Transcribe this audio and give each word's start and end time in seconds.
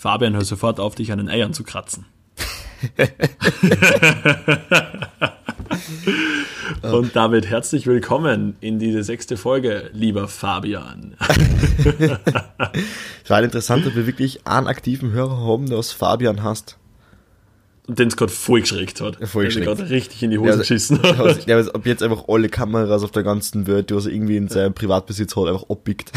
Fabian 0.00 0.32
hört 0.32 0.46
sofort 0.46 0.80
auf, 0.80 0.94
dich 0.94 1.12
an 1.12 1.18
den 1.18 1.28
Eiern 1.28 1.52
zu 1.52 1.62
kratzen. 1.62 2.06
Und 6.80 7.14
damit 7.14 7.46
herzlich 7.46 7.86
willkommen 7.86 8.56
in 8.62 8.78
diese 8.78 9.02
sechste 9.02 9.36
Folge, 9.36 9.90
lieber 9.92 10.26
Fabian. 10.26 11.16
es 13.22 13.28
war 13.28 13.42
interessant, 13.42 13.84
dass 13.84 13.94
wir 13.94 14.06
wirklich 14.06 14.46
einen 14.46 14.68
aktiven 14.68 15.12
Hörer 15.12 15.36
haben, 15.36 15.66
der 15.68 15.76
aus 15.76 15.92
Fabian 15.92 16.42
hast. 16.42 16.78
Und 17.86 17.98
den 17.98 18.08
es 18.08 18.16
gerade 18.16 18.32
voll 18.32 18.62
geschreckt 18.62 19.02
hat. 19.02 19.18
Voll 19.28 19.44
geschreckt. 19.44 19.66
gerade 19.66 19.90
richtig 19.90 20.22
in 20.22 20.30
die 20.30 20.38
Hose 20.38 20.52
also, 20.52 20.60
geschissen 20.60 21.02
hat. 21.02 21.46
Ja, 21.46 21.56
also, 21.56 21.74
ob 21.74 21.84
jetzt 21.84 22.02
einfach 22.02 22.24
alle 22.26 22.48
Kameras 22.48 23.02
auf 23.02 23.10
der 23.10 23.22
ganzen 23.22 23.66
Welt, 23.66 23.90
die 23.90 23.94
er 23.96 24.06
irgendwie 24.06 24.38
in 24.38 24.48
seinem 24.48 24.72
Privatbesitz 24.72 25.36
hat, 25.36 25.46
einfach 25.46 25.68
abbiegt. 25.68 26.10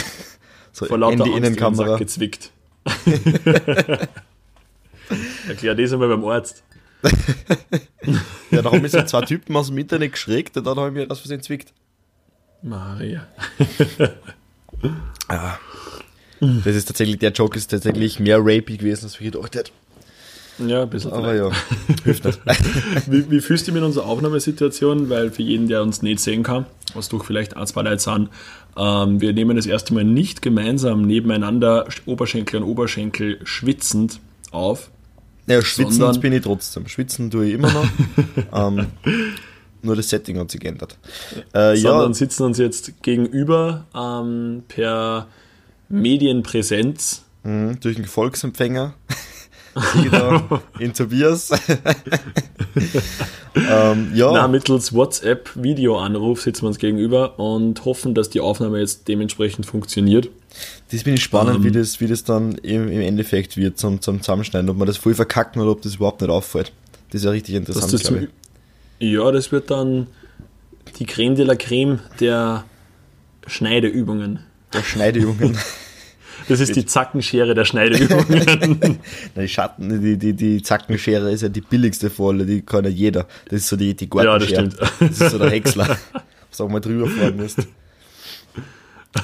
So 0.72 0.86
Vor 0.86 1.00
lauter 1.00 1.26
Angst 1.26 1.38
Innenkamera. 1.38 1.98
gezwickt. 1.98 2.53
Erklär 5.48 5.76
das 5.76 5.94
einmal 5.94 6.10
beim 6.10 6.26
Arzt. 6.26 6.64
ja, 8.52 8.62
da 8.62 8.72
haben 8.72 8.82
mich 8.82 8.92
so 8.92 9.02
zwei 9.04 9.22
Typen 9.22 9.56
aus 9.56 9.68
dem 9.68 9.78
Internet 9.78 10.14
geschreckt 10.14 10.58
und 10.58 10.66
dann 10.66 10.78
habe 10.78 10.88
ich 10.90 10.94
mir 10.94 11.08
das 11.08 11.20
für 11.20 11.28
sie 11.28 11.40
zwickt. 11.40 11.74
Maria. 12.62 13.28
ja. 15.30 15.60
Das 16.40 16.76
ist 16.76 16.86
tatsächlich, 16.86 17.20
der 17.20 17.32
Joke 17.32 17.58
ist 17.58 17.68
tatsächlich 17.68 18.20
mehr 18.20 18.40
rapey 18.40 18.78
gewesen, 18.78 19.06
als 19.06 19.14
ich 19.16 19.32
gedacht 19.32 19.56
hätte. 19.56 19.72
Ja, 20.60 20.84
ein 20.84 20.90
bisschen. 20.90 21.12
Aber 21.12 21.34
ja, 21.34 21.50
hilft 22.04 22.26
nicht. 22.26 22.40
wie, 23.08 23.30
wie 23.32 23.42
fühlst 23.42 23.68
du 23.68 23.72
dich 23.72 23.76
mit 23.76 23.84
unserer 23.84 24.06
Aufnahmesituation? 24.06 25.10
Weil 25.10 25.32
für 25.32 25.42
jeden, 25.42 25.68
der 25.68 25.82
uns 25.82 26.02
nicht 26.02 26.20
sehen 26.20 26.44
kann, 26.44 26.66
was 26.94 27.10
doch 27.10 27.26
vielleicht 27.26 27.58
ein, 27.58 27.66
zwei 27.66 27.82
Leute 27.82 28.00
sind, 28.00 28.30
ähm, 28.78 29.22
wir 29.22 29.34
nehmen 29.34 29.56
das 29.56 29.66
erste 29.66 29.94
Mal 29.94 30.04
nicht 30.04 30.42
gemeinsam 30.42 31.04
nebeneinander, 31.04 31.88
Oberschenkel 32.06 32.62
an 32.62 32.64
Oberschenkel, 32.64 33.40
schwitzend 33.44 34.20
auf. 34.52 34.90
Ja, 35.48 35.62
schwitzen 35.62 36.20
bin 36.22 36.34
ich 36.34 36.42
trotzdem. 36.42 36.88
Schwitzen 36.88 37.30
tue 37.30 37.48
ich 37.48 37.54
immer 37.54 37.72
noch. 37.72 37.88
ähm, 38.54 38.88
nur 39.82 39.96
das 39.96 40.10
Setting 40.10 40.40
hat 40.40 40.50
sich 40.50 40.62
geändert. 40.62 40.98
Äh, 41.52 41.76
sondern 41.76 42.12
ja. 42.12 42.14
sitzen 42.14 42.44
uns 42.44 42.58
jetzt 42.58 43.04
gegenüber 43.04 43.86
ähm, 43.94 44.64
per 44.68 45.28
Medienpräsenz. 45.90 47.26
Mhm, 47.44 47.80
durch 47.82 47.98
einen 47.98 48.06
Volksempfänger. 48.06 48.94
in 50.80 50.94
Tobias. 50.94 51.52
ähm, 53.56 54.12
ja. 54.14 54.32
Na, 54.32 54.48
mittels 54.48 54.94
WhatsApp-Videoanruf 54.94 56.42
sitzen 56.42 56.64
wir 56.64 56.68
uns 56.68 56.78
gegenüber 56.78 57.40
und 57.40 57.84
hoffen, 57.86 58.14
dass 58.14 58.30
die 58.30 58.40
Aufnahme 58.40 58.80
jetzt 58.80 59.08
dementsprechend 59.08 59.66
funktioniert. 59.66 60.30
Das 60.92 61.04
bin 61.04 61.16
ich 61.16 61.24
spannend, 61.24 61.58
um, 61.58 61.64
wie, 61.64 61.68
ähm. 61.68 61.74
das, 61.74 62.00
wie 62.00 62.08
das 62.08 62.24
dann 62.24 62.54
im, 62.56 62.90
im 62.90 63.02
Endeffekt 63.02 63.58
wird 63.58 63.78
zum, 63.78 64.02
zum 64.02 64.22
Zusammenschneiden, 64.22 64.70
ob 64.70 64.78
man 64.78 64.88
das 64.88 64.98
voll 64.98 65.16
verkacken 65.16 65.62
oder 65.62 65.72
ob 65.72 65.82
das 65.82 65.96
überhaupt 65.96 66.22
nicht 66.22 66.30
auffällt. 66.30 66.72
Das 67.10 67.22
ist 67.22 67.26
ja 67.26 67.32
richtig 67.32 67.56
interessant, 67.56 67.94
das 67.94 68.04
zum, 68.04 68.28
Ja, 69.00 69.32
das 69.32 69.52
wird 69.52 69.72
dann 69.72 70.08
die 71.00 71.06
Creme 71.06 71.36
de 71.36 71.46
la 71.46 71.56
Creme 71.56 72.00
der 72.20 72.66
Schneideübungen. 73.48 74.40
Der 74.74 74.84
Schneideübungen. 74.84 75.58
Das 76.48 76.60
ist 76.60 76.76
die 76.76 76.86
Zackenschere 76.86 77.54
der 77.54 77.66
Schneideübungen. 77.66 79.00
die 79.36 79.48
Schatten, 79.48 80.02
die, 80.02 80.18
die, 80.18 80.34
die 80.34 80.62
Zackenschere 80.62 81.32
ist 81.32 81.42
ja 81.42 81.50
die 81.50 81.62
billigste 81.62 82.10
Volle, 82.10 82.46
die 82.46 82.62
kann 82.62 82.84
ja 82.86 82.90
jeder. 82.90 83.28
Das 83.50 83.62
ist 83.62 83.68
so 83.68 83.76
die, 83.76 83.96
die 83.96 84.10
Ja, 84.16 84.38
das 84.38 84.50
stimmt. 84.50 84.78
Das 85.00 85.22
ist 85.22 85.32
so 85.32 85.38
der 85.38 85.50
Häcksler, 85.50 85.98
was 86.50 86.62
auch 86.62 86.70
mal 86.70 86.80
drüber 86.80 87.08
fahren 87.08 87.38
musst. 87.38 87.60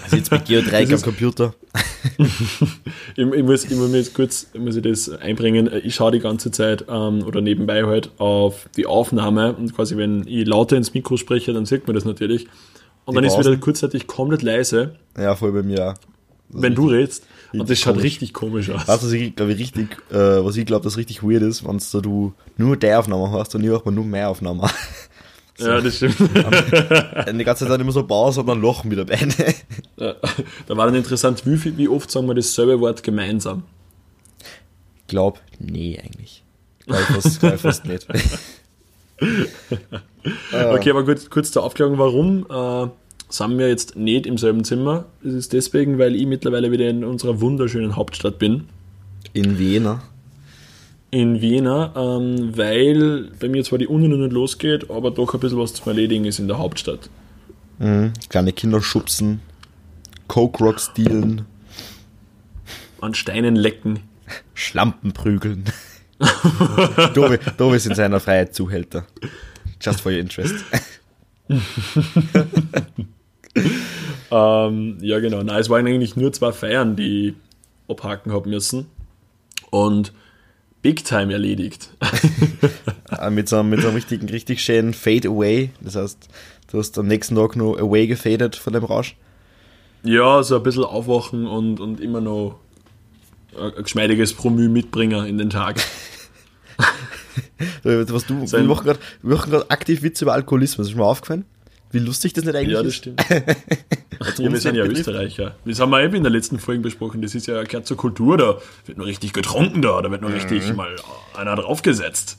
Also 0.03 0.17
jetzt 0.17 0.31
mit 0.31 0.45
Geodreieck 0.45 0.91
am 0.93 1.01
Computer. 1.01 1.55
ich, 2.17 3.17
ich, 3.17 3.43
muss, 3.43 3.65
ich 3.65 3.75
muss 3.75 3.91
jetzt 3.93 4.13
kurz 4.13 4.47
muss 4.57 4.75
ich 4.75 4.83
das 4.83 5.09
einbringen. 5.09 5.69
Ich 5.83 5.95
schaue 5.95 6.11
die 6.11 6.19
ganze 6.19 6.51
Zeit 6.51 6.85
ähm, 6.87 7.23
oder 7.23 7.41
nebenbei 7.41 7.83
halt 7.85 8.11
auf 8.19 8.69
die 8.77 8.85
Aufnahme 8.85 9.53
und 9.53 9.75
quasi, 9.75 9.97
wenn 9.97 10.27
ich 10.27 10.47
lauter 10.47 10.77
ins 10.77 10.93
Mikro 10.93 11.17
spreche, 11.17 11.53
dann 11.53 11.65
sieht 11.65 11.87
man 11.87 11.95
das 11.95 12.05
natürlich. 12.05 12.47
Und 13.05 13.15
die 13.15 13.21
dann 13.21 13.29
Pausen. 13.29 13.39
ist 13.39 13.47
wieder 13.47 13.57
kurzzeitig 13.57 14.05
komplett 14.05 14.43
leise. 14.43 14.95
Ja, 15.17 15.35
voll 15.35 15.51
bei 15.51 15.63
mir 15.63 15.89
auch. 15.89 15.95
Wenn 16.49 16.75
du 16.75 16.87
redest. 16.87 17.25
Und 17.53 17.69
das 17.69 17.79
schaut 17.79 17.93
komisch. 17.93 18.05
richtig 18.05 18.33
komisch 18.33 18.69
aus. 18.69 18.87
Weißt 18.87 19.03
was 19.03 19.11
ich 19.11 19.35
glaube, 19.35 19.57
richtig, 19.57 19.97
äh, 20.11 20.15
was 20.15 20.57
ich 20.57 20.65
glaube, 20.65 20.83
das 20.83 20.97
richtig 20.97 21.23
weird 21.23 21.43
ist, 21.43 21.65
wenn 21.65 21.79
du 22.01 22.33
nur 22.57 22.77
der 22.77 22.99
Aufnahme 22.99 23.31
hast 23.31 23.55
und 23.55 23.63
ich 23.63 23.71
auch 23.71 23.85
mal 23.85 23.91
nur 23.91 24.05
mehr 24.05 24.29
Aufnahmen. 24.29 24.61
So. 24.61 24.67
Ja, 25.67 25.81
das 25.81 25.97
stimmt. 25.97 26.21
Und 26.21 27.37
die 27.37 27.43
ganze 27.43 27.67
Zeit 27.67 27.81
immer 27.81 27.91
so 27.91 28.03
Pause 28.03 28.39
und 28.39 28.47
dann 28.47 28.61
lachen 28.61 28.89
wieder 28.91 29.03
beide. 29.03 29.53
Ja, 29.97 30.15
da 30.67 30.77
war 30.77 30.85
dann 30.85 30.95
interessant, 30.95 31.45
wie, 31.45 31.57
viel, 31.57 31.77
wie 31.77 31.89
oft 31.89 32.09
sagen 32.09 32.27
wir 32.27 32.33
dasselbe 32.33 32.79
Wort 32.79 33.03
gemeinsam? 33.03 33.63
Ich 35.01 35.07
glaube, 35.07 35.39
nee, 35.59 35.99
eigentlich. 36.01 36.45
Glaube 36.85 37.03
fast, 37.03 37.41
glaub 37.41 37.59
fast 37.59 37.83
nicht. 37.83 38.07
okay, 40.53 40.91
aber 40.91 41.03
kurz, 41.03 41.29
kurz 41.29 41.51
zur 41.51 41.63
Aufklärung, 41.63 41.97
warum 41.97 42.45
äh, 42.49 42.89
sind 43.29 43.57
wir 43.57 43.69
jetzt 43.69 43.95
nicht 43.95 44.25
im 44.25 44.37
selben 44.37 44.63
Zimmer. 44.63 45.05
Das 45.23 45.33
ist 45.33 45.53
deswegen, 45.53 45.99
weil 45.99 46.15
ich 46.15 46.25
mittlerweile 46.25 46.71
wieder 46.71 46.89
in 46.89 47.03
unserer 47.03 47.39
wunderschönen 47.39 47.95
Hauptstadt 47.95 48.39
bin. 48.39 48.65
In 49.33 49.59
Wiener. 49.59 50.01
In 51.11 51.41
Wiener, 51.41 51.93
ähm, 51.95 52.57
weil 52.57 53.31
bei 53.39 53.47
mir 53.47 53.63
zwar 53.63 53.79
die 53.79 53.87
Uni 53.87 54.07
noch 54.07 54.17
nicht 54.17 54.33
losgeht, 54.33 54.89
aber 54.91 55.11
doch 55.11 55.33
ein 55.33 55.39
bisschen 55.39 55.57
was 55.57 55.73
zu 55.73 55.87
erledigen 55.89 56.25
ist 56.25 56.39
in 56.39 56.47
der 56.47 56.59
Hauptstadt. 56.59 57.09
Mhm, 57.79 58.13
kleine 58.29 58.53
Kinder 58.53 58.81
schubsen, 58.81 59.39
Coke 60.27 60.63
Rock 60.63 60.79
stehlen, 60.79 61.45
an 63.01 63.15
Steinen 63.15 63.55
lecken, 63.55 64.01
Schlampen 64.53 65.13
prügeln. 65.13 65.63
Dobi, 67.15 67.39
Dobi 67.57 67.77
ist 67.77 67.87
in 67.87 67.95
seiner 67.95 68.19
Freiheit 68.19 68.53
Zuhälter. 68.53 69.07
Just 69.81 70.01
for 70.01 70.11
your 70.11 70.19
interest. 70.19 70.55
ähm, 74.31 74.97
ja, 75.01 75.19
genau. 75.19 75.43
Nein, 75.43 75.59
es 75.59 75.69
waren 75.69 75.85
eigentlich 75.87 76.15
nur 76.15 76.31
zwei 76.33 76.51
Feiern, 76.51 76.95
die 76.95 77.29
ich 77.29 77.33
abhaken 77.87 78.31
haben 78.31 78.49
müssen. 78.49 78.87
Und 79.71 80.13
Big 80.81 81.03
Time 81.03 81.33
erledigt. 81.33 81.89
Ah, 83.11 83.31
mit, 83.31 83.49
so 83.49 83.57
einem, 83.57 83.71
mit 83.71 83.81
so 83.81 83.87
einem 83.87 83.95
richtigen, 83.95 84.29
richtig 84.29 84.61
schönen 84.61 84.93
Fade 84.93 85.29
Away. 85.29 85.71
Das 85.81 85.95
heißt, 85.95 86.29
du 86.71 86.77
hast 86.77 86.97
am 86.99 87.07
nächsten 87.07 87.35
Tag 87.35 87.55
noch 87.55 87.75
away 87.75 88.05
gefadet 88.05 88.55
von 88.55 88.71
dem 88.71 88.83
Rausch. 88.83 89.17
Ja, 90.03 90.43
so 90.43 90.55
ein 90.55 90.63
bisschen 90.63 90.83
aufwachen 90.83 91.47
und, 91.47 91.79
und 91.79 91.99
immer 91.99 92.21
noch 92.21 92.59
ein 93.59 93.83
geschmeidiges 93.83 94.33
Promü 94.33 94.69
mitbringen 94.69 95.25
in 95.25 95.39
den 95.39 95.49
Tag. 95.49 95.81
Was 97.83 98.25
du, 98.27 98.39
wir 98.41 98.63
machen 98.63 98.85
gerade 99.49 99.71
aktiv 99.71 100.03
Witze 100.03 100.25
über 100.25 100.33
Alkoholismus. 100.33 100.89
Ist 100.89 100.95
mir 100.95 101.03
aufgefallen? 101.03 101.45
Wie 101.91 101.99
lustig 101.99 102.33
das 102.33 102.45
nicht 102.45 102.55
eigentlich 102.55 102.69
ist. 102.69 102.75
Ja, 102.75 102.83
das 102.83 102.95
stimmt. 102.95 103.25
ja, 104.39 104.51
wir 104.51 104.59
sind 104.59 104.75
ja 104.75 104.85
Österreicher. 104.85 105.55
Das 105.65 105.79
haben 105.79 105.89
wir 105.89 106.03
eben 106.03 106.15
in 106.15 106.23
der 106.23 106.31
letzten 106.31 106.59
Folge 106.59 106.81
besprochen. 106.81 107.21
Das 107.21 107.33
ist 107.33 107.47
ja 107.47 107.63
gehört 107.63 107.87
zur 107.87 107.97
Kultur. 107.97 108.37
Da 108.37 108.57
wird 108.85 108.97
nur 108.97 109.07
richtig 109.07 109.33
getrunken 109.33 109.81
da. 109.81 110.01
Da 110.01 110.11
wird 110.11 110.21
nur 110.21 110.29
mhm. 110.29 110.37
richtig 110.37 110.73
mal 110.75 110.95
einer 111.35 111.55
draufgesetzt. 111.55 112.37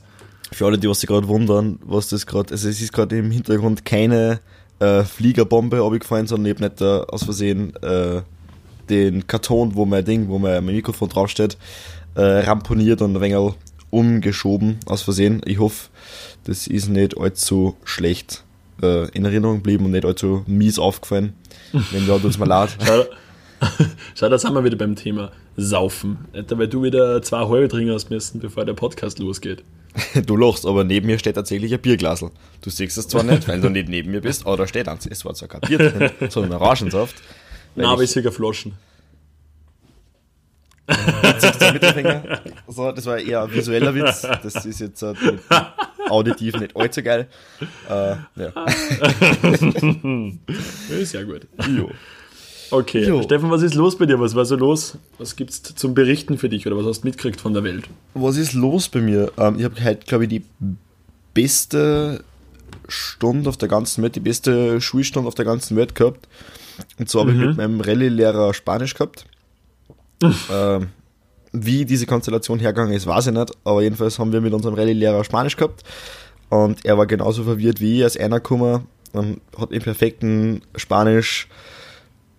Für 0.52 0.66
alle, 0.66 0.78
die 0.78 0.88
was 0.88 1.00
sich 1.00 1.08
gerade 1.08 1.28
wundern, 1.28 1.78
was 1.82 2.08
das 2.08 2.26
gerade, 2.26 2.52
also 2.52 2.68
es 2.68 2.80
ist 2.80 2.92
gerade 2.92 3.18
im 3.18 3.30
Hintergrund 3.30 3.84
keine 3.84 4.40
äh, 4.80 5.04
Fliegerbombe 5.04 5.82
abgefallen, 5.82 6.26
sondern 6.26 6.50
eben 6.50 6.64
nicht 6.64 6.80
äh, 6.80 6.84
aus 6.84 7.24
Versehen 7.24 7.74
äh, 7.82 8.22
den 8.88 9.26
Karton, 9.28 9.74
wo 9.74 9.84
mein 9.84 10.04
Ding, 10.04 10.28
wo 10.28 10.38
mein, 10.38 10.64
mein 10.64 10.74
Mikrofon 10.74 11.08
draufsteht, 11.08 11.56
äh, 12.14 12.20
ramponiert 12.20 13.00
und 13.02 13.16
ein 13.16 13.20
wenig 13.20 13.54
umgeschoben 13.90 14.78
aus 14.86 15.02
Versehen. 15.02 15.40
Ich 15.44 15.58
hoffe, 15.58 15.88
das 16.44 16.66
ist 16.66 16.88
nicht 16.88 17.16
allzu 17.16 17.76
schlecht 17.84 18.44
äh, 18.82 19.08
in 19.10 19.24
Erinnerung 19.24 19.56
geblieben 19.56 19.84
und 19.84 19.92
nicht 19.92 20.04
allzu 20.04 20.44
mies 20.46 20.78
aufgefallen. 20.78 21.34
Wenn 21.72 22.06
ja, 22.06 22.18
tut's 22.18 22.38
mir 22.38 22.46
leid. 22.46 22.76
Schau, 24.14 24.28
da 24.28 24.38
sind 24.38 24.54
wir 24.54 24.64
wieder 24.64 24.76
beim 24.76 24.96
Thema 24.96 25.32
Saufen. 25.56 26.18
Alter, 26.32 26.58
weil 26.58 26.68
du 26.68 26.82
wieder 26.82 27.20
zwei 27.22 27.46
halbe 27.46 27.68
trinken 27.68 27.92
hast 27.92 28.10
müssen, 28.10 28.40
bevor 28.40 28.64
der 28.64 28.74
Podcast 28.74 29.18
losgeht. 29.18 29.62
Du 30.26 30.36
lachst, 30.36 30.66
aber 30.66 30.84
neben 30.84 31.06
mir 31.06 31.18
steht 31.18 31.34
tatsächlich 31.34 31.72
ein 31.74 31.80
Bierglasel. 31.80 32.30
Du 32.62 32.70
siehst 32.70 32.96
es 32.96 33.08
zwar 33.08 33.24
nicht, 33.24 33.48
weil 33.48 33.60
du 33.60 33.68
nicht 33.68 33.88
neben 33.88 34.12
mir 34.12 34.20
bist, 34.20 34.46
aber 34.46 34.56
da 34.56 34.66
steht 34.66 34.88
eins. 34.88 35.06
Es 35.06 35.24
war 35.24 35.34
zwar 35.34 35.48
kein 35.48 35.60
Bier 35.62 35.78
drin, 35.78 36.10
sondern 36.30 36.60
Orangensaft. 36.60 37.16
Nein, 37.74 37.86
aber 37.86 38.02
ich 38.02 38.10
sehe 38.10 38.30
Flaschen. 38.30 38.72
so, 42.68 42.92
das 42.92 43.06
war 43.06 43.18
eher 43.18 43.42
ein 43.42 43.52
visueller 43.52 43.94
Witz. 43.94 44.22
Das 44.42 44.64
ist 44.64 44.80
jetzt 44.80 45.02
uh, 45.02 45.14
auditiv 46.10 46.58
nicht 46.58 46.76
allzu 46.76 47.02
geil. 47.02 47.28
Uh, 47.88 48.16
ja. 48.36 48.52
ist 51.00 51.12
ja 51.12 51.22
gut. 51.22 51.46
Jo. 51.68 51.90
Okay, 52.70 53.06
jo. 53.06 53.22
Steffen, 53.22 53.50
was 53.50 53.62
ist 53.62 53.74
los 53.74 53.98
bei 53.98 54.06
dir? 54.06 54.20
Was 54.20 54.34
war 54.34 54.44
so 54.44 54.56
los? 54.56 54.96
Was 55.18 55.34
gibt 55.34 55.50
es 55.50 55.62
zum 55.62 55.94
Berichten 55.94 56.38
für 56.38 56.48
dich 56.48 56.66
oder 56.66 56.76
was 56.76 56.86
hast 56.86 57.00
du 57.02 57.08
mitgekriegt 57.08 57.40
von 57.40 57.52
der 57.52 57.64
Welt? 57.64 57.84
Was 58.14 58.36
ist 58.36 58.52
los 58.52 58.88
bei 58.88 59.00
mir? 59.00 59.32
Ähm, 59.38 59.56
ich 59.58 59.64
habe 59.64 59.82
heute, 59.82 60.06
glaube 60.06 60.24
ich, 60.24 60.30
die 60.30 60.44
beste 61.34 62.22
Stunde 62.88 63.48
auf 63.48 63.56
der 63.56 63.68
ganzen 63.68 64.02
Welt, 64.02 64.14
die 64.14 64.20
beste 64.20 64.80
Schulstunde 64.80 65.26
auf 65.26 65.34
der 65.34 65.44
ganzen 65.44 65.76
Welt 65.76 65.94
gehabt. 65.94 66.28
Und 66.98 67.08
zwar 67.08 67.22
habe 67.22 67.32
mhm. 67.32 67.40
ich 67.40 67.46
mit 67.48 67.56
meinem 67.56 67.80
Rallye-Lehrer 67.80 68.54
Spanisch 68.54 68.94
gehabt. 68.94 69.26
ähm, 70.22 70.88
Wie 71.52 71.84
diese 71.84 72.06
Konstellation 72.06 72.60
hergegangen 72.60 72.94
ist, 72.94 73.06
weiß 73.06 73.28
ich 73.28 73.32
nicht, 73.32 73.52
aber 73.64 73.82
jedenfalls 73.82 74.18
haben 74.18 74.32
wir 74.32 74.40
mit 74.40 74.52
unserem 74.52 74.74
Rallye-Lehrer 74.74 75.24
Spanisch 75.24 75.56
gehabt 75.56 75.82
und 76.48 76.84
er 76.84 76.96
war 76.96 77.06
genauso 77.06 77.42
verwirrt 77.44 77.80
wie 77.80 77.98
ich, 77.98 78.04
als 78.04 78.16
einer 78.16 78.36
gekommen 78.36 78.86
und 79.12 79.40
hat 79.58 79.72
im 79.72 79.82
perfekten 79.82 80.62
Spanisch 80.76 81.48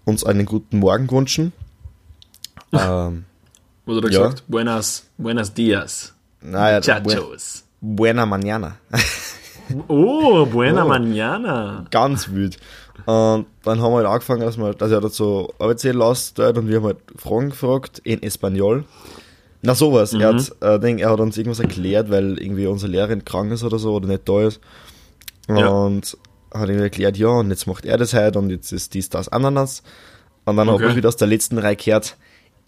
uns 0.06 0.24
einen 0.24 0.46
guten 0.46 0.80
Morgen 0.80 1.08
gewünscht. 1.08 1.40
ähm, 2.72 3.26
Was 3.86 3.98
hat 3.98 4.04
er 4.04 4.12
ja. 4.12 4.20
gesagt? 4.20 4.44
Buenas, 4.48 5.06
buenas 5.18 5.54
dias. 5.54 6.14
Naja, 6.42 6.82
Chachos. 6.82 7.64
buena 7.82 8.26
mañana. 8.26 8.78
oh, 9.88 10.46
buena 10.46 10.86
oh, 10.86 10.90
mañana. 10.90 11.86
Ganz 11.92 12.30
wild. 12.30 12.58
Und 13.06 13.46
dann 13.64 13.82
haben 13.82 13.92
wir 13.92 13.98
halt 13.98 14.08
angefangen, 14.08 14.42
dass, 14.42 14.58
wir, 14.58 14.74
dass 14.74 14.92
er 14.92 15.02
dort 15.02 15.14
so 15.14 15.54
Arbeitszähler 15.60 16.06
ausstellt 16.06 16.58
und 16.58 16.68
wir 16.68 16.78
haben 16.78 16.86
halt 16.86 16.98
Fragen 17.16 17.50
gefragt 17.50 18.00
in 18.04 18.22
Espanol. 18.22 18.86
Na 19.62 19.76
sowas. 19.76 20.14
Mhm. 20.14 20.22
Er, 20.22 20.34
hat, 20.34 20.56
äh, 20.62 20.80
denk, 20.80 21.00
er 21.00 21.12
hat 21.12 21.20
uns 21.20 21.38
irgendwas 21.38 21.60
erklärt, 21.60 22.10
weil 22.10 22.38
irgendwie 22.40 22.68
unsere 22.68 22.92
Lehrerin 22.92 23.26
krank 23.26 23.52
ist 23.52 23.64
oder 23.64 23.80
so 23.80 23.94
oder 23.94 24.08
nicht 24.08 24.28
da 24.28 24.42
ist. 24.42 24.60
Ja. 25.48 25.68
Und 25.68 26.18
hat 26.54 26.70
ihm 26.70 26.80
erklärt, 26.80 27.18
ja, 27.18 27.30
und 27.30 27.50
jetzt 27.50 27.68
macht 27.68 27.86
er 27.86 27.98
das 27.98 28.14
halt 28.14 28.36
und 28.36 28.50
jetzt 28.50 28.72
ist 28.72 28.94
dies, 28.94 29.10
das, 29.10 29.30
Ananas. 29.30 29.84
Und 30.46 30.58
dann 30.58 30.70
okay. 30.70 30.82
habe 30.82 30.92
ich 30.92 30.98
wieder 30.98 31.10
aus 31.10 31.18
der 31.18 31.28
letzten 31.28 31.58
Reihe 31.58 31.76
gehört, 31.76 32.18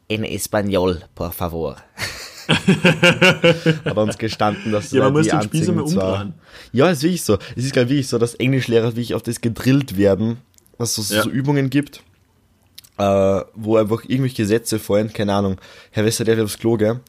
en 0.08 0.24
Espanol, 0.24 1.02
por 1.16 1.32
favor. 1.32 1.78
hat 3.86 3.98
uns 3.98 4.18
gestanden, 4.18 4.72
dass 4.72 4.92
ja, 4.92 5.04
man 5.04 5.14
muss 5.14 5.28
den 5.28 5.42
Spieß 5.42 5.70
umdrehen. 5.70 6.34
Ja, 6.72 6.90
ist 6.90 7.04
wirklich 7.04 7.24
so. 7.24 7.38
Es 7.56 7.66
ist, 7.66 7.74
glaube 7.74 7.94
ich, 7.94 8.08
so, 8.08 8.18
dass 8.18 8.36
Englischlehrer 8.36 8.88
wirklich 8.88 9.14
auf 9.14 9.24
das 9.24 9.42
gedrillt 9.42 9.98
werden, 9.98 10.38
dass 10.78 10.98
es 10.98 11.10
ja. 11.10 11.24
so 11.24 11.30
Übungen 11.30 11.70
gibt, 11.70 12.02
äh, 12.98 13.42
wo 13.56 13.78
einfach 13.78 14.04
irgendwelche 14.04 14.46
Sätze 14.46 14.80
fallen, 14.80 15.12
keine 15.14 15.34
Ahnung, 15.34 15.58
Herr 15.92 16.06
Wester, 16.06 16.24
der 16.24 16.44
aufs 16.44 16.60
Klo, 16.60 16.78
gell? 16.78 17.00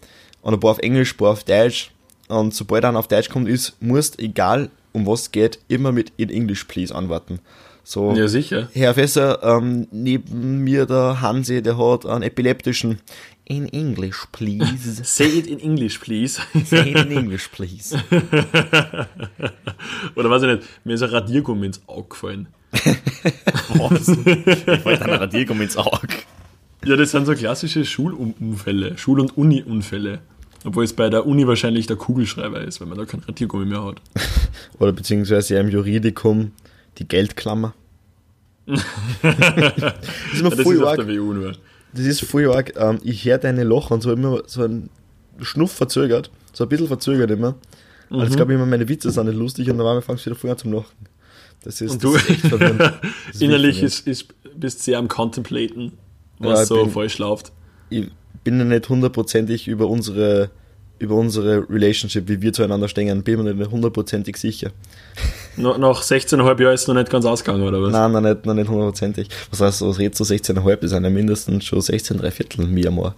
Und 0.42 0.54
ein 0.54 0.60
paar 0.60 0.72
auf 0.72 0.78
Englisch, 0.78 1.14
ein 1.14 1.16
paar 1.16 1.30
auf 1.30 1.44
Deutsch. 1.44 1.90
Und 2.28 2.54
sobald 2.54 2.84
er 2.84 2.88
dann 2.88 2.96
auf 2.96 3.08
Deutsch 3.08 3.28
kommt, 3.28 3.48
ist, 3.48 3.74
musst, 3.80 4.18
egal 4.18 4.70
um 4.92 5.06
was 5.06 5.22
es 5.22 5.32
geht, 5.32 5.58
immer 5.68 5.92
mit 5.92 6.12
in 6.16 6.30
English 6.30 6.64
please 6.64 6.94
antworten. 6.94 7.40
So, 7.82 8.14
ja, 8.14 8.28
sicher. 8.28 8.68
Herr 8.72 8.94
Fässer, 8.94 9.42
ähm, 9.42 9.86
neben 9.90 10.64
mir 10.64 10.86
der 10.86 11.20
Hansi, 11.20 11.62
der 11.62 11.76
hat 11.76 12.06
einen 12.06 12.22
epileptischen. 12.22 13.00
In 13.46 13.66
English, 13.68 14.26
please. 14.32 15.04
Say 15.04 15.38
it 15.38 15.46
in 15.46 15.58
English, 15.58 16.00
please. 16.00 16.40
Say 16.64 16.90
it 16.90 16.96
in 16.96 17.12
English, 17.12 17.50
please. 17.52 17.94
Oder 20.14 20.30
weiß 20.30 20.44
ich 20.44 20.48
nicht, 20.48 20.62
mir 20.84 20.94
ist 20.94 21.02
ein 21.02 21.10
Radiergummi 21.10 21.66
ins 21.66 21.82
Auge 21.86 22.08
gefallen. 22.08 22.48
was? 22.72 24.08
Ich 24.08 24.80
fällt 24.80 25.02
ein 25.02 25.10
Radiergummi 25.10 25.64
ins 25.64 25.76
Auge. 25.76 26.08
Ja, 26.86 26.96
das 26.96 27.10
sind 27.10 27.26
so 27.26 27.34
klassische 27.34 27.84
Schulunfälle, 27.84 28.96
Schul- 28.96 29.20
und 29.20 29.36
Uni-Unfälle. 29.36 30.20
Obwohl 30.64 30.84
es 30.84 30.94
bei 30.94 31.10
der 31.10 31.26
Uni 31.26 31.46
wahrscheinlich 31.46 31.86
der 31.86 31.96
Kugelschreiber 31.96 32.62
ist, 32.62 32.80
wenn 32.80 32.88
man 32.88 32.96
da 32.96 33.04
kein 33.04 33.20
Radiergummi 33.20 33.66
mehr 33.66 33.84
hat. 33.84 34.00
Oder 34.78 34.92
beziehungsweise 34.92 35.58
im 35.58 35.68
Juridikum 35.68 36.52
die 36.96 37.06
Geldklammer. 37.06 37.74
das 38.64 38.82
ist 40.32 40.42
mir 40.42 40.48
ja, 40.48 40.62
voll 40.62 40.78
das 40.78 40.98
arg. 40.98 41.06
Das 41.94 42.04
ist 42.04 42.22
voll 42.22 42.50
arg. 42.50 42.74
Ähm, 42.76 42.98
ich 43.02 43.24
höre 43.24 43.38
deine 43.38 43.64
Lachen 43.64 44.00
so 44.00 44.12
immer 44.12 44.42
so 44.46 44.62
ein 44.62 44.90
Schnuff 45.40 45.72
verzögert, 45.72 46.30
so 46.52 46.64
ein 46.64 46.68
bisschen 46.68 46.88
verzögert 46.88 47.30
immer. 47.30 47.54
Mhm. 48.10 48.20
Also 48.20 48.36
glaube 48.36 48.52
ich 48.52 48.58
immer, 48.58 48.66
meine 48.66 48.88
Witze 48.88 49.10
sind 49.10 49.26
nicht 49.26 49.38
lustig 49.38 49.70
und 49.70 49.78
dann 49.78 50.02
fangst 50.02 50.26
du 50.26 50.30
wieder 50.30 50.38
vorher 50.38 50.56
zum 50.56 50.72
Lachen. 50.72 50.96
Das 51.62 51.80
ist, 51.80 51.92
und 51.92 52.04
du 52.04 52.12
das 52.14 52.28
ist. 52.28 52.44
Ist 53.32 53.42
innerlich 53.42 53.82
ist, 53.82 54.06
ist, 54.06 54.28
bist 54.54 54.82
sehr 54.82 54.98
am 54.98 55.08
Contemplaten, 55.08 55.92
was 56.38 56.60
ja, 56.60 56.66
so 56.66 56.84
bin, 56.84 56.92
falsch 56.92 57.18
läuft. 57.18 57.52
Ich 57.90 58.10
bin 58.42 58.58
ja 58.58 58.64
nicht 58.64 58.88
hundertprozentig 58.88 59.68
über 59.68 59.88
unsere 59.88 60.50
über 60.98 61.16
unsere 61.16 61.68
Relationship, 61.68 62.28
wie 62.28 62.40
wir 62.40 62.52
zueinander 62.52 62.88
stehen, 62.88 63.22
bin 63.24 63.42
mir 63.42 63.54
nicht 63.54 63.70
hundertprozentig 63.70 64.36
sicher. 64.36 64.70
No, 65.56 65.78
nach 65.78 66.02
16,5 66.02 66.62
Jahren 66.62 66.74
ist 66.74 66.82
es 66.82 66.88
noch 66.88 66.94
nicht 66.94 67.10
ganz 67.10 67.24
ausgegangen, 67.24 67.62
oder 67.66 67.80
was? 67.80 67.92
Nein, 67.92 68.12
noch 68.12 68.20
nicht, 68.20 68.46
noch 68.46 68.54
nicht 68.54 68.68
hundertprozentig. 68.68 69.28
Was 69.50 69.60
heißt, 69.60 69.82
was 69.82 69.98
redest 69.98 70.20
du 70.20 70.24
16,5? 70.24 70.76
Das 70.76 70.90
sind 70.90 71.04
ja 71.04 71.10
mindestens 71.10 71.64
schon 71.64 71.80
16, 71.80 72.18
drei 72.18 72.30
Viertel 72.30 72.66
mir 72.66 72.90
mal. 72.90 73.14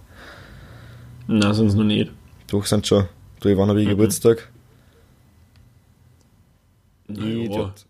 Nein, 1.27 1.53
sonst 1.53 1.75
noch 1.75 1.83
nicht. 1.83 2.11
Doch, 2.47 2.65
sind 2.65 2.85
schon. 2.85 3.05
Du, 3.39 3.57
wann 3.57 3.69
habe 3.69 3.81
ich 3.81 3.87
mhm. 3.87 3.91
Geburtstag? 3.91 4.49
Idiot. 7.09 7.85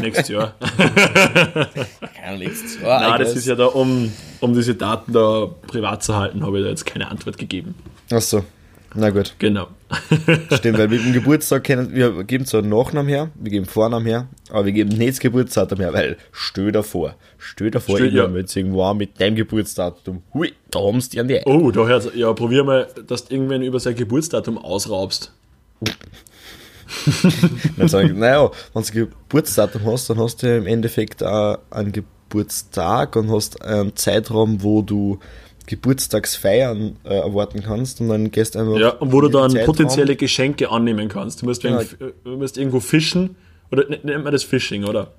Nächstes 0.00 0.28
Jahr. 0.28 0.54
Kein 2.14 2.38
nächstes 2.38 2.80
Jahr. 2.80 3.00
Nein, 3.00 3.20
das 3.20 3.34
ist 3.34 3.46
ja 3.46 3.56
da, 3.56 3.66
um, 3.66 4.12
um 4.40 4.54
diese 4.54 4.74
Daten 4.74 5.12
da 5.12 5.46
privat 5.66 6.04
zu 6.04 6.14
halten, 6.14 6.44
habe 6.44 6.58
ich 6.58 6.64
da 6.64 6.70
jetzt 6.70 6.86
keine 6.86 7.10
Antwort 7.10 7.36
gegeben. 7.36 7.74
Ach 8.12 8.20
so. 8.20 8.44
Na 8.94 9.10
gut. 9.10 9.34
Genau. 9.38 9.68
Stimmt, 10.52 10.78
weil 10.78 10.88
mit 10.88 11.04
dem 11.04 11.12
Geburtstag 11.12 11.64
kennen 11.64 11.94
wir 11.94 12.24
geben 12.24 12.46
zwar 12.46 12.60
einen 12.62 12.70
Nachnamen 12.70 13.08
her, 13.08 13.30
wir 13.34 13.50
geben 13.50 13.66
Vornamen 13.66 14.06
her, 14.06 14.28
aber 14.50 14.66
wir 14.66 14.72
geben 14.72 14.90
nicht 14.90 15.14
das 15.14 15.20
Geburtsdatum 15.20 15.80
her, 15.80 15.92
weil 15.92 16.16
stell 16.30 16.70
dir 16.70 16.82
vor, 16.82 17.16
stell 17.38 17.70
dir 17.70 17.80
vor, 17.80 17.96
stell, 17.96 18.14
ja. 18.14 18.28
jetzt 18.28 18.56
irgendwo 18.56 18.94
mit 18.94 19.20
deinem 19.20 19.34
Geburtsdatum, 19.34 20.22
hui, 20.32 20.52
da 20.70 20.80
haben 20.80 21.00
sie 21.00 21.18
an 21.18 21.28
die 21.28 21.40
Oh, 21.44 21.70
da 21.72 21.86
hört's, 21.86 22.08
ja, 22.14 22.32
probier 22.32 22.62
mal, 22.62 22.88
dass 23.06 23.26
du 23.26 23.34
irgendwann 23.34 23.62
über 23.62 23.80
sein 23.80 23.96
Geburtsdatum 23.96 24.58
ausraubst. 24.58 25.32
dann 27.76 27.88
sage 27.88 28.08
ich, 28.08 28.14
naja, 28.14 28.50
wenn 28.72 28.82
du 28.82 28.88
ein 28.88 28.94
Geburtsdatum 28.94 29.86
hast, 29.86 30.08
dann 30.10 30.18
hast 30.18 30.42
du 30.42 30.56
im 30.56 30.66
Endeffekt 30.66 31.22
auch 31.22 31.58
einen 31.70 31.92
Geburtstag 31.92 33.16
und 33.16 33.30
hast 33.30 33.60
einen 33.62 33.96
Zeitraum, 33.96 34.62
wo 34.62 34.82
du 34.82 35.18
Geburtstagsfeiern 35.66 36.96
äh, 37.04 37.14
erwarten 37.14 37.62
kannst 37.62 38.00
und 38.00 38.08
dann 38.08 38.30
gehst 38.30 38.56
einfach. 38.56 38.76
Ja, 38.78 38.90
und 38.90 39.12
wo 39.12 39.20
du 39.20 39.28
dann 39.28 39.50
Zeitraum. 39.50 39.66
potenzielle 39.66 40.16
Geschenke 40.16 40.70
annehmen 40.70 41.08
kannst. 41.08 41.42
Du 41.42 41.46
musst, 41.46 41.62
ja. 41.62 41.70
irgendwo, 41.70 42.06
du 42.24 42.36
musst 42.36 42.58
irgendwo 42.58 42.80
fischen, 42.80 43.36
oder 43.70 43.88
nennt 43.88 44.24
man 44.24 44.32
das 44.32 44.44
Phishing, 44.44 44.84
oder? 44.84 45.12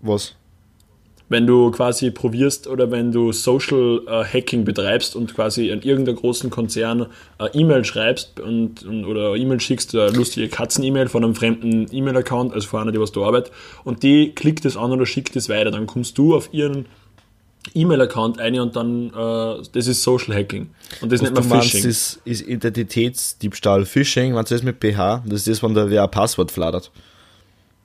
Was? 0.00 0.34
Wenn 1.28 1.46
du 1.46 1.70
quasi 1.70 2.10
probierst 2.10 2.68
oder 2.68 2.90
wenn 2.90 3.10
du 3.10 3.32
Social 3.32 4.02
äh, 4.06 4.24
Hacking 4.24 4.64
betreibst 4.64 5.16
und 5.16 5.34
quasi 5.34 5.72
an 5.72 5.80
irgendeiner 5.80 6.18
großen 6.18 6.50
Konzern 6.50 7.06
äh, 7.40 7.48
E-Mail 7.54 7.84
schreibst 7.84 8.38
und, 8.40 8.84
und 8.84 9.06
oder 9.06 9.34
E-Mail 9.34 9.58
schickst, 9.58 9.94
eine 9.96 10.10
lustige 10.10 10.48
Katzen-E-Mail 10.48 11.08
von 11.08 11.24
einem 11.24 11.34
fremden 11.34 11.86
E-Mail-Account, 11.90 12.52
also 12.52 12.68
von 12.68 12.82
einer, 12.82 12.92
die 12.92 13.00
was 13.00 13.10
da 13.10 13.22
arbeitet, 13.22 13.52
und 13.84 14.02
die 14.02 14.32
klickt 14.34 14.64
es 14.66 14.76
an 14.76 14.92
oder 14.92 15.06
schickt 15.06 15.34
es 15.34 15.48
weiter, 15.48 15.70
dann 15.70 15.86
kommst 15.86 16.18
du 16.18 16.36
auf 16.36 16.52
ihren 16.52 16.86
E-Mail-Account 17.72 18.38
ein 18.38 18.58
und 18.60 18.76
dann, 18.76 19.08
äh, 19.08 19.62
das 19.72 19.86
ist 19.86 20.02
Social 20.02 20.34
Hacking. 20.34 20.70
Und 21.00 21.10
das 21.10 21.20
Was 21.20 21.30
nennt 21.30 21.48
man 21.48 21.62
Phishing. 21.62 21.82
Meinst, 21.82 21.86
ist, 21.86 22.20
ist 22.24 22.48
Identitätsdiebstahl. 22.48 23.84
Phishing, 23.86 24.34
wenn 24.34 24.44
du 24.44 24.54
das 24.54 24.62
mit 24.62 24.80
PH, 24.80 25.22
das 25.26 25.40
ist 25.40 25.48
das, 25.48 25.62
wenn 25.62 25.74
da 25.74 25.88
wer 25.88 26.02
ein 26.02 26.10
Passwort 26.10 26.50
fladert. 26.50 26.90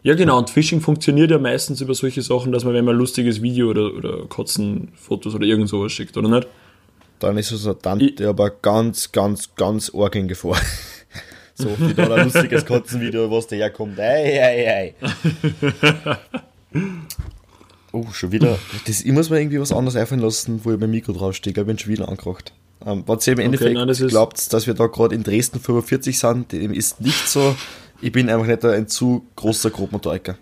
Ja, 0.03 0.15
genau. 0.15 0.37
Und 0.37 0.49
Phishing 0.49 0.81
funktioniert 0.81 1.31
ja 1.31 1.39
meistens 1.39 1.81
über 1.81 1.93
solche 1.93 2.21
Sachen, 2.21 2.51
dass 2.51 2.63
man, 2.63 2.73
wenn 2.73 2.85
man 2.85 2.95
ein 2.95 2.99
lustiges 2.99 3.41
Video 3.41 3.69
oder, 3.69 3.93
oder 3.93 4.25
Katzenfotos 4.27 5.35
oder 5.35 5.45
irgend 5.45 5.69
sowas 5.69 5.91
schickt, 5.91 6.15
oder 6.17 6.29
nicht? 6.29 6.47
Dann 7.19 7.37
ist 7.37 7.51
es 7.51 7.67
Tante, 7.81 8.05
ich, 8.05 8.25
aber 8.25 8.49
ganz, 8.49 9.11
ganz, 9.11 9.53
ganz 9.55 9.91
arg 9.93 10.15
in 10.15 10.29
Gefahr. 10.29 10.57
so, 11.53 11.67
wie 11.79 11.93
da 11.93 12.13
ein 12.13 12.25
lustiges 12.25 12.65
Katzenvideo, 12.65 13.29
was 13.29 13.47
daherkommt. 13.47 13.99
Ei, 13.99 14.41
ei, 14.41 14.67
ei. 14.71 14.95
Oh, 17.91 18.05
schon 18.11 18.31
wieder. 18.31 18.59
Das, 18.85 19.01
ich 19.01 19.11
muss 19.11 19.29
mir 19.29 19.39
irgendwie 19.39 19.59
was 19.59 19.71
anderes 19.71 19.95
einfallen 19.95 20.21
lassen, 20.21 20.61
wo 20.63 20.71
ich 20.71 20.79
mein 20.79 20.91
Mikro 20.91 21.13
draufstehe. 21.13 21.53
Ich 21.55 21.65
bin 21.65 21.77
schon 21.79 21.91
wieder 21.91 22.07
angekocht. 22.07 22.53
Ähm, 22.85 23.03
was 23.07 23.27
ihr 23.27 23.33
im 23.33 23.39
Endeffekt 23.39 23.75
okay, 23.75 23.85
nein, 23.85 24.07
glaubt, 24.07 24.53
dass 24.53 24.67
wir 24.67 24.73
da 24.73 24.87
gerade 24.87 25.15
in 25.15 25.23
Dresden 25.23 25.59
45 25.59 26.17
sind, 26.17 26.51
dem 26.51 26.71
ist 26.71 27.01
nicht 27.01 27.27
so. 27.27 27.55
Ich 28.01 28.11
bin 28.11 28.29
einfach 28.29 28.47
nicht 28.47 28.63
ein 28.63 28.87
zu 28.87 29.25
großer 29.35 29.69
Grobmotoriker. 29.69 30.37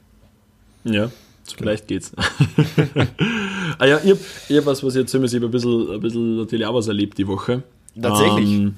Ja, 0.83 1.09
vielleicht 1.57 1.87
geht's. 1.87 2.11
ah 3.79 3.85
ja, 3.85 3.99
ich 4.03 4.11
habe 4.11 4.19
hab 4.59 4.65
was, 4.67 4.83
was 4.83 4.95
ich 4.95 5.01
erzählen 5.01 5.23
muss. 5.23 5.33
Ich 5.33 5.37
habe 5.37 5.47
ein 5.47 5.51
bisschen, 5.51 5.91
ein 5.91 5.99
bisschen 5.99 6.37
natürlich 6.37 6.65
auch 6.65 6.75
was 6.75 6.87
erlebt 6.87 7.17
die 7.17 7.27
Woche. 7.27 7.63
Tatsächlich? 7.99 8.49
Ähm, 8.49 8.75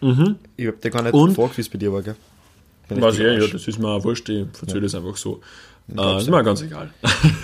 mhm. 0.00 0.36
Ich 0.56 0.66
habe 0.66 0.78
dir 0.78 0.90
gar 0.90 1.02
nicht 1.02 1.12
gefragt, 1.12 1.58
wie 1.58 1.60
es 1.60 1.68
bei 1.68 1.78
dir 1.78 1.92
war, 1.92 2.00
gell? 2.00 2.16
Was 2.88 3.18
ja, 3.18 3.32
ja, 3.32 3.46
das 3.46 3.66
ist 3.66 3.78
mir 3.78 3.88
auch 3.88 4.04
wurscht. 4.04 4.28
Ich 4.28 4.46
erzähle 4.60 4.74
ja. 4.74 4.80
das 4.80 4.94
einfach 4.94 5.16
so. 5.16 5.40
Äh, 5.96 6.18
ist 6.18 6.30
mir 6.30 6.42
ganz 6.42 6.62
egal. 6.62 6.90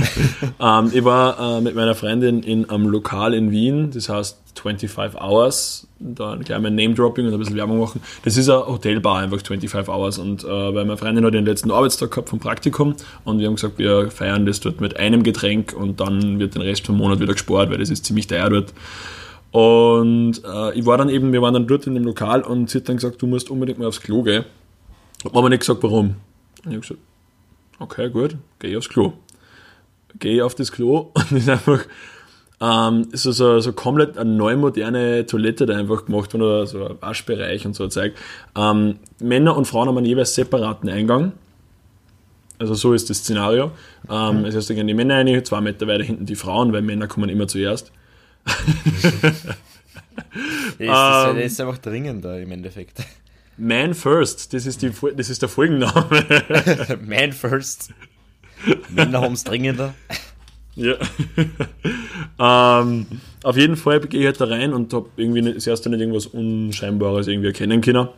ähm, 0.60 0.90
ich 0.94 1.04
war 1.04 1.58
äh, 1.58 1.60
mit 1.60 1.74
meiner 1.74 1.94
Freundin 1.94 2.42
in 2.42 2.68
einem 2.70 2.86
Lokal 2.88 3.34
in 3.34 3.50
Wien, 3.50 3.90
das 3.92 4.08
heißt 4.08 4.38
25 4.54 5.20
Hours, 5.20 5.86
da 5.98 6.36
gleich 6.36 6.58
mein 6.58 6.74
Name-Dropping 6.74 7.26
und 7.26 7.34
ein 7.34 7.38
bisschen 7.38 7.56
Werbung 7.56 7.78
machen. 7.78 8.00
Das 8.24 8.38
ist 8.38 8.48
eine 8.48 8.66
Hotelbar, 8.66 9.18
einfach 9.18 9.40
25 9.44 9.88
Hours. 9.88 10.18
Und 10.18 10.44
äh, 10.44 10.48
weil 10.48 10.86
meine 10.86 10.96
Freundin 10.96 11.24
hat 11.24 11.34
den 11.34 11.44
letzten 11.44 11.70
Arbeitstag 11.70 12.10
gehabt 12.10 12.30
vom 12.30 12.38
Praktikum 12.38 12.94
und 13.24 13.40
wir 13.40 13.46
haben 13.46 13.56
gesagt, 13.56 13.78
wir 13.78 14.10
feiern 14.10 14.46
das 14.46 14.60
dort 14.60 14.80
mit 14.80 14.96
einem 14.96 15.22
Getränk 15.22 15.74
und 15.74 16.00
dann 16.00 16.38
wird 16.38 16.54
den 16.54 16.62
Rest 16.62 16.86
vom 16.86 16.96
Monat 16.96 17.20
wieder 17.20 17.34
gespart, 17.34 17.70
weil 17.70 17.78
das 17.78 17.90
ist 17.90 18.06
ziemlich 18.06 18.26
teuer 18.26 18.48
dort. 18.48 18.72
Und 19.52 20.42
äh, 20.44 20.78
ich 20.78 20.86
war 20.86 20.96
dann 20.96 21.10
eben, 21.10 21.32
wir 21.32 21.42
waren 21.42 21.54
dann 21.54 21.66
dort 21.66 21.86
in 21.86 21.94
dem 21.94 22.04
Lokal 22.04 22.40
und 22.40 22.70
sie 22.70 22.78
hat 22.78 22.88
dann 22.88 22.96
gesagt, 22.96 23.20
du 23.20 23.26
musst 23.26 23.50
unbedingt 23.50 23.78
mal 23.78 23.86
aufs 23.86 24.00
Klo 24.00 24.22
gehen. 24.22 24.44
Hat 25.24 25.32
mir 25.32 25.38
aber 25.38 25.50
nicht 25.50 25.60
gesagt, 25.60 25.82
warum. 25.82 26.06
Und 26.06 26.16
ich 26.64 26.66
habe 26.66 26.80
gesagt, 26.80 27.00
okay, 27.80 28.10
gut, 28.10 28.36
geh 28.60 28.76
aufs 28.76 28.88
Klo. 28.88 29.14
Geh 30.18 30.42
auf 30.42 30.54
das 30.54 30.70
Klo 30.70 31.10
und 31.14 31.32
ist 31.32 31.48
einfach 31.48 31.84
ähm, 32.60 33.08
ist 33.12 33.22
so, 33.22 33.32
so, 33.32 33.60
so 33.60 33.72
komplett 33.72 34.18
eine 34.18 34.30
neue 34.30 34.56
moderne 34.56 35.24
Toilette 35.24 35.64
da 35.64 35.78
einfach 35.78 36.04
gemacht 36.04 36.34
oder 36.34 36.66
so 36.66 36.86
ein 36.86 36.96
Waschbereich 37.00 37.64
und 37.64 37.74
so 37.74 37.88
Zeug. 37.88 38.14
Ähm, 38.54 38.98
Männer 39.18 39.56
und 39.56 39.64
Frauen 39.64 39.88
haben 39.88 39.96
einen 39.96 40.06
jeweils 40.06 40.34
separaten 40.34 40.90
Eingang. 40.90 41.32
Also 42.58 42.74
so 42.74 42.92
ist 42.92 43.08
das 43.08 43.18
Szenario. 43.18 43.70
Ähm, 44.10 44.40
mhm. 44.40 44.44
Das 44.44 44.54
heißt, 44.54 44.68
da 44.68 44.74
gehen 44.74 44.86
die 44.86 44.94
Männer 44.94 45.16
rein, 45.16 45.44
zwei 45.44 45.62
Meter 45.62 45.86
weiter 45.86 46.04
hinten 46.04 46.26
die 46.26 46.36
Frauen, 46.36 46.74
weil 46.74 46.82
Männer 46.82 47.06
kommen 47.06 47.30
immer 47.30 47.48
zuerst. 47.48 47.90
ja, 50.78 51.30
ist, 51.30 51.36
das, 51.36 51.52
ist 51.52 51.60
einfach 51.62 51.78
dringender 51.78 52.38
im 52.38 52.52
Endeffekt. 52.52 53.02
Man 53.60 53.94
First, 53.94 54.54
das 54.54 54.66
ist, 54.66 54.82
die, 54.82 54.90
das 55.16 55.28
ist 55.28 55.42
der 55.42 55.48
Folgenname. 55.48 56.24
Man 57.06 57.32
First. 57.32 57.90
Männer 58.88 59.20
haben 59.20 59.34
es 59.34 59.44
dringender. 59.44 59.94
Ja. 60.76 60.94
ähm, 62.38 63.06
auf 63.42 63.56
jeden 63.56 63.76
Fall 63.76 64.00
gehe 64.00 64.20
ich 64.20 64.26
halt 64.26 64.40
da 64.40 64.46
rein 64.46 64.72
und 64.72 64.92
habe 64.94 65.08
irgendwie 65.16 65.42
das 65.42 65.66
erste 65.66 65.90
nicht 65.90 66.00
irgendwas 66.00 66.26
Unscheinbares 66.26 67.26
irgendwie 67.26 67.48
erkennen 67.48 67.80
können. 67.80 68.08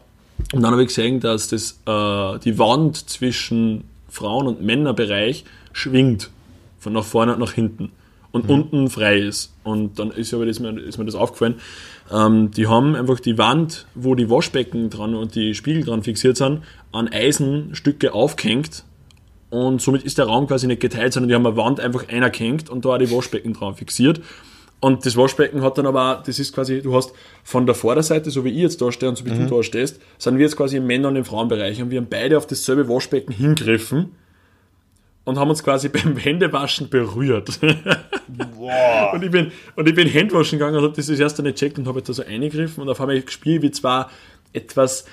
Und 0.52 0.62
dann 0.62 0.72
habe 0.72 0.82
ich 0.82 0.88
gesehen, 0.88 1.20
dass 1.20 1.48
das, 1.48 1.80
äh, 1.86 2.38
die 2.40 2.58
Wand 2.58 3.08
zwischen 3.10 3.84
Frauen- 4.08 4.46
und 4.46 4.62
Männerbereich 4.62 5.44
schwingt. 5.72 6.30
Von 6.78 6.92
nach 6.92 7.04
vorne 7.04 7.34
und 7.34 7.40
nach 7.40 7.52
hinten. 7.52 7.92
Und 8.32 8.44
mhm. 8.44 8.50
unten 8.50 8.90
frei 8.90 9.18
ist. 9.18 9.54
Und 9.62 9.98
dann 9.98 10.10
ist, 10.10 10.32
aber 10.32 10.46
das, 10.46 10.58
ist 10.58 10.98
mir 10.98 11.04
das 11.04 11.14
aufgefallen. 11.14 11.56
Ähm, 12.10 12.50
die 12.50 12.66
haben 12.66 12.96
einfach 12.96 13.20
die 13.20 13.38
Wand, 13.38 13.86
wo 13.94 14.14
die 14.14 14.30
Waschbecken 14.30 14.90
dran 14.90 15.14
und 15.14 15.34
die 15.34 15.54
Spiegel 15.54 15.84
dran 15.84 16.02
fixiert 16.02 16.38
sind, 16.38 16.62
an 16.92 17.08
Eisenstücke 17.08 18.14
aufgehängt 18.14 18.84
und 19.52 19.82
somit 19.82 20.02
ist 20.04 20.16
der 20.16 20.24
Raum 20.24 20.46
quasi 20.46 20.66
nicht 20.66 20.80
geteilt, 20.80 21.12
sondern 21.12 21.28
die 21.28 21.34
haben 21.34 21.46
eine 21.46 21.58
Wand 21.58 21.78
einfach 21.78 22.08
einer 22.08 22.30
gehängt 22.30 22.70
und 22.70 22.86
da 22.86 22.94
auch 22.94 22.98
die 22.98 23.10
Waschbecken 23.10 23.52
dran 23.52 23.74
fixiert. 23.74 24.22
Und 24.80 25.04
das 25.04 25.14
Waschbecken 25.14 25.60
hat 25.62 25.76
dann 25.76 25.86
aber, 25.86 26.22
das 26.24 26.38
ist 26.38 26.54
quasi, 26.54 26.80
du 26.80 26.94
hast 26.94 27.12
von 27.44 27.66
der 27.66 27.74
Vorderseite, 27.74 28.30
so 28.30 28.46
wie 28.46 28.48
ich 28.48 28.62
jetzt 28.62 28.80
da 28.80 28.90
stehe 28.90 29.10
und 29.10 29.16
so 29.16 29.26
wie 29.26 29.30
mhm. 29.30 29.46
du 29.46 29.56
da 29.56 29.62
stehst, 29.62 30.00
sind 30.16 30.38
wir 30.38 30.44
jetzt 30.44 30.56
quasi 30.56 30.78
im 30.78 30.86
Männer- 30.86 31.08
und 31.08 31.16
im 31.16 31.26
Frauenbereich 31.26 31.82
und 31.82 31.90
wir 31.90 32.00
haben 32.00 32.08
beide 32.08 32.38
auf 32.38 32.46
dasselbe 32.46 32.88
Waschbecken 32.88 33.34
hingriffen 33.34 34.12
und 35.24 35.38
haben 35.38 35.50
uns 35.50 35.62
quasi 35.62 35.88
beim 35.90 36.16
Händewaschen 36.16 36.88
berührt. 36.88 37.60
Wow. 38.56 39.14
und, 39.14 39.22
ich 39.22 39.30
bin, 39.30 39.52
und 39.76 39.88
ich 39.88 39.94
bin 39.94 40.12
Handwaschen 40.12 40.58
gegangen 40.58 40.76
und 40.78 40.84
habe 40.84 40.94
das 40.94 41.06
das 41.06 41.20
erste 41.20 41.42
nicht 41.42 41.58
gecheckt 41.58 41.78
und 41.78 41.86
habe 41.86 41.98
jetzt 41.98 42.08
da 42.08 42.12
so 42.14 42.24
eingegriffen 42.24 42.82
und 42.82 42.88
auf 42.88 43.00
einmal 43.00 43.20
gespielt 43.20 43.62
wie 43.62 43.70
zwar 43.70 44.10
etwas 44.52 45.06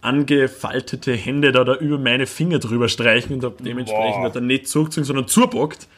angefaltete 0.00 1.12
Hände 1.14 1.52
da, 1.52 1.64
da 1.64 1.74
über 1.76 1.98
meine 1.98 2.26
Finger 2.26 2.58
drüber 2.58 2.88
streichen 2.88 3.34
und 3.34 3.44
habe 3.44 3.62
dementsprechend 3.62 4.24
wow. 4.24 4.32
dann 4.32 4.46
nicht 4.46 4.68
zurückgezogen, 4.68 5.04
sondern 5.04 5.26
zurbockt. 5.26 5.88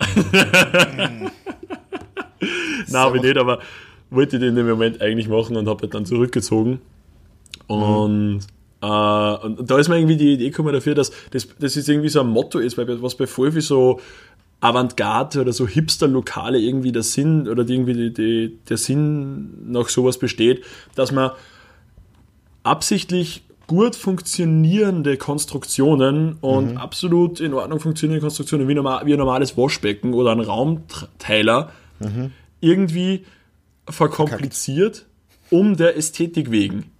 Nein, 0.32 1.30
habe 2.92 3.16
ich 3.16 3.22
nicht, 3.22 3.36
aber 3.36 3.60
wollte 4.10 4.36
ich 4.36 4.42
in 4.42 4.54
dem 4.54 4.68
Moment 4.68 5.00
eigentlich 5.00 5.28
machen 5.28 5.56
und 5.56 5.68
habe 5.68 5.88
dann 5.88 6.06
zurückgezogen. 6.06 6.80
Und, 7.66 8.34
mhm. 8.34 8.40
Äh, 8.80 8.86
und 8.86 9.70
da 9.70 9.78
ist 9.78 9.88
mir 9.88 9.96
irgendwie 9.96 10.16
die 10.16 10.34
Idee 10.34 10.50
gekommen 10.50 10.72
dafür, 10.72 10.94
dass 10.94 11.10
das, 11.30 11.48
das 11.58 11.76
ist 11.76 11.88
irgendwie 11.88 12.08
so 12.08 12.20
ein 12.20 12.28
Motto 12.28 12.58
ist, 12.58 12.78
weil 12.78 13.02
was 13.02 13.16
bei 13.16 13.26
voll 13.26 13.52
viel 13.52 13.60
so 13.60 14.00
Avantgarde 14.60 15.40
oder 15.40 15.52
so 15.52 15.66
Hipster-Lokale 15.66 16.58
irgendwie 16.58 16.92
der 16.92 17.02
Sinn 17.02 17.48
oder 17.48 17.68
irgendwie 17.68 17.94
die, 17.94 18.12
die, 18.12 18.58
der 18.68 18.76
Sinn 18.76 19.70
nach 19.72 19.88
sowas 19.88 20.18
besteht, 20.18 20.64
dass 20.94 21.12
man 21.12 21.30
absichtlich 22.64 23.42
gut 23.68 23.94
funktionierende 23.94 25.16
Konstruktionen 25.16 26.38
und 26.40 26.72
mhm. 26.72 26.76
absolut 26.78 27.38
in 27.38 27.54
Ordnung 27.54 27.80
funktionierende 27.80 28.22
Konstruktionen 28.22 28.66
wie, 28.66 28.74
normal, 28.74 29.06
wie 29.06 29.12
ein 29.12 29.18
normales 29.18 29.56
Waschbecken 29.56 30.14
oder 30.14 30.32
ein 30.32 30.40
Raumteiler 30.40 31.70
mhm. 32.00 32.32
irgendwie 32.60 33.24
verkompliziert 33.88 35.06
um 35.50 35.76
der 35.76 35.96
Ästhetik 35.96 36.50
wegen. 36.50 36.90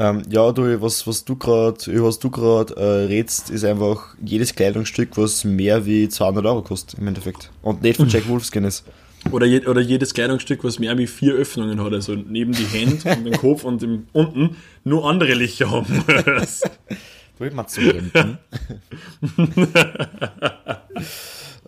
Ähm, 0.00 0.22
ja, 0.30 0.50
du, 0.50 0.80
was, 0.80 1.06
was 1.06 1.26
du 1.26 1.36
gerade, 1.36 1.90
über 1.90 2.06
was 2.06 2.18
du 2.18 2.30
gerade 2.30 2.74
äh, 2.74 3.04
redst, 3.04 3.50
ist 3.50 3.64
einfach 3.64 4.14
jedes 4.24 4.54
Kleidungsstück, 4.54 5.18
was 5.18 5.44
mehr 5.44 5.84
wie 5.84 6.08
200 6.08 6.46
Euro 6.46 6.62
kostet 6.62 6.98
im 6.98 7.06
Endeffekt 7.06 7.50
und 7.60 7.82
nicht 7.82 7.98
von 7.98 8.08
Jack 8.08 8.26
Wolfskin 8.26 8.64
ist. 8.64 8.82
Oder, 9.30 9.44
je, 9.44 9.66
oder 9.66 9.82
jedes 9.82 10.14
Kleidungsstück, 10.14 10.64
was 10.64 10.78
mehr 10.78 10.96
wie 10.96 11.06
vier 11.06 11.34
Öffnungen 11.34 11.84
hat, 11.84 11.92
also 11.92 12.14
neben 12.14 12.52
die 12.52 12.64
Hände 12.64 12.96
und 13.14 13.24
den 13.26 13.36
Kopf 13.36 13.64
und 13.64 13.82
im, 13.82 14.06
unten 14.14 14.56
nur 14.84 15.04
andere 15.04 15.34
Lichter 15.34 15.70
haben. 15.70 16.02
du 17.38 17.44
immer 17.44 17.66
zu 17.66 17.82
Händen. 17.82 18.38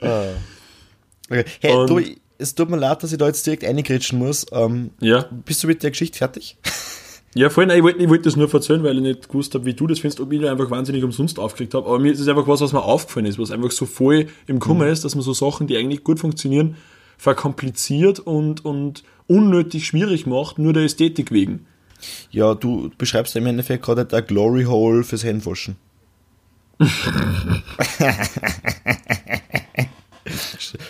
ah. 0.00 0.22
okay. 1.28 1.44
Hey, 1.60 1.74
und, 1.74 1.90
du, 1.90 2.00
es 2.38 2.54
tut 2.54 2.70
mir 2.70 2.78
leid, 2.78 3.02
dass 3.02 3.12
ich 3.12 3.18
da 3.18 3.26
jetzt 3.26 3.44
direkt 3.44 3.62
eingrätschen 3.62 4.18
muss. 4.18 4.46
Ähm, 4.52 4.92
ja. 5.00 5.26
Bist 5.44 5.62
du 5.62 5.66
mit 5.66 5.82
der 5.82 5.90
Geschichte 5.90 6.16
fertig? 6.16 6.56
Ja, 7.34 7.48
vorhin, 7.48 7.74
ich 7.74 7.82
wollte 7.82 8.08
wollt 8.10 8.26
das 8.26 8.36
nur 8.36 8.52
erzählen, 8.52 8.82
weil 8.82 8.96
ich 8.96 9.02
nicht 9.02 9.28
gewusst 9.28 9.54
habe, 9.54 9.64
wie 9.64 9.72
du 9.72 9.86
das 9.86 10.00
findest, 10.00 10.20
ob 10.20 10.30
ich 10.32 10.42
da 10.42 10.50
einfach 10.50 10.70
wahnsinnig 10.70 11.02
umsonst 11.02 11.38
aufgekriegt 11.38 11.72
habe. 11.72 11.86
Aber 11.86 11.98
mir 11.98 12.12
ist 12.12 12.20
es 12.20 12.28
einfach 12.28 12.46
was, 12.46 12.60
was 12.60 12.74
mir 12.74 12.82
aufgefallen 12.82 13.24
ist, 13.24 13.38
was 13.38 13.50
einfach 13.50 13.70
so 13.70 13.86
voll 13.86 14.26
im 14.46 14.58
Kummer 14.58 14.84
mhm. 14.84 14.92
ist, 14.92 15.04
dass 15.04 15.14
man 15.14 15.22
so 15.22 15.32
Sachen, 15.32 15.66
die 15.66 15.78
eigentlich 15.78 16.04
gut 16.04 16.20
funktionieren, 16.20 16.76
verkompliziert 17.16 18.20
und, 18.20 18.64
und 18.64 19.02
unnötig 19.28 19.86
schwierig 19.86 20.26
macht, 20.26 20.58
nur 20.58 20.74
der 20.74 20.82
Ästhetik 20.82 21.30
wegen. 21.30 21.66
Ja, 22.30 22.54
du 22.54 22.90
beschreibst 22.98 23.34
im 23.36 23.46
Endeffekt 23.46 23.84
gerade 23.84 24.04
der 24.04 24.20
Glory 24.22 24.64
Hole 24.64 25.02
fürs 25.02 25.24
Handwaschen. 25.24 25.76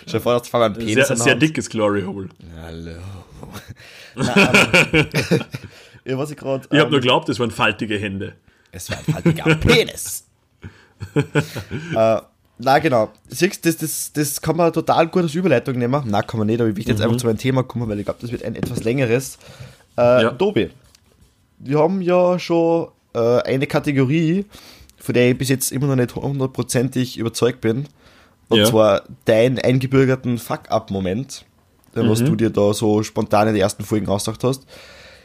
Stell 0.07 0.21
vor, 0.21 0.39
das 0.39 0.49
fangen 0.49 0.73
Penis 0.73 1.07
sehr, 1.07 1.17
sehr 1.17 1.35
dickes 1.37 1.69
Glory 1.69 2.03
Hole. 2.03 2.31
Hallo. 2.63 2.93
Na, 4.17 4.53
ja, 6.05 6.19
was 6.19 6.31
ich 6.31 6.37
gerade. 6.37 6.67
Ich 6.67 6.73
ähm, 6.73 6.81
habe 6.81 6.91
nur 6.91 7.01
geglaubt, 7.01 7.29
es 7.29 7.39
waren 7.39 7.51
faltige 7.51 7.99
Hände. 7.99 8.35
Es 8.71 8.91
war 8.91 8.99
ein 8.99 9.05
faltiger 9.05 9.55
Penis. 9.57 10.27
äh, 11.15 12.21
na 12.59 12.79
genau. 12.79 13.11
Siehst 13.29 13.67
das, 13.67 13.77
das, 13.77 14.13
das 14.13 14.41
kann 14.41 14.57
man 14.57 14.73
total 14.73 15.09
gut 15.09 15.23
als 15.23 15.35
Überleitung 15.35 15.79
nehmen. 15.79 16.03
Na, 16.07 16.23
kann 16.23 16.39
man 16.39 16.47
nicht, 16.47 16.61
aber 16.61 16.71
ich 16.71 16.77
will 16.77 16.87
jetzt 16.87 16.99
mhm. 16.99 17.05
einfach 17.05 17.17
zu 17.17 17.27
meinem 17.27 17.39
Thema 17.39 17.63
kommen, 17.65 17.89
weil 17.89 17.99
ich 17.99 18.05
glaube, 18.05 18.21
das 18.21 18.31
wird 18.31 18.45
ein 18.45 18.55
etwas 18.55 18.85
längeres. 18.85 19.39
Äh, 19.99 20.23
ja. 20.23 20.31
Tobi, 20.31 20.71
wir 21.59 21.79
haben 21.79 22.01
ja 22.01 22.39
schon 22.39 22.89
äh, 23.15 23.43
eine 23.43 23.67
Kategorie, 23.67 24.47
von 24.99 25.15
der 25.15 25.31
ich 25.31 25.39
bis 25.39 25.49
jetzt 25.49 25.73
immer 25.73 25.87
noch 25.87 25.97
nicht 25.97 26.15
hundertprozentig 26.15 27.19
überzeugt 27.19 27.61
bin. 27.61 27.87
Und 28.49 28.59
ja. 28.59 28.65
zwar 28.65 29.03
deinen 29.25 29.59
eingebürgerten 29.59 30.39
Fuck-Up-Moment, 30.39 31.45
mhm. 31.95 32.09
was 32.09 32.23
du 32.23 32.37
dir 32.37 32.51
da 32.51 32.75
so 32.75 33.03
spontan 33.03 33.49
in 33.49 33.55
den 33.55 33.63
ersten 33.63 33.85
Folgen 33.85 34.09
ausgedacht 34.09 34.45
hast. 34.45 34.67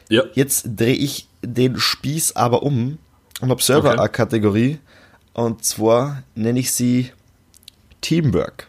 Ja. 0.10 0.24
Jetzt 0.34 0.68
drehe 0.76 0.96
ich 0.96 1.28
den 1.42 1.78
Spieß 1.78 2.36
aber 2.36 2.64
um 2.64 2.98
und 3.42 3.50
habe 3.50 3.62
selber 3.62 3.90
okay. 3.90 4.00
eine 4.00 4.10
Kategorie. 4.10 4.80
Und 5.34 5.64
zwar 5.64 6.24
nenne 6.36 6.60
ich 6.60 6.72
sie 6.72 7.12
Teamwork. 8.02 8.68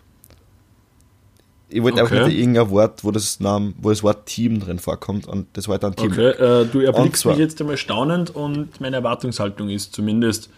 Ich 1.71 1.83
wollte 1.83 2.03
okay. 2.03 2.15
einfach 2.15 2.29
nicht 2.29 2.39
irgendein 2.39 2.71
Wort, 2.71 3.05
wo 3.05 3.11
das, 3.11 3.41
Name, 3.41 3.75
wo 3.79 3.91
das 3.91 4.03
Wort 4.03 4.27
Team 4.27 4.61
drin 4.61 4.79
vorkommt 4.79 5.27
und 5.27 5.47
das 5.53 5.69
war 5.69 5.79
dann 5.79 5.95
Teamwork. 5.95 6.37
Okay, 6.37 6.63
äh, 6.63 6.67
du 6.67 6.81
erblickst 6.81 7.27
mich 7.27 7.37
jetzt 7.37 7.61
einmal 7.61 7.77
staunend 7.77 8.35
und 8.35 8.81
meine 8.81 8.97
Erwartungshaltung 8.97 9.69
ist 9.69 9.93
zumindest 9.93 10.49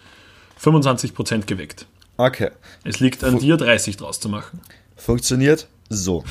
25% 0.61 1.45
geweckt. 1.47 1.85
Okay. 2.17 2.51
Es 2.83 2.99
liegt 2.99 3.23
an 3.23 3.31
Fun 3.31 3.39
dir, 3.39 3.57
30 3.57 3.97
draus 3.97 4.19
zu 4.19 4.29
machen. 4.29 4.61
Funktioniert 4.95 5.67
so. 5.89 6.23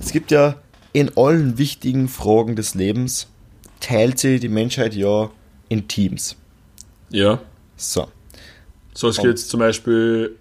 Es 0.00 0.10
gibt 0.10 0.30
ja 0.30 0.56
in 0.92 1.16
allen 1.16 1.58
wichtigen 1.58 2.08
Fragen 2.08 2.56
des 2.56 2.74
Lebens, 2.74 3.28
teilt 3.82 4.18
sie 4.18 4.40
die 4.40 4.48
Menschheit 4.48 4.94
ja 4.94 5.30
in 5.68 5.86
Teams. 5.88 6.36
Ja. 7.10 7.38
So. 7.76 8.08
So, 8.94 9.08
es 9.08 9.16
geht 9.16 9.26
jetzt 9.26 9.48
zum 9.50 9.60
Beispiel 9.60 10.36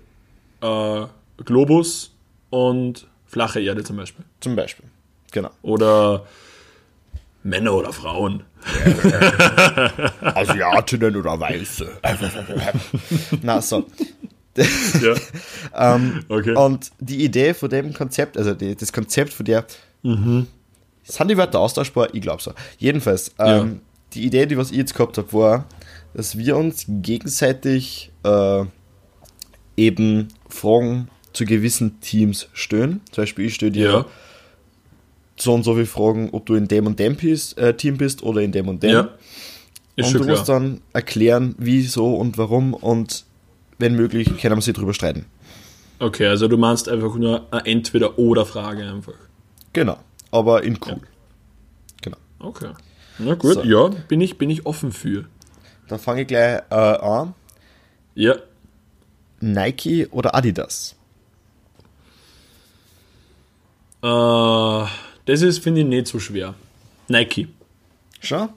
äh, 0.62 1.06
Globus 1.38 2.12
und 2.50 3.08
flache 3.26 3.60
Erde 3.60 3.84
zum 3.84 3.98
Beispiel. 3.98 4.24
Zum 4.40 4.56
Beispiel, 4.56 4.86
genau. 5.32 5.50
Oder 5.62 6.26
Männer 7.44 7.74
oder 7.74 7.92
Frauen. 7.92 8.44
Asiatinnen 10.22 11.16
oder 11.16 11.40
Weiße. 11.40 11.90
Na 13.42 13.62
so. 13.62 13.88
ja. 14.56 15.16
ähm, 15.96 16.24
okay. 16.28 16.56
Und 16.56 16.92
die 17.00 17.24
Idee 17.24 17.54
von 17.54 17.70
dem 17.70 17.94
Konzept, 17.94 18.38
also 18.38 18.54
die, 18.54 18.76
das 18.76 18.94
Konzept 18.94 19.34
von 19.34 19.46
der, 19.46 19.66
mhm. 20.04 20.48
Sind 21.12 21.30
die 21.30 21.38
Wörter 21.38 21.60
austauschbar? 21.60 22.14
Ich 22.14 22.22
glaube 22.22 22.42
so. 22.42 22.54
Jedenfalls, 22.78 23.32
ähm, 23.40 23.46
ja. 23.46 23.68
die 24.14 24.26
Idee, 24.26 24.46
die 24.46 24.58
was 24.58 24.72
ich 24.72 24.78
jetzt 24.78 24.94
gehabt 24.94 25.18
habe, 25.18 25.32
war, 25.34 25.66
dass 26.14 26.38
wir 26.38 26.58
uns 26.58 26.86
gegenseitig 26.88 28.12
äh, 28.24 28.66
eben 29.78 30.28
Fragen 30.50 31.10
zu 31.34 31.46
gewissen 31.46 32.00
Teams 32.02 32.50
stellen. 32.54 33.02
Zum 33.12 33.24
Beispiel, 33.24 33.46
ich 33.46 33.56
stelle 33.56 33.72
dir 33.72 33.92
ja. 33.92 34.06
so 35.38 35.54
und 35.54 35.64
so 35.64 35.74
viele 35.74 35.86
Fragen, 35.86 36.30
ob 36.32 36.46
du 36.46 36.56
in 36.56 36.68
dem 36.68 36.88
und 36.88 37.00
dem 37.00 37.16
bist, 37.16 37.58
äh, 37.58 37.76
Team 37.76 37.98
bist 37.98 38.24
oder 38.24 38.42
in 38.42 38.52
dem 38.52 38.68
und 38.68 38.84
dem. 38.84 38.92
Ja. 38.92 39.10
und 39.98 40.14
du 40.14 40.20
klar. 40.20 40.30
musst 40.30 40.50
dann 40.50 40.82
erklären, 40.94 41.56
wieso 41.58 42.16
und 42.16 42.38
warum 42.38 42.74
und 42.74 43.26
wenn 43.78 43.96
möglich, 43.96 44.30
können 44.40 44.58
wir 44.58 44.62
sie 44.62 44.74
drüber 44.74 44.94
streiten. 44.94 45.26
Okay, 46.00 46.28
also 46.28 46.48
du 46.48 46.58
meinst 46.58 46.90
einfach 46.90 47.16
nur 47.16 47.48
eine 47.52 47.66
Entweder-Oder-Frage 47.66 48.84
einfach. 48.84 49.14
Genau. 49.74 49.98
Aber 50.32 50.64
in 50.64 50.80
cool. 50.86 51.02
Genau. 52.02 52.18
Okay. 52.40 52.72
Na 53.20 53.36
gut, 53.36 53.54
So. 53.56 53.64
ja, 53.64 53.88
bin 54.08 54.22
ich, 54.22 54.38
bin 54.38 54.50
ich 54.50 54.66
offen 54.66 54.92
für. 54.92 55.26
Dann 55.88 56.00
fange 56.00 56.22
ich 56.22 56.28
gleich 56.28 56.62
äh, 56.70 56.74
an. 56.76 57.34
Ja, 58.16 58.36
Nike 59.42 60.08
oder 60.12 60.34
Adidas? 60.36 60.96
äh, 64.04 64.86
das 65.26 65.42
ist, 65.42 65.60
finde 65.60 65.82
ich, 65.82 65.88
nicht 65.88 66.08
so 66.08 66.20
schwer. 66.20 66.56
Nike. 67.08 67.48
Schon? 68.20 68.50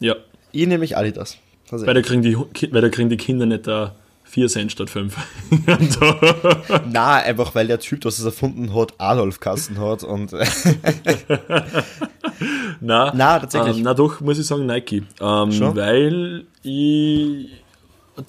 Ja, 0.00 0.16
Ich 0.52 0.66
nehme 0.66 0.84
ich 0.84 0.96
Adidas. 0.96 1.38
Weil 1.70 1.94
da 1.94 2.02
kriegen 2.02 2.22
die, 2.22 2.36
weil 2.36 2.82
da 2.82 2.88
kriegen 2.90 3.08
die 3.08 3.16
Kinder 3.16 3.46
nicht 3.46 3.66
da 3.66 3.94
4 4.32 4.48
Cent 4.48 4.72
statt 4.72 4.88
5. 4.88 5.14
na, 6.90 7.16
einfach 7.16 7.54
weil 7.54 7.66
der 7.66 7.80
Typ, 7.80 8.00
der 8.00 8.08
es 8.08 8.24
erfunden 8.24 8.74
hat, 8.74 8.94
Adolf 8.96 9.40
Kassen 9.40 9.78
hat 9.78 10.04
und 10.04 10.32
Na, 12.80 13.12
Na, 13.14 13.40
tatsächlich. 13.40 13.76
Ähm, 13.76 13.82
na 13.82 13.92
doch, 13.92 14.22
muss 14.22 14.38
ich 14.38 14.46
sagen, 14.46 14.64
Nike. 14.64 15.02
Ähm, 15.20 15.52
Schon? 15.52 15.76
weil 15.76 16.46
ich 16.62 17.50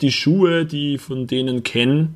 die 0.01 0.11
Schuhe, 0.11 0.65
die 0.65 0.95
ich 0.95 1.01
von 1.01 1.25
denen 1.25 1.63
kenne, 1.63 2.09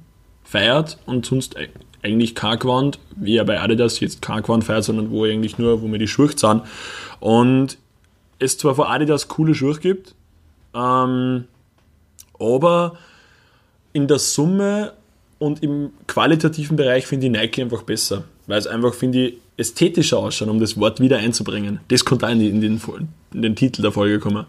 feiert 0.43 0.97
und 1.05 1.25
sonst 1.25 1.55
eigentlich 2.03 2.35
kein 2.35 2.59
Gewand, 2.59 2.99
wie 3.15 3.35
ja 3.35 3.45
bei 3.45 3.61
Adidas 3.61 4.01
jetzt 4.01 4.21
kein 4.21 4.43
Gewand 4.43 4.65
feiert, 4.65 4.83
sondern 4.83 5.11
wo 5.11 5.23
eigentlich 5.23 5.57
nur, 5.57 5.81
wo 5.81 5.87
mir 5.87 5.97
die 5.97 6.09
Schuhe 6.09 6.29
sind. 6.35 6.63
Und 7.21 7.77
es 8.39 8.57
zwar 8.57 8.75
von 8.75 8.87
Adidas 8.87 9.29
coole 9.29 9.55
Schuhe 9.55 9.79
gibt, 9.79 10.13
ähm, 10.75 11.45
aber 12.37 12.97
in 13.97 14.07
der 14.07 14.19
Summe 14.19 14.93
und 15.39 15.61
im 15.63 15.89
qualitativen 16.07 16.77
Bereich 16.77 17.05
finde 17.07 17.25
ich 17.27 17.31
Nike 17.33 17.61
einfach 17.63 17.83
besser. 17.83 18.23
Weil 18.47 18.59
es 18.59 18.67
einfach, 18.67 18.93
finde 18.93 19.27
ich, 19.27 19.33
ästhetischer 19.57 20.19
ausschaut, 20.19 20.47
um 20.49 20.59
das 20.59 20.79
Wort 20.79 20.99
wieder 21.01 21.17
einzubringen. 21.17 21.79
Das 21.89 22.05
konnte 22.05 22.27
auch 22.27 22.31
in, 22.31 22.39
die- 22.39 22.49
in, 22.49 22.61
den, 22.61 22.81
in 23.33 23.41
den 23.41 23.55
Titel 23.55 23.81
der 23.81 23.91
Folge 23.91 24.19
kommen. 24.19 24.45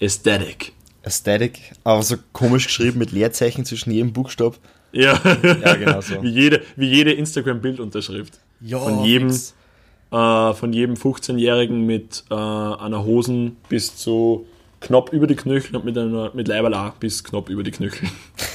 Aesthetic. 0.00 0.72
Aesthetic, 1.04 1.60
aber 1.84 2.02
so 2.02 2.16
komisch 2.32 2.66
geschrieben 2.66 2.98
mit 2.98 3.12
Leerzeichen 3.12 3.64
zwischen 3.64 3.92
jedem 3.92 4.12
Buchstab. 4.12 4.58
Ja, 4.92 5.20
Ja, 5.62 5.74
genau 5.76 6.00
so. 6.00 6.20
wie 6.22 6.30
jede, 6.30 6.62
wie 6.74 6.88
jede 6.88 7.12
Instagram-Bildunterschrift. 7.12 8.40
Ja, 8.60 8.78
von 8.80 9.04
jedem, 9.04 9.28
äh, 9.30 10.52
von 10.54 10.72
jedem 10.72 10.94
15-Jährigen 10.96 11.84
mit 11.86 12.24
äh, 12.30 12.34
einer 12.34 13.04
Hosen 13.04 13.56
bis 13.68 13.94
zu 13.96 14.46
knapp 14.80 15.12
über 15.12 15.26
die 15.26 15.36
Knöchel 15.36 15.76
und 15.76 15.84
mit, 15.84 15.96
einer, 15.98 16.30
mit 16.34 16.48
Leiberl 16.48 16.74
auch 16.74 16.92
bis 16.94 17.24
knapp 17.24 17.48
über 17.48 17.62
die 17.62 17.70
Knöchel. 17.70 18.08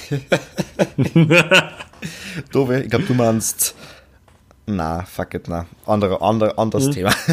Dove, 2.52 2.82
ich 2.84 2.90
glaube, 2.90 3.06
du 3.06 3.14
meinst. 3.14 3.76
Na, 4.66 5.04
fuck 5.04 5.34
it, 5.34 5.48
na. 5.48 5.66
Andere, 5.86 6.22
andere, 6.22 6.58
anderes 6.58 6.88
Mhm. 6.88 6.92
Thema. 6.92 7.14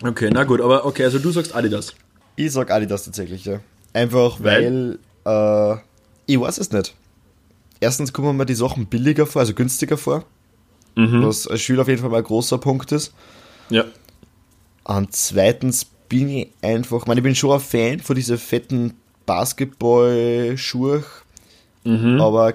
Okay, 0.00 0.30
na 0.32 0.44
gut, 0.44 0.60
aber 0.60 0.86
okay, 0.86 1.02
also 1.02 1.18
du 1.18 1.32
sagst 1.32 1.56
Adidas. 1.56 1.92
Ich 2.36 2.52
sag 2.52 2.70
Adidas 2.70 3.02
tatsächlich, 3.04 3.44
ja. 3.44 3.58
Einfach 3.92 4.38
weil, 4.40 5.00
äh, 5.26 5.72
ich 6.26 6.38
weiß 6.38 6.58
es 6.58 6.70
nicht. 6.70 6.94
Erstens 7.80 8.12
kommen 8.12 8.36
mir 8.36 8.46
die 8.46 8.54
Sachen 8.54 8.86
billiger 8.86 9.26
vor, 9.26 9.40
also 9.40 9.54
günstiger 9.54 9.96
vor. 9.96 10.24
Mhm. 10.94 11.26
Was 11.26 11.48
als 11.48 11.62
Schüler 11.62 11.82
auf 11.82 11.88
jeden 11.88 12.00
Fall 12.00 12.10
mal 12.10 12.18
ein 12.18 12.22
großer 12.22 12.58
Punkt 12.58 12.92
ist. 12.92 13.12
Ja. 13.70 13.86
Und 14.84 15.16
zweitens 15.16 15.86
bin 16.08 16.28
ich 16.28 16.48
einfach, 16.62 17.00
ich 17.02 17.06
meine, 17.06 17.20
ich 17.20 17.24
bin 17.24 17.34
schon 17.34 17.52
ein 17.52 17.60
Fan 17.60 18.00
von 18.00 18.16
diesen 18.16 18.38
fetten 18.38 18.94
Basketball-Schuhe, 19.26 21.04
Mhm. 21.84 22.20
aber 22.20 22.54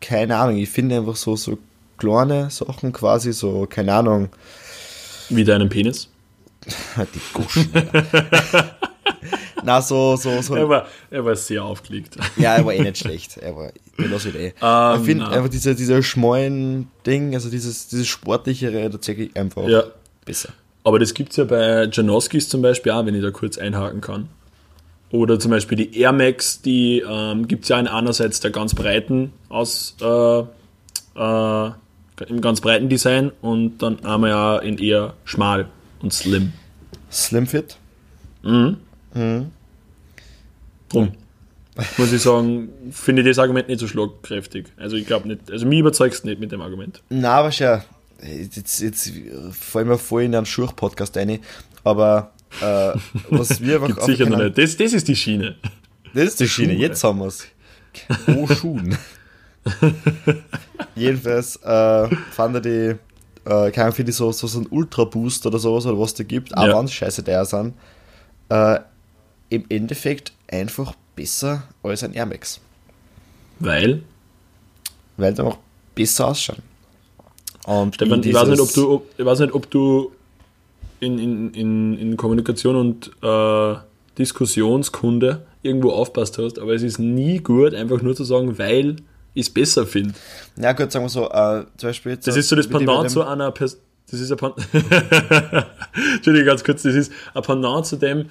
keine 0.00 0.36
Ahnung, 0.36 0.56
ich 0.56 0.68
finde 0.68 0.96
einfach 0.98 1.16
so, 1.16 1.36
so 1.36 1.58
kleine 1.96 2.50
Sachen 2.50 2.92
quasi, 2.92 3.32
so, 3.32 3.66
keine 3.68 3.94
Ahnung, 3.94 4.28
Wie 5.30 5.44
deinen 5.44 5.68
Penis. 5.68 6.08
die 7.14 7.20
Guschen. 7.32 7.70
Na, 9.62 9.80
so, 9.80 10.16
so, 10.16 10.42
so. 10.42 10.54
Er 10.56 10.68
war, 10.68 10.86
er 11.10 11.24
war 11.24 11.34
sehr 11.36 11.64
aufgelegt. 11.64 12.16
Ja, 12.36 12.56
er 12.56 12.66
war 12.66 12.74
eh 12.74 12.82
nicht 12.82 12.98
schlecht. 12.98 13.38
Er 13.38 13.56
war, 13.56 13.70
ich 13.96 14.10
lasse 14.10 14.28
ihn 14.28 14.36
eh. 14.36 14.52
Ähm, 14.60 14.98
ich 15.00 15.06
finde 15.06 15.28
einfach 15.28 15.48
diese, 15.48 15.74
diese 15.74 16.02
schmalen 16.02 16.88
Ding, 17.06 17.34
also 17.34 17.48
dieses, 17.48 17.88
dieses 17.88 18.06
sportlichere 18.06 18.90
tatsächlich 18.90 19.34
einfach 19.36 19.66
Ja. 19.66 19.84
besser. 20.26 20.50
Aber 20.84 20.98
das 20.98 21.14
gibt 21.14 21.30
es 21.30 21.38
ja 21.38 21.44
bei 21.44 21.88
Janoskis 21.90 22.48
zum 22.48 22.62
Beispiel 22.62 22.92
auch, 22.92 23.04
wenn 23.06 23.14
ich 23.14 23.22
da 23.22 23.30
kurz 23.30 23.56
einhaken 23.58 24.00
kann. 24.02 24.28
Oder 25.10 25.38
zum 25.40 25.50
Beispiel 25.50 25.78
die 25.78 25.98
Air 25.98 26.12
Max, 26.12 26.60
die 26.60 27.02
ähm, 27.08 27.48
gibt 27.48 27.64
es 27.64 27.70
ja 27.70 27.78
in 27.80 27.86
einerseits 27.86 28.40
der 28.40 28.50
ganz 28.50 28.74
breiten 28.74 29.32
aus 29.48 29.96
äh, 30.00 30.40
äh, 31.16 31.70
im 32.28 32.40
ganz 32.40 32.60
breiten 32.60 32.88
Design 32.88 33.32
und 33.40 33.78
dann 33.78 34.04
einmal 34.04 34.30
ja 34.30 34.58
in 34.58 34.78
eher 34.78 35.14
schmal 35.24 35.68
und 36.00 36.12
slim. 36.12 36.52
Slimfit. 37.10 37.76
Drum. 40.88 41.12
Muss 41.96 42.12
ich 42.12 42.22
sagen, 42.22 42.68
finde 42.92 43.22
ich 43.22 43.28
das 43.28 43.38
Argument 43.38 43.68
nicht 43.68 43.80
so 43.80 43.88
schlagkräftig. 43.88 44.66
Also 44.76 44.96
ich 44.96 45.06
glaube 45.06 45.26
nicht, 45.26 45.50
also 45.50 45.66
mich 45.66 45.80
überzeugt 45.80 46.14
es 46.14 46.24
nicht 46.24 46.38
mit 46.40 46.52
dem 46.52 46.60
Argument. 46.60 47.02
Na, 47.08 47.34
aber 47.34 47.50
schon, 47.50 47.80
jetzt, 48.22 48.80
jetzt 48.80 49.12
fallen 49.52 49.88
wir 49.88 49.98
voll 49.98 50.22
in 50.24 50.34
einen 50.34 50.46
Schurch-Podcast 50.46 51.16
rein, 51.16 51.40
aber 51.82 52.32
äh, 52.60 52.92
was 53.30 53.60
wir 53.60 53.74
einfach 53.82 53.88
Gibt 53.88 54.02
sicher 54.02 54.26
noch 54.26 54.38
nicht. 54.38 54.56
Das, 54.58 54.76
das 54.76 54.92
ist 54.92 55.08
die 55.08 55.16
Schiene. 55.16 55.56
Das 56.14 56.24
ist 56.24 56.40
die 56.40 56.48
Schiene, 56.48 56.74
Schuhe. 56.74 56.82
jetzt 56.82 57.02
haben 57.04 57.18
wir 57.18 57.26
es. 57.26 57.46
Oh, 58.28 58.46
Schuhen. 58.46 58.96
Jedenfalls 60.94 61.56
äh, 61.56 62.08
fand 62.32 62.54
er 62.56 62.60
die, 62.60 62.68
äh, 63.44 63.70
keine 63.70 63.82
Ahnung, 63.84 63.94
finde 63.94 64.10
ich 64.10 64.16
so, 64.16 64.30
so, 64.32 64.46
so 64.46 64.60
ein 64.60 64.66
Ultra-Boost 64.68 65.46
oder 65.46 65.58
sowas, 65.58 65.86
oder 65.86 65.98
was 65.98 66.14
da 66.14 66.22
gibt, 66.24 66.56
auch 66.56 66.66
Ja. 66.66 66.78
wenn 66.78 66.84
es 66.86 66.92
scheiße 66.92 67.24
teuer 67.24 67.44
sind, 67.44 67.74
äh, 68.48 68.78
im 69.50 69.64
Endeffekt 69.68 70.32
einfach 70.48 70.94
besser 71.16 71.64
als 71.82 72.02
ein 72.04 72.12
Air 72.14 72.26
Max. 72.26 72.60
Weil, 73.60 74.02
Weil 75.16 75.32
die 75.34 75.40
einfach 75.40 75.58
besser 75.94 76.28
ausschauen. 76.28 76.62
Und 77.66 77.94
Stefan, 77.94 78.22
ich 78.22 78.34
weiß, 78.34 78.48
nicht, 78.48 78.60
ob 78.60 78.72
du, 78.72 78.92
ob, 78.92 79.06
ich 79.16 79.24
weiß 79.24 79.40
nicht, 79.40 79.54
ob 79.54 79.70
du 79.70 80.12
in, 81.00 81.18
in, 81.18 81.54
in, 81.54 81.98
in 81.98 82.16
Kommunikation 82.16 82.76
und 82.76 83.10
äh, 83.22 83.76
Diskussionskunde 84.18 85.44
irgendwo 85.62 85.90
aufpasst 85.90 86.38
hast, 86.38 86.58
aber 86.58 86.74
es 86.74 86.82
ist 86.82 86.98
nie 86.98 87.38
gut, 87.38 87.74
einfach 87.74 88.02
nur 88.02 88.14
zu 88.14 88.24
sagen, 88.24 88.58
weil 88.58 88.96
ich 89.32 89.46
es 89.46 89.50
besser 89.50 89.86
finde. 89.86 90.14
Na 90.56 90.72
gut, 90.72 90.92
sagen 90.92 91.04
wir 91.04 91.08
so, 91.08 91.28
äh, 91.30 91.64
zum 91.76 91.88
Beispiel 91.88 92.12
jetzt. 92.12 92.26
Das 92.26 92.36
ist 92.36 92.48
so 92.48 92.56
das 92.56 92.68
Pendant 92.68 93.10
zu 93.10 93.22
einer 93.22 93.50
Pers 93.50 93.78
das 94.10 94.20
ist 94.20 94.30
ein 94.30 94.36
Pendant 94.36 94.68
Entschuldigung, 96.14 96.46
ganz 96.46 96.62
kurz, 96.62 96.82
das 96.82 96.94
ist 96.94 97.12
ein 97.32 97.42
Pendant 97.42 97.86
zu 97.86 97.96
dem, 97.96 98.28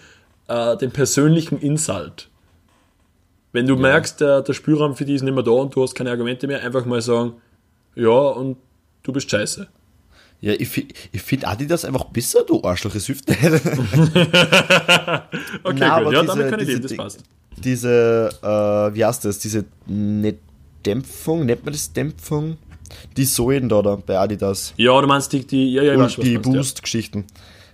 äh, 0.47 0.77
dem 0.77 0.91
persönlichen 0.91 1.59
Insult. 1.59 2.29
Wenn 3.51 3.67
du 3.67 3.75
merkst, 3.75 4.21
der, 4.21 4.41
der 4.41 4.53
Spielraum 4.53 4.95
für 4.95 5.05
die 5.05 5.15
ist 5.15 5.23
nicht 5.23 5.33
mehr 5.33 5.43
da 5.43 5.51
und 5.51 5.75
du 5.75 5.83
hast 5.83 5.95
keine 5.95 6.11
Argumente 6.11 6.47
mehr, 6.47 6.63
einfach 6.63 6.85
mal 6.85 7.01
sagen, 7.01 7.33
ja, 7.95 8.09
und 8.09 8.57
du 9.03 9.11
bist 9.13 9.29
scheiße. 9.29 9.67
Ja, 10.41 10.53
ich, 10.53 10.85
ich 11.13 11.21
finde 11.21 11.47
Adidas 11.47 11.85
einfach 11.85 12.03
besser, 12.05 12.43
du 12.45 12.61
Arschloch, 12.63 12.93
es 12.95 13.05
hilft 13.05 13.29
nicht. 13.29 13.39
Okay, 15.63 15.83
aber 15.83 16.05
gut, 16.05 16.13
ja, 16.13 16.21
diese- 16.21 16.25
damit 16.27 16.49
kann 16.49 16.59
ich 16.59 16.67
leben, 16.67 16.81
das 16.81 16.95
passt. 16.97 17.23
diese, 17.57 18.29
äh, 18.41 18.95
wie 18.95 19.05
heißt 19.05 19.23
das, 19.25 19.39
diese 19.39 19.65
ne 19.87 20.35
Dämpfung, 20.85 21.45
nennt 21.45 21.63
man 21.63 21.73
das 21.73 21.93
Dämpfung? 21.93 22.57
Die 23.17 23.23
Säulen 23.25 23.69
da, 23.69 23.81
da 23.81 23.95
bei 23.95 24.19
Adidas. 24.19 24.73
Ja, 24.77 24.99
du 24.99 25.07
meinst 25.07 25.31
die, 25.33 25.45
die 25.47 25.71
ja, 25.73 25.81
ja, 25.83 25.93
und 25.95 26.17
die 26.17 26.33
meinst, 26.33 26.45
ja. 26.47 26.51
Boost-Geschichten. 26.51 27.25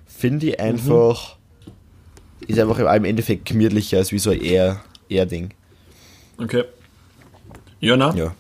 Finde 0.06 0.48
ich 0.48 0.60
einfach, 0.60 1.38
ist 2.48 2.60
einfach 2.60 2.78
im 2.80 3.04
Endeffekt 3.06 3.46
gemütlicher 3.46 3.98
als 3.98 4.12
wie 4.12 4.20
so 4.20 4.30
ein 4.30 4.42
Air- 4.42 4.80
Air-Ding. 5.10 5.50
Okay. 6.38 6.64
Ja, 7.80 7.98
na. 7.98 8.14
Ja. 8.16 8.36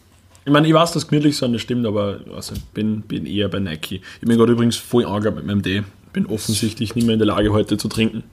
Ich 0.49 0.53
meine, 0.53 0.67
ich 0.67 0.73
weiß, 0.73 0.93
dass 0.93 1.07
gemütlich 1.07 1.37
sind, 1.37 1.53
das 1.53 1.61
stimmt, 1.61 1.85
aber 1.85 2.21
also, 2.35 2.55
bin, 2.73 3.01
bin 3.01 3.27
eher 3.27 3.49
bei 3.49 3.59
Nike. 3.59 4.01
Ich 4.19 4.27
bin 4.27 4.35
gerade 4.35 4.51
übrigens 4.53 4.77
voll 4.77 5.05
angegangen 5.05 5.35
mit 5.37 5.45
meinem 5.45 5.61
Tee. 5.61 5.83
Bin 6.11 6.25
offensichtlich 6.25 6.95
nicht 6.95 7.05
mehr 7.05 7.13
in 7.13 7.19
der 7.19 7.27
Lage, 7.27 7.53
heute 7.53 7.77
zu 7.77 7.87
trinken. 7.87 8.23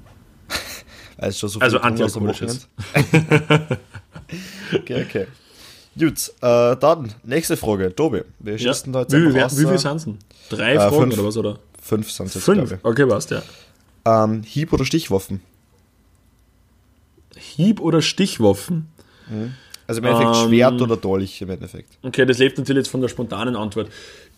Also, 1.19 1.39
schon 1.41 1.49
so 1.51 1.61
Also 1.61 1.77
viel 1.77 1.85
am 1.87 1.93
antialkoholisches. 1.93 2.69
Okay, 4.75 5.05
okay. 5.07 5.27
Gut, 5.99 6.31
äh, 6.41 6.77
dann 6.77 7.13
nächste 7.23 7.57
Frage. 7.59 7.95
Tobi, 7.95 8.23
wir 8.39 8.57
Ja. 8.57 8.73
schießen 8.75 8.93
da 8.95 9.01
jetzt 9.03 9.13
Wie, 9.13 9.17
wie, 9.23 9.27
einfach 9.27 9.35
wie, 9.35 9.41
raus, 9.41 9.53
wie 9.59 9.65
viel 9.67 9.75
äh, 9.75 9.99
sind 9.99 10.19
es? 10.23 10.49
Drei 10.49 10.73
Äh, 10.75 10.79
Fragen 10.79 10.97
fünf. 10.97 11.15
oder 11.19 11.25
was? 11.27 11.37
Oder? 11.37 11.59
Fünf 11.83 12.11
sind 12.11 12.27
es 12.27 12.35
jetzt, 12.35 12.45
Fünf? 12.45 12.69
glaube 12.69 12.79
Okay, 12.83 13.05
passt, 13.07 13.31
ja. 13.31 13.43
Ähm, 14.07 14.43
Hieb- 14.43 14.73
oder 14.73 14.85
Stichwaffen? 14.87 15.41
Hieb- 17.37 17.81
oder 17.81 18.01
Stichwaffen? 18.03 18.89
Also 19.87 20.01
im 20.01 20.07
Endeffekt 20.07 20.37
Ähm, 20.37 20.49
Schwert 20.49 20.83
oder 20.83 20.97
Dolch 20.97 21.41
im 21.43 21.51
Endeffekt. 21.51 21.99
Okay, 22.03 22.27
das 22.27 22.39
lebt 22.39 22.59
natürlich 22.59 22.81
jetzt 22.85 22.91
von 22.91 23.01
der 23.01 23.09
spontanen 23.09 23.55
Antwort. 23.57 23.89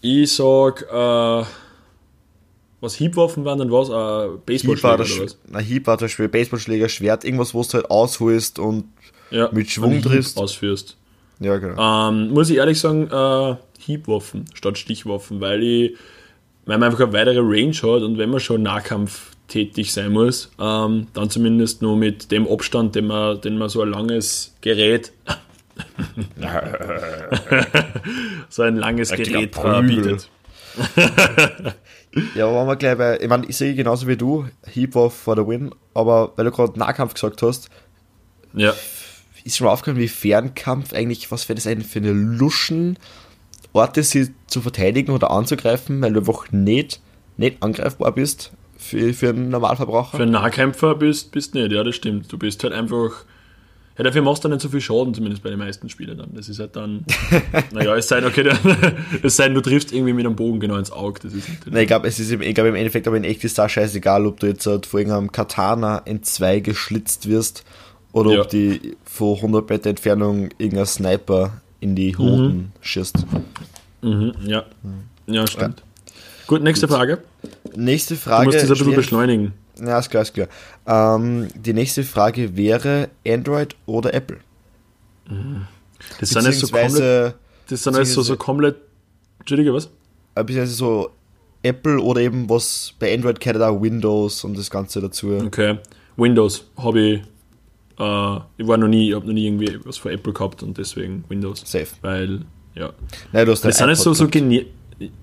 Ich 0.01 0.33
sag, 0.35 0.83
äh, 0.93 1.45
was 2.81 2.95
Hiebwaffen 2.95 3.45
waren, 3.45 3.59
dann 3.59 3.73
was? 3.73 3.89
Äh, 3.89 4.29
Hieb 4.31 4.47
Baseballschläger 4.47 5.15
oder 5.23 5.25
was? 5.25 5.39
na, 5.49 5.59
Hieb 5.59 5.87
war 5.87 5.99
zum 5.99 6.05
Beispiel 6.07 6.29
Baseballschläger, 6.29 6.89
Schwert, 6.89 7.25
irgendwas, 7.25 7.55
wo 7.55 7.63
du 7.63 7.69
halt 7.73 7.91
ausholst 7.91 8.59
und 8.59 8.85
Ja, 9.31 9.49
mit 9.53 9.69
Schwung 9.71 9.93
Hieb 9.95 10.03
triffst. 10.05 10.39
ausführst. 10.39 10.97
ja, 11.41 11.57
genau. 11.57 12.09
Ähm, 12.11 12.31
muss 12.31 12.51
ich 12.51 12.57
ehrlich 12.59 12.79
sagen, 12.79 13.09
äh, 13.11 13.57
Hiebwaffen 13.81 14.45
statt 14.55 14.79
Stichwaffen, 14.79 15.41
weil 15.41 15.63
ich 15.63 15.97
weil 16.67 16.77
man 16.79 16.91
einfach 16.91 17.05
eine 17.05 17.13
weitere 17.15 17.41
Range 17.41 17.73
hat 17.75 18.03
und 18.03 18.19
wenn 18.19 18.29
man 18.29 18.41
schon 18.41 18.63
Nahkampf 18.63 19.31
tätig 19.49 19.93
sein 19.93 20.13
muss, 20.13 20.51
ähm, 20.61 21.09
dann 21.15 21.31
zumindest 21.31 21.83
nur 21.83 21.97
mit 21.97 22.31
dem 22.31 22.47
Abstand, 22.47 22.95
den 22.95 23.07
man, 23.07 23.41
den 23.41 23.59
man 23.59 23.69
so 23.69 23.83
ein 23.83 23.89
langes 23.89 24.55
Gerät 24.61 25.13
so 28.49 28.63
ein 28.63 28.77
langes 28.77 29.11
Gerät 29.11 29.57
bietet. 29.87 30.29
ja, 32.35 32.53
waren 32.53 32.67
wir 32.67 32.77
gleich 32.77 32.97
bei, 32.97 33.19
ich 33.21 33.29
meine, 33.29 33.47
ich 33.47 33.57
sehe 33.57 33.75
genauso 33.75 34.07
wie 34.07 34.17
du, 34.17 34.47
Heatwolf 34.67 35.15
for 35.15 35.37
the 35.37 35.47
win, 35.47 35.75
aber 35.95 36.33
weil 36.37 36.45
du 36.45 36.51
gerade 36.51 36.79
Nahkampf 36.79 37.15
gesagt 37.15 37.43
hast, 37.43 37.69
ja. 38.55 38.73
ist 39.45 39.57
schon 39.57 39.67
mal 39.67 39.73
aufgefallen, 39.73 39.99
wie 39.99 40.09
Fernkampf 40.09 40.93
eigentlich, 40.93 41.31
was 41.31 41.49
wäre 41.49 41.57
das 41.57 41.67
eigentlich 41.67 41.89
für 41.89 41.99
eine 41.99 42.13
Luschen 42.13 42.99
Orte, 43.73 44.03
sie 44.03 44.31
zu 44.47 44.61
verteidigen 44.61 45.13
oder 45.13 45.31
anzugreifen, 45.31 46.01
weil 46.01 46.13
du 46.13 46.21
einfach 46.21 46.51
nicht, 46.51 47.01
nicht 47.37 47.63
angreifbar 47.63 48.13
bist 48.13 48.53
für, 48.89 49.15
für 49.15 49.29
einen 49.31 49.51
Normalverbraucher? 49.51 50.17
Für 50.17 50.23
einen 50.23 50.33
Nahkämpfer 50.33 50.95
bist 50.95 51.35
du 51.35 51.39
nicht, 51.39 51.73
ja, 51.73 51.85
das 51.85 51.95
stimmt. 51.95 52.33
Du 52.33 52.39
bist 52.39 52.63
halt 52.65 52.73
einfach 52.73 53.25
ja, 53.99 54.05
dafür 54.05 54.23
machst 54.23 54.45
du 54.45 54.49
nicht 54.49 54.61
so 54.61 54.69
viel 54.69 54.81
Schaden, 54.81 55.13
zumindest 55.13 55.43
bei 55.43 55.51
den 55.51 55.59
meisten 55.59 55.89
Spielern 55.89 56.19
dann. 56.19 56.31
Das 56.33 56.49
ist 56.49 56.61
halt 56.61 56.77
dann, 56.77 57.05
naja, 57.73 57.97
es 57.97 58.07
sei 58.07 58.21
denn, 58.21 58.31
okay, 58.31 58.49
es 59.25 59.37
sei 59.37 59.47
denn, 59.47 59.55
du 59.55 59.61
triffst 59.61 59.93
irgendwie 59.93 60.13
mit 60.13 60.25
einem 60.25 60.37
Bogen 60.37 60.61
genau 60.61 60.77
ins 60.77 60.93
Auge. 60.93 61.19
Das 61.25 61.33
ist 61.33 61.49
Nein, 61.67 61.83
ich 61.83 61.89
glaube, 61.89 62.07
es 62.07 62.21
ist 62.21 62.31
im, 62.31 62.41
ich 62.41 62.55
glaub, 62.55 62.69
im 62.69 62.77
Endeffekt 62.77 63.09
aber 63.09 63.17
in 63.17 63.25
echt 63.25 63.43
ist 63.43 63.59
da 63.59 63.69
scheißegal, 63.69 64.25
ob 64.27 64.39
du 64.39 64.47
jetzt 64.47 64.65
halt 64.67 64.87
vor 64.87 65.01
irgendeinem 65.01 65.33
Katana 65.33 65.99
in 65.99 66.23
zwei 66.23 66.61
geschlitzt 66.61 67.29
wirst 67.29 67.65
oder 68.13 68.35
ja. 68.35 68.43
ob 68.43 68.49
die 68.51 68.97
vor 69.03 69.35
100 69.37 69.69
Meter 69.69 69.91
Entfernung 69.91 70.51
irgendein 70.59 70.87
Sniper 70.87 71.61
in 71.81 71.97
die 71.97 72.17
Hoden 72.17 72.57
mhm. 72.57 72.73
schießt. 72.81 73.27
Mhm, 74.03 74.33
ja. 74.47 74.65
ja, 75.27 75.47
stimmt. 75.49 75.83
Gut, 76.49 76.63
nächste 76.63 76.89
Gut. 76.89 76.97
Frage. 76.97 77.23
Nächste 77.77 78.17
Frage. 78.17 78.47
Du 78.47 78.57
musst 78.57 78.63
das 78.63 78.71
ein 78.71 78.79
bisschen 78.79 78.95
beschleunigen. 78.95 79.53
Ja, 79.79 79.99
ist 79.99 80.11
klar, 80.11 80.23
ist 80.23 80.35
klar. 80.35 80.49
Ähm, 80.87 81.49
die 81.55 81.75
nächste 81.75 82.03
Frage 82.03 82.57
wäre 82.57 83.11
Android 83.27 83.77
oder 83.87 84.13
Apple? 84.15 84.39
Das 86.19 86.31
sind 86.31 86.47
jetzt 86.47 86.61
so 86.61 86.69
komplett. 86.69 87.35
Das 87.69 87.83
sind 87.83 87.97
jetzt 87.97 88.13
so, 88.15 88.23
so 88.23 88.37
komplett. 88.37 88.77
Entschuldige, 89.41 89.75
was? 89.75 89.91
Beziehungsweise 90.35 90.73
so 90.73 91.11
Apple 91.63 92.01
oder 92.01 92.23
eben 92.23 92.49
was 92.49 92.95
bei 92.99 93.15
Android 93.15 93.41
kennt 93.41 93.61
auch 93.61 93.81
Windows 93.81 94.43
und 94.43 94.57
das 94.57 94.71
Ganze 94.71 95.03
dazu. 95.03 95.33
Okay. 95.33 95.79
Windows 96.17 96.65
habe 96.79 97.01
ich. 97.01 97.21
Äh, 97.99 98.37
ich 98.57 98.67
war 98.67 98.79
noch 98.79 98.89
nie, 98.89 99.11
ich 99.11 99.15
habe 99.15 99.27
noch 99.27 99.35
nie 99.35 99.47
irgendwie 99.47 99.79
was 99.85 99.99
von 99.99 100.13
Apple 100.13 100.33
gehabt 100.33 100.63
und 100.63 100.79
deswegen 100.79 101.25
Windows. 101.29 101.63
Safe. 101.67 101.89
Weil, 102.01 102.41
ja. 102.75 102.93
Nein, 103.33 103.45
du 103.45 103.53
hast 103.53 103.65
das 103.65 103.77
sind 103.77 103.89
jetzt 103.91 104.03
so, 104.03 104.15
so 104.15 104.29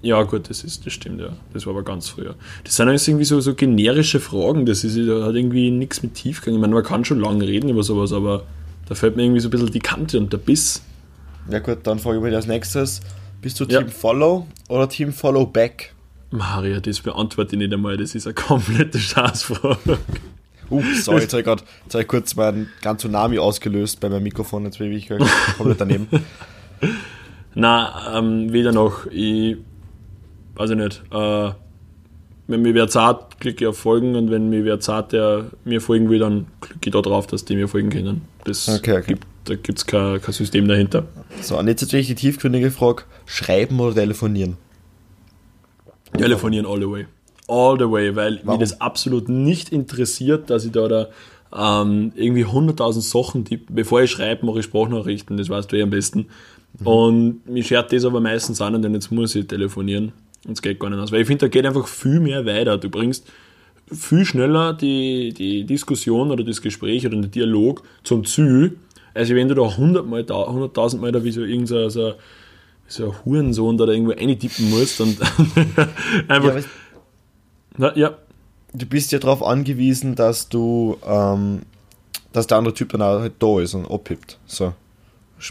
ja, 0.02 0.24
gut, 0.24 0.50
das 0.50 0.64
ist, 0.64 0.86
das 0.86 0.94
stimmt, 0.94 1.20
ja. 1.20 1.30
Das 1.54 1.66
war 1.66 1.74
aber 1.74 1.84
ganz 1.84 2.08
früher. 2.08 2.36
Das 2.64 2.76
sind 2.76 2.90
jetzt 2.90 3.08
irgendwie 3.08 3.26
so, 3.26 3.40
so 3.42 3.56
generische 3.56 4.20
Fragen, 4.20 4.66
das 4.66 4.84
ist, 4.84 4.98
das 4.98 5.24
hat 5.24 5.36
irgendwie 5.36 5.70
nichts 5.70 6.02
mit 6.02 6.14
Tiefgang. 6.14 6.54
Ich 6.54 6.60
meine, 6.60 6.74
man 6.74 6.84
kann 6.84 7.04
schon 7.04 7.20
lange 7.20 7.46
reden 7.46 7.70
über 7.70 7.84
sowas, 7.84 8.14
aber 8.14 8.44
da 8.88 8.96
fällt 8.96 9.16
mir 9.18 9.24
irgendwie 9.24 9.42
so 9.42 9.50
ein 9.50 9.52
bisschen 9.52 9.72
die 9.72 9.80
Kante 9.80 10.18
und 10.18 10.32
der 10.32 10.38
Biss. 10.38 10.82
Ja 11.50 11.60
gut, 11.60 11.80
dann 11.84 12.00
frage 12.00 12.18
ich 12.18 12.24
mich 12.24 12.34
als 12.34 12.48
nächstes, 12.48 13.02
bist 13.42 13.60
du 13.60 13.66
Team 13.66 13.82
ja. 13.82 13.88
Follow 13.88 14.48
oder 14.70 14.88
Team 14.88 15.12
Follow 15.12 15.46
Back? 15.46 15.94
Maria, 16.32 16.80
das 16.80 17.02
beantworte 17.02 17.56
ich 17.56 17.60
nicht 17.60 17.74
einmal, 17.74 17.98
das 17.98 18.16
ist 18.16 18.28
eine 18.28 18.34
komplette 18.34 18.98
Scheißfrage. 18.98 19.98
Uh, 20.72 20.82
sorry, 21.00 21.22
jetzt 21.22 21.34
habe 21.34 21.42
ich 21.42 21.90
gerade 21.92 22.06
kurz 22.06 22.36
meinen 22.36 22.70
ganzen 22.82 23.10
Tsunami 23.10 23.38
ausgelöst 23.38 24.00
bei 24.00 24.10
meinem 24.10 24.24
Mikrofon, 24.24 24.64
jetzt 24.64 24.80
bin 24.80 24.92
ich 24.92 25.10
komplett 25.58 25.82
daneben. 25.82 26.08
Na, 27.56 28.18
ähm, 28.18 28.52
weder 28.52 28.72
noch. 28.72 29.06
Ich 29.08 29.58
weiß 30.56 30.72
ich 30.72 30.78
nicht. 30.78 31.04
Äh, 31.12 31.52
wenn 32.48 32.62
mir 32.62 32.76
wer 32.76 32.88
zart, 32.88 33.40
klicke 33.40 33.64
ich 33.64 33.68
auf 33.68 33.78
Folgen 33.78 34.16
und 34.16 34.30
wenn 34.30 34.50
mir 34.50 34.64
wer 34.66 34.80
zart, 34.80 35.14
der 35.14 35.46
mir 35.64 35.82
folgen 35.82 36.10
will, 36.10 36.20
dann 36.20 36.46
klicke 36.62 36.90
ich 36.90 36.94
da 36.94 37.02
drauf, 37.02 37.26
dass 37.28 37.46
die 37.46 37.56
mir 37.56 37.68
folgen 37.68 37.90
können. 37.90 38.22
Das 38.44 38.70
okay, 38.70 39.00
okay. 39.00 39.14
Gibt, 39.14 39.28
da 39.46 39.56
gibt 39.56 39.80
es 39.80 39.86
kein, 39.86 40.22
kein 40.22 40.34
System 40.34 40.68
dahinter. 40.68 41.06
So, 41.42 41.58
und 41.58 41.68
jetzt 41.68 41.82
natürlich 41.82 42.08
die 42.08 42.16
tiefgründige 42.16 42.70
Frage: 42.70 43.04
Schreiben 43.26 43.80
oder 43.80 43.96
telefonieren? 43.96 44.58
Telefonieren 46.16 46.66
all 46.66 46.80
the 46.80 46.90
way. 46.90 47.06
All 47.48 47.78
the 47.78 47.90
way, 47.90 48.16
weil 48.16 48.40
Warum? 48.44 48.60
mich 48.60 48.70
das 48.70 48.80
absolut 48.80 49.28
nicht 49.30 49.70
interessiert, 49.70 50.50
dass 50.50 50.66
ich 50.66 50.72
da, 50.72 50.88
da 50.88 51.08
ähm, 51.56 52.12
irgendwie 52.16 52.46
100.000 52.46 53.02
Sachen, 53.02 53.44
die, 53.44 53.58
bevor 53.58 54.02
ich 54.02 54.12
schreibe, 54.12 54.46
mache 54.46 54.60
ich 54.60 54.66
Sprachnachrichten, 54.66 55.38
das 55.38 55.50
weißt 55.50 55.72
du 55.72 55.78
eh 55.78 55.84
am 55.84 55.90
besten. 55.90 56.28
Mhm. 56.80 56.88
Und 56.88 57.50
mich 57.50 57.68
schert 57.68 57.92
das 57.92 58.06
aber 58.06 58.22
meistens 58.22 58.62
an, 58.62 58.82
denn 58.82 58.94
jetzt 58.94 59.12
muss 59.12 59.36
ich 59.36 59.48
telefonieren. 59.48 60.12
Und 60.46 60.54
es 60.54 60.62
geht 60.62 60.80
gar 60.80 60.90
nicht 60.90 61.00
aus. 61.00 61.12
Weil 61.12 61.22
ich 61.22 61.28
finde, 61.28 61.46
da 61.46 61.48
geht 61.48 61.66
einfach 61.66 61.88
viel 61.88 62.20
mehr 62.20 62.46
weiter. 62.46 62.78
Du 62.78 62.90
bringst 62.90 63.26
viel 63.92 64.26
schneller 64.26 64.74
die, 64.74 65.34
die 65.34 65.64
Diskussion 65.64 66.32
oder 66.32 66.44
das 66.44 66.62
Gespräch 66.62 67.06
oder 67.06 67.16
den 67.16 67.32
Dialog 67.32 67.84
zum 68.04 68.26
Ziel, 68.26 68.78
als 69.14 69.30
wenn 69.30 69.48
du 69.48 69.56
da 69.56 69.64
100 69.64 70.06
Mal, 70.08 70.22
100.000 70.22 70.98
Mal 70.98 71.12
da 71.12 71.24
wie 71.24 71.32
so 71.32 71.42
irgendein 71.42 71.90
so, 71.90 72.16
so 72.88 73.06
ein 73.06 73.26
Hurensohn 73.26 73.78
da 73.78 73.86
irgendwo 73.86 74.12
eintippen 74.12 74.70
musst 74.70 75.02
und 75.02 75.18
einfach. 76.28 76.56
Ja, 76.56 76.64
Na, 77.78 77.98
ja. 77.98 78.18
Du 78.74 78.86
bist 78.86 79.14
ja 79.14 79.20
darauf 79.20 79.42
angewiesen, 79.42 80.16
dass 80.16 80.50
du, 80.50 80.98
ähm, 81.08 81.62
dass 82.34 82.48
der 82.48 82.58
andere 82.58 82.74
Typ 82.74 82.90
dann 82.90 83.02
auch 83.02 83.22
halt 83.22 83.36
da 83.40 83.62
ist 83.62 83.74
und 83.74 83.90
abhebt. 83.90 84.38
So. 84.48 84.74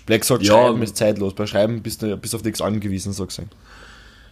Black 0.06 0.24
sagt, 0.24 0.42
ja, 0.42 0.54
Schreiben 0.54 0.82
ist 0.82 0.96
zeitlos. 0.96 1.34
Bei 1.34 1.46
Schreiben 1.46 1.82
bist 1.82 2.02
du 2.02 2.16
bist 2.16 2.34
auf 2.34 2.44
nichts 2.44 2.60
angewiesen, 2.60 3.12
so 3.12 3.26
gesagt. 3.26 3.54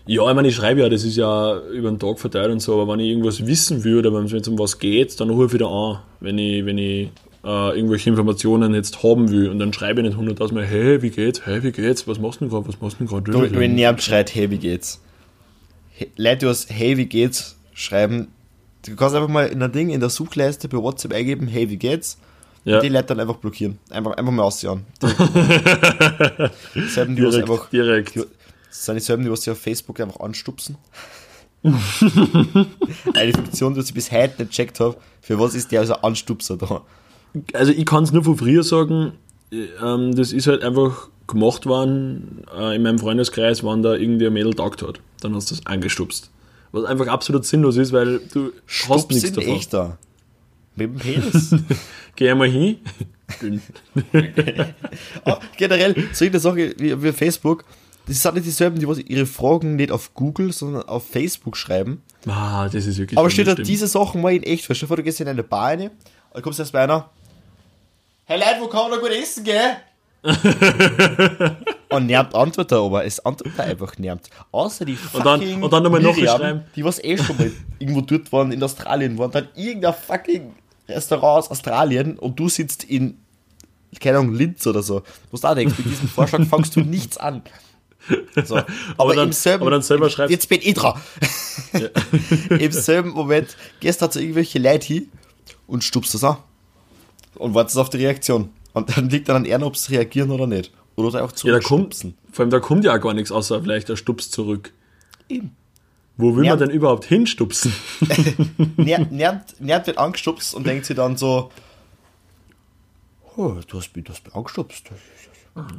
Ja, 0.07 0.29
ich 0.29 0.35
meine, 0.35 0.49
ich 0.49 0.57
schreibe 0.57 0.81
ja, 0.81 0.89
das 0.89 1.05
ist 1.05 1.17
ja 1.17 1.61
über 1.71 1.89
den 1.89 1.99
Tag 1.99 2.19
verteilt 2.19 2.51
und 2.51 2.61
so, 2.61 2.81
aber 2.81 2.93
wenn 2.93 3.01
ich 3.01 3.11
irgendwas 3.11 3.47
wissen 3.47 3.85
würde, 3.85 4.13
wenn 4.13 4.25
es 4.25 4.49
um 4.49 4.59
was 4.59 4.79
geht, 4.79 5.21
dann 5.21 5.31
rufe 5.31 5.47
ich 5.47 5.53
wieder 5.53 5.69
an, 5.69 5.99
wenn 6.19 6.39
ich, 6.39 6.67
wenn 6.67 6.79
ich 6.79 7.11
äh, 7.45 7.77
irgendwelche 7.77 8.11
Informationen 8.11 8.75
jetzt 8.75 9.03
haben 9.05 9.31
will 9.31 9.49
und 9.49 9.61
dann 9.61 9.73
schreibe 9.73 10.01
ich 10.01 10.09
nicht 10.09 10.17
hunderttausendmal, 10.17 10.67
hey, 10.67 11.03
wie 11.03 11.11
geht's, 11.11 11.47
hey, 11.47 11.63
wie 11.63 11.71
geht's, 11.71 12.09
was 12.09 12.19
machst 12.19 12.41
du 12.41 12.49
gerade, 12.49 12.67
was 12.67 12.81
machst 12.81 12.99
du 12.99 13.07
gerade? 13.07 13.31
Du, 13.31 13.53
wenn 13.53 13.77
niemand 13.77 14.03
schreit, 14.03 14.35
hey, 14.35 14.51
wie 14.51 14.59
geht's? 14.59 15.01
Leute, 16.17 16.49
was 16.49 16.69
hey, 16.69 16.97
wie 16.97 17.07
geht's, 17.07 17.57
schreiben, 17.73 18.29
du 18.85 18.97
kannst 18.97 19.15
einfach 19.15 19.29
mal 19.29 19.47
in 19.47 19.63
ein 19.63 19.71
Ding 19.71 19.91
in 19.91 20.01
der 20.01 20.11
Suchleiste 20.11 20.69
bei 20.69 20.79
WhatsApp 20.79 21.13
eingeben, 21.13 21.47
hey, 21.47 21.71
wie 21.71 21.77
geht's? 21.77 22.19
Ja. 22.65 22.81
Die 22.81 22.89
Leute 22.89 23.09
dann 23.09 23.21
einfach 23.21 23.37
blockieren. 23.37 23.79
Einfach, 23.91 24.13
einfach 24.13 24.33
mal 24.33 24.45
aussehen. 24.45 24.85
selben, 26.89 27.17
die 27.17 27.23
direkt, 27.23 27.51
einfach, 27.51 27.69
direkt. 27.71 28.15
Die, 28.15 28.23
das 28.69 28.85
sind 28.85 28.95
dieselben, 28.95 29.25
die 29.25 29.31
was 29.31 29.43
sie 29.43 29.51
auf 29.51 29.59
Facebook 29.59 29.99
einfach 30.01 30.21
anstupsen. 30.21 30.77
Eine 31.63 33.33
Funktion, 33.33 33.75
die 33.75 33.81
ich 33.81 33.95
bis 33.95 34.11
heute 34.11 34.43
nicht 34.43 34.51
gecheckt 34.51 34.81
habe. 34.81 34.97
Für 35.21 35.39
was 35.39 35.55
ist 35.55 35.71
der 35.73 35.81
also 35.81 35.95
Anstupser 35.95 36.57
da? 36.57 36.83
Also 37.53 37.73
ich 37.73 37.87
kann 37.87 38.05
es 38.05 38.13
nur 38.13 38.25
von 38.25 38.37
früher 38.37 38.63
sagen, 38.63 39.13
ähm, 39.53 40.15
das 40.15 40.33
ist 40.33 40.47
halt 40.47 40.63
einfach 40.63 41.09
gemacht 41.27 41.67
worden 41.67 42.45
äh, 42.55 42.77
in 42.77 42.83
meinem 42.83 42.99
Freundeskreis, 42.99 43.65
wenn 43.65 43.83
da 43.83 43.95
irgendwie 43.95 44.27
ein 44.27 44.33
Mädel 44.33 44.55
taugt 44.55 44.83
hat. 44.83 45.01
Dann 45.21 45.35
hast 45.35 45.51
du 45.51 45.55
das 45.55 45.67
angestupst. 45.67 46.31
Was 46.73 46.85
einfach 46.85 47.07
absolut 47.07 47.45
sinnlos 47.45 47.77
ist, 47.77 47.93
weil 47.93 48.21
du 48.33 48.53
Stups 48.67 48.91
hast 48.91 49.11
nichts 49.11 49.33
davon. 49.33 49.55
echter. 49.55 49.99
Mit 50.77 50.91
dem 50.91 50.97
Penis. 50.97 51.55
Geh 52.17 52.31
einmal 52.31 52.49
hin. 52.49 52.79
oh, 55.25 55.37
generell, 55.57 56.09
so 56.13 56.25
eine 56.25 56.39
Sache 56.39 56.75
wie, 56.77 57.03
wie 57.03 57.13
Facebook, 57.13 57.65
das 58.07 58.21
sind 58.21 58.35
nicht 58.35 58.47
dieselben, 58.47 58.79
die 58.79 58.87
was 58.87 58.99
ihre 58.99 59.27
Fragen 59.27 59.77
nicht 59.77 59.91
auf 59.91 60.13
Google, 60.15 60.53
sondern 60.53 60.83
auf 60.83 61.07
Facebook 61.07 61.57
schreiben. 61.57 62.03
Ah, 62.27 62.69
das 62.69 62.87
ist 62.87 62.99
wirklich 62.99 63.19
Aber 63.19 63.31
steht 63.31 63.47
da 63.47 63.55
diese 63.55 63.87
Sachen 63.87 64.21
mal 64.21 64.35
in 64.35 64.43
echt. 64.43 64.65
Verstehst 64.65 64.91
du, 64.91 64.97
du 64.97 65.03
gehst 65.03 65.21
in 65.21 65.29
eine 65.29 65.43
Bar 65.43 65.71
rein, 65.71 65.91
und 66.31 66.43
kommst 66.43 66.59
erst 66.59 66.73
bei 66.73 66.83
einer, 66.83 67.11
hey 68.25 68.39
Leute, 68.39 68.61
wo 68.61 68.67
kann 68.67 68.91
man 68.91 68.93
da 68.93 68.97
gut 68.99 69.11
essen, 69.11 69.45
gell? 69.45 69.77
und 71.89 72.07
nervt 72.07 72.33
antwortet 72.37 72.79
aber 72.79 73.05
es 73.05 73.19
antwortet 73.25 73.59
einfach 73.59 73.99
nervt. 73.99 74.31
Außer 74.53 74.85
die 74.85 74.95
fucking 74.95 75.19
und 75.19 75.27
dann, 75.27 75.63
und 75.65 75.73
dann 75.73 75.83
nochmal 75.83 76.01
nachschreiben. 76.01 76.63
Die 76.77 76.85
was 76.85 77.03
eh 77.03 77.19
schon 77.19 77.37
mal 77.37 77.51
irgendwo 77.81 78.03
dort 78.03 78.33
waren, 78.33 78.53
in 78.53 78.63
Australien 78.63 79.19
waren, 79.19 79.33
dann 79.33 79.49
irgendein 79.57 79.95
fucking 79.95 80.55
Restaurant 80.93 81.45
aus 81.45 81.51
Australien 81.51 82.19
und 82.19 82.39
du 82.39 82.49
sitzt 82.49 82.85
in, 82.85 83.19
keine 84.01 84.19
Ahnung, 84.19 84.35
Linz 84.35 84.67
oder 84.67 84.83
so. 84.83 85.03
Du 85.31 85.37
da 85.39 85.55
denkst, 85.55 85.75
mit 85.79 85.87
diesem 85.87 86.09
Vorschlag 86.09 86.45
fangst 86.47 86.77
du 86.77 86.81
nichts 86.81 87.17
an. 87.17 87.43
So. 88.45 88.57
Aber, 88.57 88.67
aber, 88.97 89.15
dann, 89.15 89.33
selben, 89.33 89.63
aber 89.63 89.71
dann 89.71 89.83
selber 89.83 90.11
schreibst 90.11 90.33
Jetzt 90.33 90.49
bin 90.49 90.61
ich 90.61 90.75
dran. 90.75 91.01
Ja. 91.73 91.89
Im 92.57 92.73
selben 92.73 93.11
Moment 93.11 93.57
gehst 93.79 94.03
du 94.03 94.11
zu 94.11 94.21
irgendwelche 94.21 94.59
Leute 94.59 94.87
hin 94.87 95.09
und 95.69 95.85
stupst 95.85 96.13
das 96.15 96.25
an. 96.25 96.39
Und 97.37 97.55
wartest 97.55 97.79
auf 97.79 97.91
die 97.91 97.99
Reaktion. 97.99 98.51
Und 98.73 98.97
dann 98.97 99.09
liegt 99.09 99.29
dann 99.29 99.37
an 99.37 99.45
Ehren, 99.45 99.63
ob 99.63 99.77
sie 99.77 99.95
reagieren 99.95 100.31
oder 100.31 100.47
nicht. 100.47 100.73
Oder 100.97 101.25
auch 101.25 101.33
zu 101.33 101.49
ja, 101.49 101.61
Vor 101.61 102.43
allem, 102.43 102.51
da 102.51 102.61
kommt 102.61 102.85
ja 102.85 102.97
gar 102.99 103.15
nichts, 103.15 103.33
außer 103.33 103.63
vielleicht 103.63 103.89
der 103.89 103.97
Stups 103.97 104.31
zurück. 104.31 104.73
Eben. 105.29 105.57
Wo 106.17 106.37
will 106.37 106.43
Nerd, 106.43 106.61
man 106.61 106.69
denn 106.69 106.77
überhaupt 106.77 107.05
hinstupsen? 107.05 107.73
Nerd, 108.77 109.11
Nerd, 109.13 109.61
Nerd 109.61 109.87
wird 109.87 109.99
angestupst 109.99 110.55
und 110.55 110.67
denkt 110.67 110.85
sich 110.87 110.97
dann 110.97 111.17
so, 111.17 111.51
oh, 113.37 113.57
du 113.67 113.79
hast 113.79 113.97
mich, 113.97 114.05
du 114.05 114.13
hast 114.13 114.25
mich 114.25 114.35
angestupst. 114.35 114.91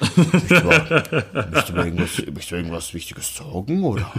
Möchtest 0.00 1.68
du 1.68 1.72
mir 1.72 1.84
irgendwas, 1.84 2.18
möchtest 2.18 2.50
du 2.50 2.54
irgendwas 2.54 2.94
Wichtiges 2.94 3.34
sagen? 3.34 3.84
Oder? 3.84 4.12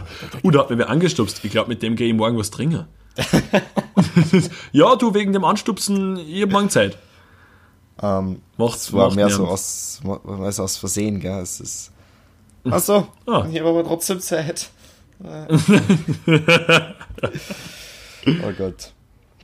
Da 0.44 0.60
hat 0.60 0.70
mir 0.70 0.78
wer 0.78 0.90
angestupst. 0.90 1.44
Ich 1.44 1.52
glaube, 1.52 1.70
mit 1.70 1.82
dem 1.82 1.96
gehe 1.96 2.08
ich 2.08 2.14
morgen 2.14 2.38
was 2.38 2.52
trinken. 2.52 2.86
ja, 4.72 4.96
du, 4.96 5.14
wegen 5.14 5.34
dem 5.34 5.44
Anstupsen, 5.44 6.18
ich 6.18 6.42
hab 6.42 6.52
morgen 6.52 6.70
Zeit. 6.70 6.98
Ähm, 8.02 8.42
Macht's, 8.58 8.88
es 8.88 8.94
war 8.94 9.08
macht 9.08 9.16
mehr 9.16 9.30
so 9.30 9.48
aus, 9.48 10.02
aus 10.06 10.78
Versehen, 10.78 11.20
gell? 11.20 11.40
Es 11.42 11.60
ist. 11.60 11.92
Achso, 12.72 13.08
Ah. 13.28 13.46
ich 13.52 13.60
habe 13.60 13.70
aber 13.70 13.84
trotzdem 13.84 14.20
Zeit. 14.20 14.70
oh 15.20 15.28
Gott. 18.58 18.94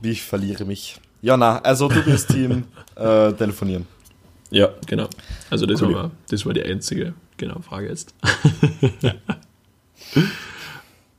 Wie 0.00 0.10
ich 0.10 0.22
verliere 0.22 0.64
mich. 0.64 0.98
Ja, 1.22 1.36
na, 1.36 1.58
also 1.58 1.88
du 1.88 2.02
bist 2.02 2.30
Team 2.30 2.64
äh, 2.96 3.32
telefonieren. 3.32 3.86
Ja, 4.50 4.70
genau. 4.86 5.08
Also 5.50 5.66
das, 5.66 5.82
Cool. 5.82 5.94
war, 5.94 6.10
das 6.30 6.46
war 6.46 6.52
die 6.54 6.62
einzige 6.62 7.14
genau, 7.36 7.60
Frage 7.60 7.88
jetzt. 7.88 8.14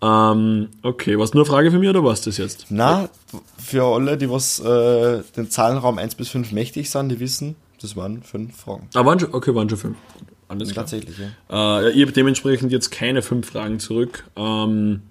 ähm, 0.02 0.70
okay, 0.84 1.18
was 1.20 1.34
nur 1.34 1.44
eine 1.44 1.50
Frage 1.52 1.72
für 1.72 1.80
mich 1.80 1.90
oder 1.90 2.04
was 2.04 2.22
das 2.22 2.38
jetzt? 2.38 2.68
Na, 2.70 3.10
für 3.58 3.84
alle, 3.84 4.18
die 4.18 4.30
was 4.30 4.60
äh, 4.60 5.24
den 5.36 5.50
Zahlenraum 5.50 5.98
1 5.98 6.16
bis 6.16 6.30
5 6.30 6.52
mächtig 6.52 6.90
sind, 6.90 7.10
die 7.10 7.20
wissen, 7.20 7.56
das 7.82 7.96
waren 7.96 8.24
fünf 8.24 8.56
Fragen. 8.58 8.88
Ah, 8.94 9.06
waren 9.06 9.20
schon, 9.20 9.34
okay, 9.34 9.54
waren 9.54 9.70
schon 9.70 9.80
fünf. 9.80 9.98
Alles 10.48 10.72
klar. 10.72 10.86
Tatsächlich, 10.86 11.16
ja. 11.18 11.82
Äh, 11.82 11.92
ich 11.92 12.02
habe 12.02 12.12
dementsprechend 12.12 12.72
jetzt 12.72 12.90
keine 12.90 13.22
fünf 13.22 13.50
Fragen 13.50 13.80
zurück. 13.80 14.24
Ähm, 14.36 15.02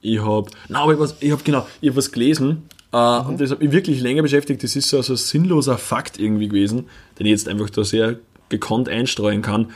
ich 0.00 0.20
habe, 0.20 0.50
na, 0.68 0.80
aber 0.80 0.92
ich, 0.92 0.98
was, 0.98 1.16
ich 1.20 1.30
habe 1.30 1.42
genau, 1.42 1.66
ich 1.80 1.88
habe 1.88 1.96
was 1.96 2.12
gelesen 2.12 2.68
äh, 2.92 3.20
und 3.20 3.40
das 3.40 3.50
hat 3.50 3.60
mich 3.60 3.72
wirklich 3.72 4.00
länger 4.00 4.22
beschäftigt. 4.22 4.62
Das 4.62 4.76
ist 4.76 4.88
so, 4.88 5.02
so 5.02 5.14
ein 5.14 5.16
sinnloser 5.16 5.78
Fakt 5.78 6.18
irgendwie 6.18 6.48
gewesen, 6.48 6.86
den 7.18 7.26
ich 7.26 7.30
jetzt 7.30 7.48
einfach 7.48 7.70
da 7.70 7.84
sehr 7.84 8.18
gekonnt 8.48 8.88
einstreuen 8.88 9.42
kann. 9.42 9.72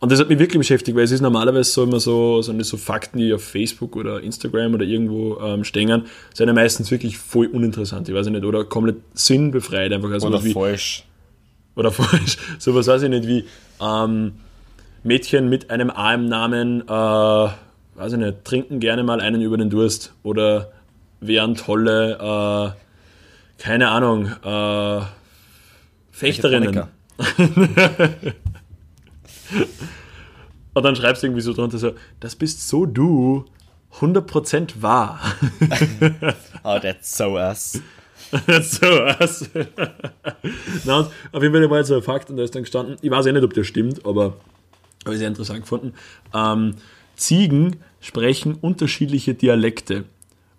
Und 0.00 0.12
das 0.12 0.20
hat 0.20 0.28
mich 0.28 0.38
wirklich 0.38 0.58
beschäftigt, 0.58 0.96
weil 0.96 1.04
es 1.04 1.10
ist 1.10 1.22
normalerweise 1.22 1.70
so 1.70 1.82
immer 1.82 1.98
so, 1.98 2.40
so, 2.40 2.62
so 2.62 2.76
Fakten, 2.76 3.18
die 3.18 3.32
auf 3.32 3.42
Facebook 3.42 3.96
oder 3.96 4.22
Instagram 4.22 4.74
oder 4.74 4.84
irgendwo 4.84 5.38
ähm, 5.40 5.64
stehen, 5.64 6.04
sind 6.34 6.46
ja 6.46 6.52
meistens 6.52 6.90
wirklich 6.90 7.18
voll 7.18 7.46
uninteressant, 7.46 8.08
ich 8.08 8.14
weiß 8.14 8.28
nicht, 8.28 8.44
oder 8.44 8.64
komplett 8.64 8.98
sinnbefreit 9.14 9.92
einfach. 9.92 10.10
Also 10.10 10.28
Oder 10.28 10.40
falsch. 10.40 11.04
Oder 11.78 11.92
falsch, 11.92 12.36
sowas 12.58 12.88
weiß 12.88 13.02
ich 13.02 13.08
nicht, 13.08 13.28
wie 13.28 13.44
ähm, 13.80 14.32
Mädchen 15.04 15.48
mit 15.48 15.70
einem 15.70 15.90
A 15.90 16.12
im 16.12 16.26
Namen, 16.26 16.82
äh, 16.82 16.92
weiß 16.92 18.12
ich 18.12 18.18
nicht, 18.18 18.44
trinken 18.44 18.80
gerne 18.80 19.04
mal 19.04 19.20
einen 19.20 19.40
über 19.40 19.56
den 19.56 19.70
Durst 19.70 20.12
oder 20.24 20.72
wären 21.20 21.54
tolle, 21.54 22.18
äh, 22.18 23.62
keine 23.62 23.90
Ahnung, 23.90 24.26
äh, 24.44 25.00
Fechterinnen. 26.10 26.82
Und 30.74 30.82
dann 30.84 30.96
schreibst 30.96 31.22
du 31.22 31.28
irgendwie 31.28 31.42
so 31.42 31.52
drunter 31.52 31.78
so, 31.78 31.92
das 32.20 32.34
bist 32.36 32.68
so 32.68 32.86
du, 32.86 33.44
100% 34.00 34.82
wahr. 34.82 35.20
Oh, 36.64 36.78
that's 36.80 37.16
so 37.16 37.36
us. 37.38 37.80
so 38.62 38.86
was. 38.86 39.48
Na, 40.84 40.98
und 40.98 41.10
auf 41.32 41.42
jeden 41.42 41.54
Fall 41.54 41.70
war 41.70 41.78
jetzt 41.78 41.88
so 41.88 41.96
ein 41.96 42.02
Fakt 42.02 42.30
und 42.30 42.36
da 42.36 42.42
ist 42.42 42.54
dann 42.54 42.62
gestanden, 42.62 42.96
ich 43.00 43.10
weiß 43.10 43.26
ja 43.26 43.32
nicht, 43.32 43.44
ob 43.44 43.54
der 43.54 43.64
stimmt, 43.64 44.04
aber 44.04 44.36
habe 45.04 45.14
ich 45.14 45.18
sehr 45.18 45.28
interessant 45.28 45.62
gefunden. 45.62 45.94
Ähm, 46.34 46.74
Ziegen 47.16 47.76
sprechen 48.00 48.54
unterschiedliche 48.60 49.34
Dialekte 49.34 50.04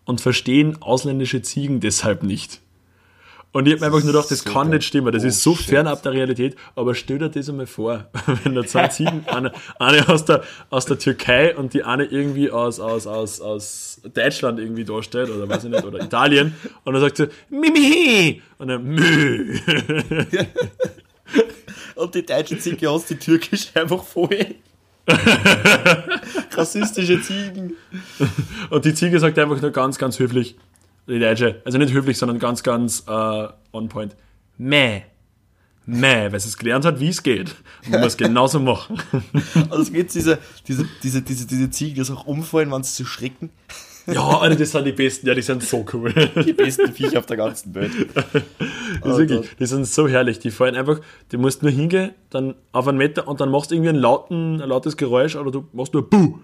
und 0.06 0.22
verstehen 0.22 0.82
ausländische 0.82 1.42
Ziegen 1.42 1.80
deshalb 1.80 2.24
nicht. 2.24 2.62
Und 3.52 3.68
ich 3.68 3.74
habe 3.74 3.80
mir 3.80 3.86
einfach 3.88 4.04
nur 4.04 4.14
gedacht, 4.14 4.30
das 4.30 4.40
So 4.40 4.52
kann 4.52 4.70
nicht 4.70 4.84
stimmen. 4.84 5.12
Das 5.12 5.24
ist 5.24 5.42
so 5.42 5.52
Bullshit. 5.52 5.70
fernab 5.70 6.04
der 6.04 6.12
Realität. 6.14 6.56
Aber 6.76 6.94
stell 6.94 7.18
dir 7.18 7.30
das 7.30 7.50
einmal 7.50 7.66
vor, 7.66 8.06
wenn 8.44 8.54
da 8.54 8.64
zwei 8.64 8.88
Ziegen, 8.90 9.26
eine, 9.28 9.52
eine 9.80 10.08
aus, 10.08 10.26
der, 10.26 10.44
aus 10.70 10.86
der 10.86 11.00
Türkei 11.00 11.56
und 11.56 11.74
die 11.74 11.84
eine 11.84 12.06
irgendwie 12.06 12.52
aus, 12.52 12.80
aus, 12.80 13.08
aus, 13.08 13.42
aus 13.42 13.89
Deutschland 14.14 14.60
irgendwie 14.60 14.86
darstellt, 14.86 15.30
oder 15.30 15.48
weiß 15.48 15.66
ich 15.66 15.70
nicht, 15.72 15.84
oder 15.84 16.02
Italien. 16.04 16.56
Und 16.84 16.94
dann 16.94 17.02
sagt 17.02 17.18
sie, 17.18 17.30
Mimi! 17.50 18.42
Und 18.58 18.68
dann, 18.68 18.84
Mü! 18.84 19.60
Und 21.96 22.16
die 22.16 22.26
deutsche 22.26 22.58
Ziege 22.58 22.90
aus 22.90 23.06
die 23.06 23.16
türkische 23.16 23.68
einfach 23.76 24.04
voll. 24.04 24.56
Rassistische 26.52 27.22
Ziegen. 27.22 27.74
Und 28.70 28.86
die 28.86 28.94
Ziege 28.94 29.20
sagt 29.20 29.38
einfach 29.38 29.62
nur 29.62 29.72
ganz, 29.72 29.98
ganz 29.98 30.18
höflich, 30.20 30.56
die 31.08 31.20
Deutsche, 31.20 31.62
also 31.66 31.78
nicht 31.78 31.92
höflich, 31.92 32.18
sondern 32.18 32.40
ganz, 32.40 32.64
ganz 32.64 33.04
äh, 33.08 33.48
on 33.74 33.90
point. 33.90 34.16
Mäh. 34.58 35.04
Mäh, 35.86 36.32
weil 36.32 36.40
sie 36.40 36.50
es 36.50 36.58
gelernt 36.58 36.86
hat, 36.86 37.00
wie 37.00 37.10
es 37.10 37.24
geht. 37.24 37.56
Und 37.84 37.92
man 37.92 38.02
muss 38.02 38.14
es 38.14 38.18
genauso 38.18 38.60
machen. 38.60 39.02
Also 39.70 39.82
es 39.82 39.92
gibt 39.92 40.14
diese, 40.14 40.38
diese, 40.68 40.88
diese, 41.02 41.22
diese, 41.24 41.48
diese 41.48 41.70
Ziegen, 41.72 41.96
die 42.02 42.12
auch 42.12 42.28
umfallen, 42.28 42.72
wenn 42.72 42.84
sie 42.84 42.94
zu 42.94 43.06
schrecken. 43.06 43.50
Ja, 44.08 44.40
Alter, 44.40 44.56
das 44.56 44.72
sind 44.72 44.86
die 44.86 44.92
besten. 44.92 45.28
Ja, 45.28 45.36
die 45.36 45.42
sind 45.42 45.62
so 45.64 45.86
cool. 45.94 46.14
Die 46.46 46.54
besten 46.54 46.92
Viecher 46.92 47.20
auf 47.20 47.26
der 47.28 47.38
ganzen 47.38 47.74
Welt. 47.76 47.92
Das 49.02 49.04
Oh 49.04 49.10
ist 49.12 49.18
wirklich, 49.20 49.42
Gott. 49.42 49.60
die 49.60 49.66
sind 49.68 49.86
so 49.88 50.08
herrlich. 50.08 50.40
Die 50.40 50.50
fallen 50.52 50.76
einfach, 50.76 51.00
du 51.30 51.38
musst 51.38 51.62
nur 51.62 51.72
hingehen, 51.72 52.12
dann 52.32 52.56
auf 52.72 52.88
einen 52.88 52.98
Meter 52.98 53.28
und 53.28 53.40
dann 53.40 53.52
machst 53.52 53.70
du 53.70 53.76
irgendwie 53.76 53.90
einen 53.90 54.00
lauten, 54.00 54.60
ein 54.62 54.68
lautes 54.68 54.98
Geräusch 54.98 55.36
oder 55.36 55.52
du 55.52 55.68
machst 55.74 55.94
nur 55.94 56.10
Buh. 56.10 56.40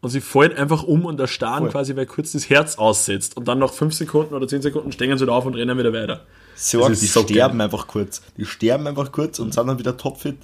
Und 0.00 0.10
sie 0.10 0.20
fallen 0.20 0.52
einfach 0.52 0.84
um 0.84 1.04
und 1.06 1.18
erstarren 1.18 1.64
Voll. 1.64 1.70
quasi, 1.72 1.96
weil 1.96 2.06
kurz 2.06 2.30
das 2.32 2.48
Herz 2.48 2.78
aussetzt. 2.78 3.36
Und 3.36 3.48
dann 3.48 3.58
nach 3.58 3.72
5 3.72 3.92
Sekunden 3.92 4.32
oder 4.32 4.46
10 4.46 4.62
Sekunden 4.62 4.92
stehen 4.92 5.16
sie 5.18 5.24
wieder 5.24 5.34
auf 5.34 5.44
und 5.44 5.54
rennen 5.56 5.76
wieder 5.76 5.92
weiter. 5.92 6.24
So, 6.54 6.88
Das 6.88 7.00
die 7.00 7.06
so 7.06 7.22
sterben 7.22 7.60
einfach 7.60 7.88
kurz. 7.88 8.22
Die 8.36 8.44
sterben 8.44 8.86
einfach 8.86 9.10
kurz 9.10 9.40
und 9.40 9.52
sind 9.52 9.66
dann 9.68 9.78
wieder 9.78 9.96
topfit. 9.96 10.36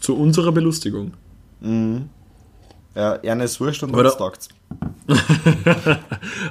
Zu 0.00 0.16
unserer 0.18 0.50
Belustigung. 0.50 1.12
Ja, 2.94 3.20
einer 3.20 3.44
ist 3.44 3.60
wurscht 3.60 3.82
und 3.82 3.92
Aber 3.92 4.04
da- 4.04 4.10
tagt's. 4.10 4.48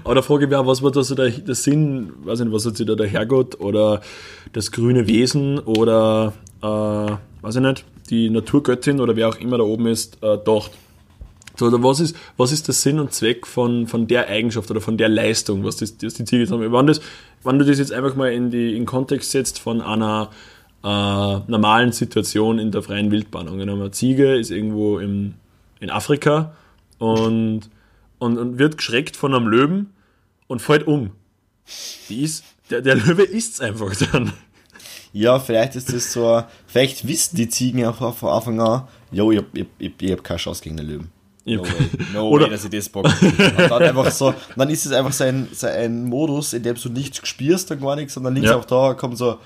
Aber 0.04 0.16
da 0.16 0.22
frage 0.22 0.44
ich 0.46 0.50
mich 0.50 0.58
auch, 0.58 0.68
was 0.68 0.82
war 0.84 0.92
da 0.92 1.04
so 1.04 1.16
der, 1.16 1.30
der 1.30 1.56
Sinn, 1.56 2.12
weiß 2.24 2.40
nicht, 2.42 2.52
was 2.52 2.66
hat 2.66 2.78
sich 2.78 2.86
da 2.86 2.96
der 2.96 3.08
Herrgott 3.08 3.60
oder 3.60 4.02
das 4.52 4.72
grüne 4.72 5.08
Wesen 5.08 5.60
oder, 5.60 6.34
äh, 6.62 6.66
weiß 6.66 7.56
ich 7.56 7.62
nicht, 7.62 7.86
die 8.10 8.30
Naturgöttin 8.30 9.00
oder 9.00 9.16
wer 9.16 9.30
auch 9.30 9.38
immer 9.38 9.58
da 9.58 9.64
oben 9.64 9.88
ist, 9.88 10.18
äh, 10.22 10.38
gedacht. 10.38 10.72
So, 11.56 11.68
oder 11.68 11.82
was 11.84 12.00
ist, 12.00 12.16
was 12.36 12.52
ist 12.52 12.68
der 12.68 12.74
Sinn 12.74 13.00
und 13.00 13.14
Zweck 13.14 13.46
von, 13.46 13.88
von 13.88 14.08
der 14.08 14.28
Eigenschaft 14.28 14.70
oder 14.72 14.82
von 14.82 14.98
der 14.98 15.08
Leistung, 15.10 15.64
was, 15.64 15.78
das, 15.78 15.98
das 15.98 16.16
die 16.16 16.26
Ziege 16.26 16.42
jetzt 16.44 16.52
haben? 16.52 16.72
Wenn, 16.72 16.88
das, 16.88 17.00
wenn 17.44 17.60
du 17.60 17.66
das 17.66 17.78
jetzt 17.80 17.94
einfach 17.94 18.16
mal 18.16 18.32
in, 18.34 18.50
die, 18.50 18.72
in 18.72 18.82
den 18.82 18.86
Kontext 18.86 19.32
setzt 19.32 19.60
von 19.60 19.80
einer 19.82 20.30
äh, 20.84 20.88
normalen 20.88 21.92
Situation 21.92 22.58
in 22.60 22.72
der 22.72 22.82
freien 22.82 23.12
Wildbahn. 23.12 23.48
Angenommen, 23.48 23.82
eine 23.82 23.92
Ziege 23.92 24.36
ist 24.36 24.50
irgendwo 24.52 24.98
im, 25.00 25.36
in 25.84 25.90
Afrika 25.90 26.56
und, 26.98 27.70
und, 28.20 28.38
und 28.38 28.58
wird 28.58 28.78
geschreckt 28.78 29.16
von 29.18 29.36
einem 29.36 29.48
Löwen 29.48 29.94
und 30.48 30.62
fällt 30.62 30.88
um. 30.88 31.12
Die 32.10 32.24
ist, 32.24 32.44
der, 32.70 32.82
der 32.82 32.96
Löwe 32.96 33.24
isst's 33.24 33.60
einfach 33.60 33.94
dann. 34.12 34.34
Ja, 35.12 35.40
vielleicht 35.40 35.76
ist 35.76 35.94
das 35.94 36.12
so, 36.12 36.28
ein- 36.28 36.46
vielleicht 36.66 37.08
wissen 37.08 37.36
die 37.36 37.48
Ziegen 37.50 37.86
auch 37.86 38.16
von 38.16 38.30
Anfang 38.30 38.60
an, 38.62 38.88
jo, 39.12 39.32
ich 39.32 39.42
ich, 39.54 39.66
ich, 39.78 39.92
ich 40.02 40.12
hab 40.12 40.24
keine 40.24 40.40
Chance 40.40 40.64
gegen 40.64 40.78
den 40.78 40.88
Löwen. 40.88 41.10
No 41.46 41.62
way, 41.64 41.70
no 42.14 42.30
Oder- 42.32 42.46
way, 42.46 42.52
dass 42.52 42.64
ich 42.64 42.70
das 42.72 42.90
bock. 42.90 43.06
Und 43.22 43.40
dann 43.60 43.84
einfach 43.84 44.10
so, 44.12 44.34
dann 44.56 44.70
ist 44.70 44.86
es 44.86 44.92
einfach 44.94 45.12
so 45.14 45.26
ein, 45.26 45.48
so 45.54 45.68
ein 45.68 46.06
Modus, 46.06 46.54
in 46.54 46.64
dem 46.64 46.76
du 46.76 46.90
nichts 46.90 47.28
spürst 47.28 47.70
und 47.72 47.82
gar 47.82 47.96
nichts, 47.98 48.14
sondern 48.14 48.34
links 48.34 48.50
Ja. 48.50 48.56
auch 48.58 48.66
da 48.66 48.94
kommt 48.94 49.18
so, 49.18 49.38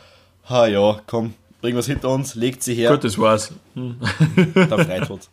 ha 0.47 0.67
ja, 0.67 1.02
komm, 1.08 1.34
bring 1.62 1.76
was 1.76 1.88
hinter 1.88 2.10
uns, 2.10 2.36
legt 2.36 2.63
sie 2.63 2.74
her, 2.74 2.91
Gut, 2.91 3.04
das 3.04 3.17
war's. 3.17 3.54
der 3.76 4.86
Freitod. 4.86 5.30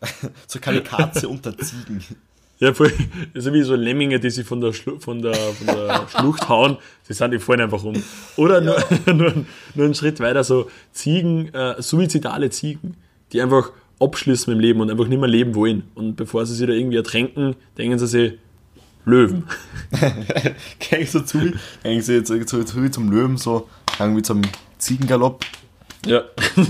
so 0.47 0.59
Kamikaze 0.59 1.29
unter 1.29 1.57
Ziegen. 1.57 2.03
Ja, 2.59 2.73
voll, 2.73 2.93
also 3.35 3.53
wie 3.53 3.63
so 3.63 3.75
Lemminge, 3.75 4.21
die 4.21 4.31
sich 4.31 4.47
von 4.47 4.61
der, 4.61 4.73
Schlu 4.73 4.99
von 5.01 5.21
der, 5.21 5.35
von 5.35 5.67
der 5.67 6.07
Schlucht 6.17 6.49
hauen, 6.49 6.79
die 7.09 7.13
sind, 7.13 7.33
die 7.33 7.39
fallen 7.39 7.63
einfach 7.63 7.83
um. 7.83 8.01
Oder 8.37 8.61
nur, 8.61 8.77
nur, 9.07 9.35
nur 9.75 9.85
einen 9.85 9.95
Schritt 9.95 10.21
weiter, 10.21 10.45
so 10.45 10.71
Ziegen, 10.93 11.53
äh, 11.53 11.83
suizidale 11.83 12.51
Ziegen, 12.51 12.97
die 13.33 13.43
einfach 13.43 13.73
abschließen 14.01 14.53
mit 14.53 14.59
dem 14.59 14.61
Leben 14.61 14.81
und 14.81 14.91
einfach 14.91 15.09
nicht 15.09 15.19
mehr 15.19 15.29
leben 15.29 15.55
wollen. 15.55 15.85
Und 15.95 16.17
bevor 16.17 16.47
sie 16.47 16.55
sich 16.55 16.67
da 16.67 16.73
irgendwie 16.73 16.97
ertränken, 16.97 17.57
denken 17.77 17.99
sie 17.99 18.07
sich, 18.07 18.33
Löwen. 19.05 19.45
Gehen 20.79 21.07
so 21.07 21.21
zu, 21.21 21.53
gehen 21.83 22.01
sie 22.01 22.15
jetzt 22.15 22.29
so, 22.29 22.65
zu, 22.65 22.89
zum 22.91 23.11
Löwen, 23.11 23.37
so, 23.37 23.69
irgendwie 23.99 24.23
zum 24.23 24.41
Ziegengalopp, 24.79 25.45
Ja. 26.07 26.23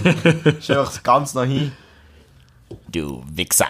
schau 0.61 0.83
auch 0.83 1.03
ganz 1.03 1.35
nach 1.35 1.45
hin. 1.45 1.73
Du 2.91 3.23
Wichser. 3.33 3.69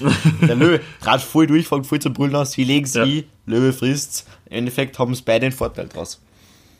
Der 0.42 0.56
Löwe 0.56 0.80
trat 1.00 1.22
voll 1.22 1.46
durch, 1.46 1.68
fängt 1.68 1.86
voll 1.86 2.00
zum 2.00 2.12
Brüllen 2.12 2.34
aus, 2.34 2.56
wie 2.56 2.64
legen 2.64 2.86
sie 2.86 2.98
Ja. 2.98 3.04
ein, 3.04 3.24
Löwe 3.46 3.72
frisst's. 3.72 4.26
Im 4.46 4.58
Endeffekt 4.58 4.98
haben 4.98 5.14
sie 5.14 5.22
beide 5.24 5.46
einen 5.46 5.54
Vorteil 5.54 5.88
draus. 5.88 6.20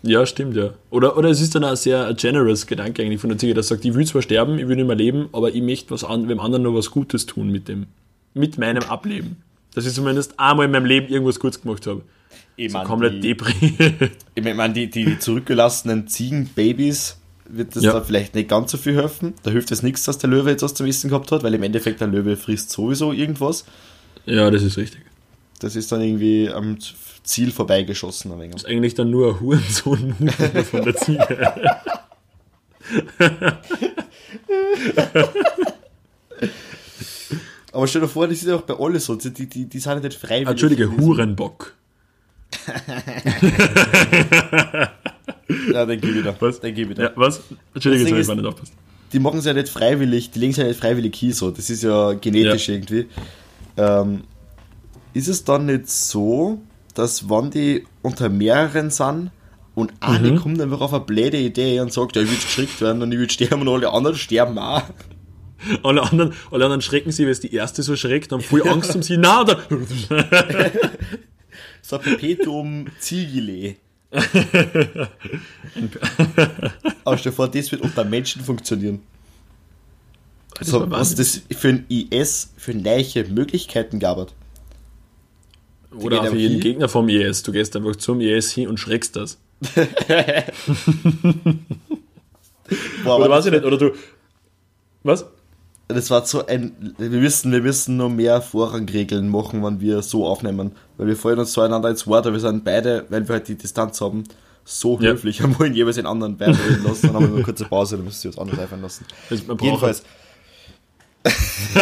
Ja, 0.03 0.27
stimmt, 0.27 0.55
ja. 0.57 0.71
Oder, 0.91 1.17
oder 1.17 1.31
es 1.31 1.41
ist 1.41 1.55
dann 1.55 1.65
auch 1.65 1.77
sehr 1.77 2.07
ein 2.07 2.17
generous 2.17 2.67
Gedanke 2.67 3.03
eigentlich 3.03 3.21
von 3.21 3.31
der 3.31 3.39
Ziege, 3.39 3.55
dass 3.55 3.69
sagt, 3.69 3.85
ich 3.85 3.95
will 3.95 4.07
zwar 4.07 4.21
sterben, 4.21 4.59
ich 4.59 4.69
will 4.69 4.77
nicht 4.77 4.87
mehr 4.87 4.97
leben, 4.97 5.29
aber 5.33 5.55
ich 5.55 5.63
möchte 5.63 5.93
was 5.93 6.05
an, 6.05 6.29
dem 6.29 6.41
anderen 6.41 6.65
noch 6.65 6.75
was 6.75 6.91
Gutes 6.91 7.25
tun 7.25 7.51
mit 7.51 7.69
dem, 7.69 7.87
mit 8.35 8.59
meinem 8.59 8.83
Ableben. 8.83 9.37
Dass 9.75 9.87
ich 9.87 9.95
zumindest 9.95 10.39
einmal 10.39 10.67
in 10.67 10.73
meinem 10.73 10.85
Leben 10.85 11.09
irgendwas 11.09 11.41
Gutes 11.41 11.63
gemacht 11.63 11.87
habe. 11.87 12.03
Ich 12.57 12.71
So 12.71 12.79
mein, 12.79 12.87
komplett 12.87 13.15
die, 13.15 13.21
Depri. 13.35 14.11
ich 14.35 14.45
meine, 14.45 14.75
die, 14.75 14.91
die 14.91 15.19
zurückgelassenen 15.19 16.07
Ziegenbabys, 16.07 17.17
wird 17.47 17.77
das 17.77 17.83
Ja. 17.85 17.93
dann 17.93 18.05
vielleicht 18.05 18.35
nicht 18.35 18.49
ganz 18.49 18.71
so 18.73 18.79
viel 18.79 18.97
helfen. 18.97 19.35
Da 19.43 19.51
hilft 19.51 19.71
es 19.73 19.83
nichts, 19.83 20.05
dass 20.05 20.19
der 20.19 20.31
Löwe 20.31 20.51
jetzt 20.51 20.63
was 20.63 20.75
zum 20.75 20.87
Essen 20.87 21.11
gehabt 21.11 21.31
hat, 21.33 21.43
weil 21.43 21.55
im 21.55 21.63
Endeffekt 21.63 22.01
der 22.01 22.09
Löwe 22.09 22.37
frisst 22.37 22.71
sowieso 22.71 23.13
irgendwas. 23.13 23.65
Ja, 24.27 24.51
das 24.51 24.63
ist 24.63 24.77
richtig. 24.79 25.03
Das 25.61 25.77
ist 25.77 25.93
dann 25.93 26.01
irgendwie 26.01 26.51
am 26.51 26.79
Ziel 27.23 27.51
vorbeigeschossen. 27.53 28.33
Ein 28.33 28.39
wenig. 28.41 28.53
Das 28.53 28.63
ist 28.65 28.69
eigentlich 28.69 28.95
dann 28.95 29.11
nur 29.11 29.35
ein 29.35 29.41
Hurensohn 29.41 30.15
von 30.71 30.83
der 30.85 30.97
Ziege. 30.97 31.81
Aber 37.73 37.87
stell 37.89 38.03
dir 38.03 38.09
vor, 38.09 38.29
das 38.29 38.39
ist 38.39 38.47
ja 38.47 38.57
auch 38.57 38.63
bei 38.63 38.75
alle 38.79 39.01
so. 39.01 39.17
Die, 39.17 39.33
die, 39.33 39.47
die, 39.49 39.67
die 39.67 39.79
sind 39.79 39.93
ja 39.95 40.01
nicht 40.01 40.19
freiwillig. 40.19 40.49
Entschuldige, 40.49 40.91
Hurenbock. 40.97 41.75
Ja, 45.73 45.85
den 45.87 46.01
geh 46.01 46.15
wieder. 46.15 46.35
Was? 46.41 46.61
Den 46.61 46.75
geh 46.75 46.89
wieder. 46.89 47.05
Ja, 47.05 47.11
was? 47.17 47.43
Jetzt 47.75 47.85
habe 47.87 47.97
ich 47.97 48.27
mal 48.27 48.37
nicht 48.37 48.47
aufpasst. 48.47 48.73
Die 49.13 49.19
machen 49.19 49.39
es 49.39 49.45
ja 49.45 49.53
nicht 49.53 49.69
freiwillig, 49.69 50.31
die 50.31 50.39
legen 50.41 50.51
es 50.53 50.57
ja 50.57 50.65
nicht 50.65 50.81
freiwillig 50.81 51.15
hin, 51.15 51.33
so. 51.33 51.51
Das 51.51 51.71
ist 51.71 51.83
ja 51.83 52.15
genetisch 52.15 52.69
Ja. 52.69 52.75
irgendwie. 52.75 53.07
Ähm, 53.77 54.25
ist 55.13 55.29
es 55.29 55.45
dann 55.45 55.67
nicht 55.67 55.89
so, 55.89 56.61
dass 56.95 57.29
wenn 57.29 57.51
die 57.51 57.85
unter 58.03 58.29
mehreren 58.29 58.91
sind 58.91 59.31
und 59.75 59.93
eine 60.01 60.33
Mhm. 60.33 60.37
kommt 60.37 60.61
einfach 60.61 60.81
auf 60.81 60.93
eine 60.95 61.05
blöde 61.05 61.37
Idee 61.39 61.79
und 61.81 61.93
sagt, 61.93 62.17
ja, 62.17 62.23
ich 62.23 62.29
will 62.31 62.37
geschickt 62.37 62.81
werden 62.81 63.03
und 63.03 63.13
ich 63.13 63.19
will 63.19 63.31
sterben 63.31 63.63
und 63.63 63.69
alle 63.69 63.93
anderen 63.93 64.17
sterben 64.17 64.59
auch. 64.59 64.83
Alle 65.83 66.03
anderen, 66.03 66.35
alle 66.51 66.65
anderen 66.65 66.83
schrecken 66.83 67.11
sie, 67.13 67.25
weil 67.25 67.31
es 67.33 67.41
die 67.41 67.55
erste 67.55 67.83
so 67.83 67.97
schreckt, 67.97 68.33
haben 68.33 68.43
voll 68.43 68.69
Angst 68.69 68.95
um 68.97 69.03
sie. 69.03 69.17
Na, 69.17 69.45
da. 69.45 69.59
So 71.83 71.97
ein 71.97 72.03
Perpetuum 72.03 72.87
Ziegele. 72.99 73.77
Aber 77.05 77.19
stell 77.19 77.33
dir 77.33 77.37
vor, 77.37 77.49
das 77.49 77.73
wird 77.73 77.83
unter 77.83 78.05
Menschen 78.05 78.43
funktionieren. 78.43 79.03
Das 80.59 80.69
So, 80.69 80.81
war 80.81 80.91
was 80.91 81.15
das 81.17 81.43
für 81.51 81.69
ein 81.69 81.85
IS 81.89 82.53
für 82.57 82.75
neue 82.75 83.25
Möglichkeiten 83.29 83.99
gab. 83.99 84.19
hat. 84.19 84.35
Oder 85.93 86.25
für 86.25 86.37
jeden 86.37 86.53
hin. 86.55 86.61
Gegner 86.61 86.89
vom 86.89 87.09
IS. 87.09 87.43
Du 87.43 87.53
gehst 87.53 87.75
einfach 87.77 87.97
zum 87.97 88.21
IS 88.21 88.53
hin 88.53 88.69
und 88.69 88.79
schreckst 88.79 89.17
das. 89.17 89.39
Boah, 93.05 93.19
Oder 93.19 93.31
weiß 93.31 93.47
ich 93.47 93.53
nicht, 93.53 93.65
oder 93.65 93.79
du. 93.79 93.93
Was? 95.03 95.25
Das 95.95 96.11
war 96.11 96.25
so 96.27 96.47
ein. 96.47 96.95
Wir 96.99 97.09
müssen, 97.21 97.51
wir 97.53 97.61
müssen 97.63 97.97
noch 97.97 98.11
mehr 98.11 98.43
Vorrangregeln 98.43 99.29
machen, 99.29 99.63
wenn 99.65 99.81
wir 99.81 100.03
so 100.03 100.27
aufnehmen. 100.27 100.73
Weil 100.97 101.07
wir 101.09 101.17
fallen 101.17 101.39
uns 101.39 101.53
zueinander 101.53 101.89
ins 101.91 102.07
Wort, 102.07 102.27
aber 102.27 102.35
wir 102.35 102.41
sind 102.41 102.65
beide, 102.65 103.05
weil 103.09 103.27
wir 103.29 103.35
halt 103.35 103.49
die 103.49 103.55
Distanz 103.57 104.01
haben, 104.01 104.25
so 104.65 104.99
Ja. 105.01 105.13
höflich 105.13 105.43
und 105.45 105.59
wollen 105.59 105.75
jeweils 105.75 105.97
den 105.97 106.07
anderen 106.07 106.37
beiden 106.37 106.55
reden 106.57 106.85
lassen. 106.85 107.07
Dann 107.09 107.17
haben 107.17 107.29
wir 107.29 107.35
eine 107.37 107.43
kurze 107.45 107.65
Pause, 107.65 107.97
dann 107.97 108.05
müssen 108.05 108.21
sie 108.21 108.29
uns 108.29 108.39
anders 108.39 108.59
einfallen 108.59 108.83
lassen. 108.83 109.05
Also 109.31 109.45
man 109.47 109.57
braucht, 109.57 109.65
Jedenfalls, 109.67 110.03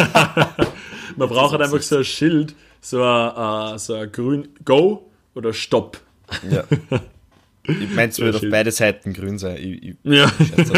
man 1.17 1.29
braucht 1.29 1.53
halt 1.53 1.63
einfach 1.63 1.83
so 1.83 1.99
ein 1.99 2.05
Schild, 2.05 2.55
so 2.81 3.03
ein, 3.03 3.75
äh, 3.75 3.79
so 3.79 3.95
ein 3.95 4.11
grün 4.13 4.49
Go 4.65 5.11
oder 5.35 5.53
Stopp. 5.53 6.01
ja. 6.51 6.65
Ich 7.65 7.95
mein's 7.95 8.19
wird 8.19 8.35
auf 8.35 8.43
beide 8.51 8.73
Seiten 8.73 9.13
grün 9.13 9.39
sein. 9.39 9.57
Ich, 9.57 9.85
ich 9.91 9.97
Ja. 10.03 10.29
schätze 10.29 10.73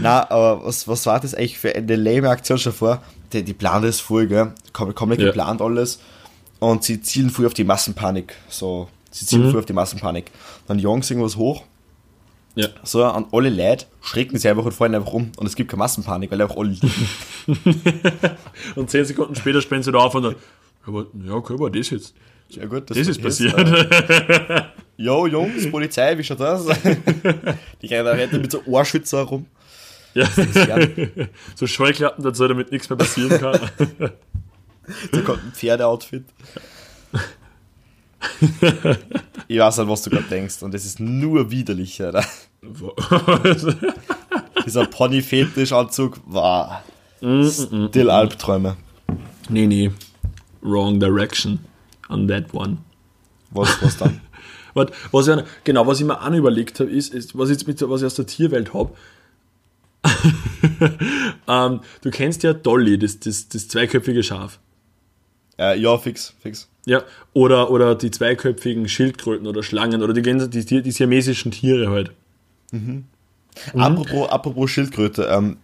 Na, 0.00 0.30
aber 0.30 0.64
was, 0.64 0.86
was 0.88 1.04
war 1.06 1.20
das 1.20 1.34
eigentlich 1.34 1.58
für 1.58 1.74
eine 1.74 1.96
lame 1.96 2.28
Aktion 2.30 2.58
schon 2.58 2.72
vor? 2.72 3.02
Die, 3.32 3.42
die 3.42 3.52
planen 3.54 3.84
das 3.84 4.00
voll, 4.00 4.26
gell? 4.26 4.52
Kom 4.72 4.94
komplett 4.94 5.20
Ja. 5.20 5.26
geplant 5.26 5.60
alles. 5.60 6.00
Und 6.58 6.84
sie 6.84 7.00
zielen 7.02 7.30
voll 7.30 7.46
auf 7.46 7.54
die 7.54 7.64
Massenpanik. 7.64 8.34
So, 8.48 8.88
sie 9.10 9.26
zielen 9.26 9.46
Mhm. 9.46 9.50
voll 9.50 9.60
auf 9.60 9.66
die 9.66 9.72
Massenpanik. 9.74 10.30
Dann 10.66 10.78
jagen 10.78 11.02
irgendwas 11.02 11.36
hoch. 11.36 11.64
Ja. 12.54 12.68
So, 12.84 13.04
an 13.04 13.26
alle 13.32 13.50
Leute 13.50 13.84
schrecken 14.00 14.38
sie 14.38 14.48
einfach 14.48 14.64
und 14.64 14.72
fallen 14.72 14.94
einfach 14.94 15.12
um. 15.12 15.30
Und 15.36 15.46
es 15.46 15.54
gibt 15.56 15.70
keine 15.70 15.80
Massenpanik, 15.80 16.30
weil 16.30 16.40
einfach 16.40 16.56
alle 16.56 16.70
liegen. 16.70 16.90
Und 18.74 18.90
zehn 18.90 19.04
Sekunden 19.04 19.34
später 19.34 19.60
springen 19.60 19.82
sie 19.82 19.92
da 19.92 19.98
auf 19.98 20.14
und 20.14 20.22
dann. 20.22 20.32
Ja, 20.32 20.38
aber, 20.88 21.06
ja 21.26 21.32
okay, 21.34 21.54
aber 21.54 21.70
das 21.70 21.90
jetzt. 21.90 22.14
Ja 22.48 22.64
gut, 22.64 22.88
Das 22.88 22.96
ist 22.96 23.08
jetzt, 23.08 23.22
passiert. 23.22 23.58
äh, 23.58 24.62
Jo, 24.96 25.26
Jungs, 25.26 25.68
Polizei, 25.70 26.16
wie 26.16 26.22
schaut 26.24 26.40
das? 26.40 26.64
die 27.82 27.86
rennen 27.88 28.28
da 28.30 28.38
mit 28.38 28.50
so 28.52 28.62
Ohrschützer 28.66 29.22
rum. 29.22 29.46
Ja. 30.16 30.26
So 31.54 31.66
Scheuklappen 31.66 32.24
dazu, 32.24 32.48
damit 32.48 32.72
nichts 32.72 32.88
mehr 32.88 32.96
passieren 32.96 33.38
kann. 33.38 33.60
Da 35.10 35.20
kommt 35.22 35.42
ein 35.42 35.50
Pferdeoutfit. 35.52 36.26
ich 39.48 39.58
weiß 39.58 39.78
nicht, 39.78 39.88
was 39.88 40.02
du 40.02 40.10
gerade 40.10 40.28
denkst. 40.30 40.62
Und 40.62 40.72
das 40.74 40.84
ist 40.84 41.00
nur 41.00 41.50
widerlich, 41.50 42.00
Alter. 42.00 42.24
Dieser 44.64 44.86
Pony-Fetisch-Anzug 44.86 46.20
war 46.26 46.84
still 47.18 48.10
Albträume. 48.10 48.76
nee, 49.48 49.66
nee. 49.66 49.90
Wrong 50.62 51.00
direction 51.00 51.58
on 52.08 52.28
that 52.28 52.54
one. 52.54 52.76
Was, 53.50 53.82
was 53.82 53.96
dann? 53.96 54.20
Was, 54.74 54.92
was 55.10 55.26
ich, 55.26 55.44
genau, 55.64 55.84
was 55.88 55.98
ich 55.98 56.06
mir 56.06 56.22
auch 56.22 56.30
überlegt 56.30 56.78
habe, 56.78 56.90
ist, 56.90 57.12
ist, 57.12 57.36
was 57.36 57.48
ich 57.48 57.56
jetzt 57.56 57.66
mit, 57.66 57.82
was 57.90 58.02
ich 58.02 58.06
aus 58.06 58.14
der 58.14 58.26
Tierwelt 58.26 58.72
habe. 58.72 58.92
ähm, 61.48 61.80
du 62.02 62.10
kennst 62.10 62.42
ja 62.42 62.52
Dolly, 62.52 62.98
das, 62.98 63.18
das, 63.20 63.48
das 63.48 63.68
zweiköpfige 63.68 64.22
Schaf. 64.22 64.58
äh, 65.58 65.78
ja, 65.78 65.96
fix, 65.98 66.34
fix. 66.40 66.68
Ja, 66.86 67.02
oder, 67.32 67.70
oder 67.70 67.94
die 67.94 68.10
zweiköpfigen 68.10 68.88
Schildkröten 68.88 69.46
oder 69.46 69.62
Schlangen 69.62 70.02
oder 70.02 70.12
die, 70.12 70.22
die, 70.22 70.82
die, 70.82 70.90
siamesischen 70.92 71.50
Tiere 71.50 71.90
halt. 71.90 72.12
Apropos, 73.74 74.28
apropos 74.28 74.70
Schildkröte, 74.70 75.24
ähm, 75.24 75.56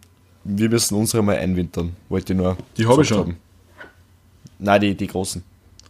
wir 0.44 0.68
müssen 0.68 0.96
unsere 0.96 1.22
mal 1.22 1.36
einwintern. 1.36 1.94
Wollte 2.08 2.32
ich 2.32 2.38
nur. 2.38 2.56
Die 2.76 2.86
habe 2.86 3.02
ich 3.02 3.08
schon. 3.08 3.36
Nein, 4.58 4.80
die, 4.80 4.94
die 4.96 5.06
großen. 5.06 5.42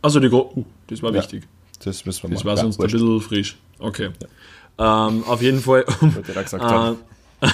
Also 0.03 0.21
die 0.21 0.29
Gro 0.29 0.53
uh, 0.57 0.65
das 0.89 1.03
war 1.03 1.11
Ja. 1.13 1.23
wichtig. 1.23 1.45
Das 1.85 2.05
müssen 2.05 2.25
wir 2.25 2.31
Das 2.31 2.45
mal. 2.45 2.51
war 2.51 2.57
Ja, 2.57 2.63
sonst 2.63 2.77
ein 2.77 2.83
wurscht. 2.83 2.93
bisschen 2.95 3.21
frisch. 3.21 3.57
Okay. 3.79 4.11
Ähm, 4.79 5.25
auf 5.25 5.41
jeden 5.43 5.61
Fall. 5.61 5.85
um, 6.01 6.15
ich 6.19 6.35
gesagt 6.35 6.53
haben. 6.63 6.99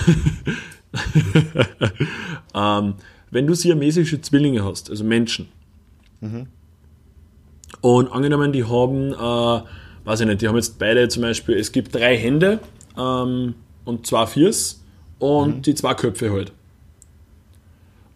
ähm, 2.54 2.94
wenn 3.30 3.46
du 3.46 3.54
siamesische 3.54 4.20
Zwillinge 4.20 4.64
hast, 4.64 4.90
also 4.90 5.04
Menschen, 5.04 5.48
und 7.80 8.12
angenommen, 8.12 8.52
die 8.52 8.64
haben, 8.64 9.12
äh, 9.12 9.62
weiß 10.04 10.20
ich 10.20 10.26
nicht, 10.26 10.42
die 10.42 10.48
haben 10.48 10.56
jetzt 10.56 10.78
beide 10.78 11.08
zum 11.08 11.22
Beispiel, 11.22 11.56
es 11.56 11.70
gibt 11.72 11.94
drei 11.94 12.16
Hände 12.16 12.60
ähm, 12.96 13.54
und 13.84 14.06
zwei 14.06 14.26
Fiers 14.26 14.82
und 15.18 15.66
die 15.66 15.74
zwei 15.74 15.94
Köpfe 15.94 16.32
halt. 16.32 16.52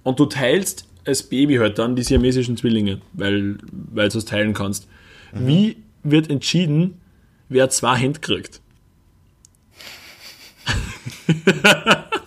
Und 0.02 0.18
du 0.18 0.26
teilst 0.26 0.88
als 1.04 1.22
Baby 1.22 1.56
halt 1.56 1.78
dann 1.78 1.94
die 1.96 2.02
siamesischen 2.02 2.56
Zwillinge, 2.56 3.00
weil, 3.12 3.58
weil 3.70 4.08
du 4.08 4.18
es 4.18 4.24
teilen 4.24 4.54
kannst. 4.54 4.88
Wie 5.32 5.76
wird 6.02 6.28
entschieden, 6.28 7.00
wer 7.48 7.70
zwei 7.70 7.96
Hände 7.96 8.20
kriegt? 8.20 8.60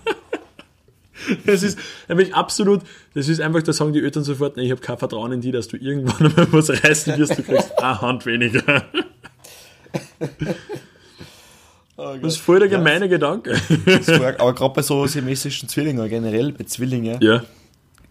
Das 1.46 1.64
ist 1.64 1.78
nämlich 2.08 2.34
absolut, 2.36 2.82
das 3.14 3.28
ist 3.28 3.40
einfach, 3.42 3.62
da 3.64 3.74
sagen 3.74 3.94
die 3.94 4.04
Eltern 4.04 4.24
sofort, 4.24 4.58
nee, 4.58 4.64
ich 4.64 4.72
habe 4.72 4.82
kein 4.82 4.98
Vertrauen 4.98 5.32
in 5.32 5.42
die, 5.42 5.52
dass 5.52 5.68
du 5.68 5.78
irgendwann 5.78 6.28
einmal 6.36 6.48
was 6.54 6.70
reißen 6.84 7.18
wirst, 7.18 7.38
du 7.38 7.44
kriegst 7.44 7.78
eine 7.82 8.02
Hand 8.02 8.26
weniger. 8.26 8.84
Oh 11.98 12.18
Das 12.22 12.34
ist 12.34 12.42
voll 12.42 12.60
der 12.60 12.68
gemeine 12.68 13.08
Gedanke. 13.08 13.54
Das 13.86 14.08
war- 14.20 14.38
Aber 14.40 14.54
gerade 14.54 14.74
bei 14.74 14.82
so 14.82 15.06
siamesischen 15.08 15.70
Zwillingen, 15.70 16.10
generell 16.10 16.52
bei 16.52 16.66
Zwillingen, 16.66 17.22
Ja. 17.22 17.38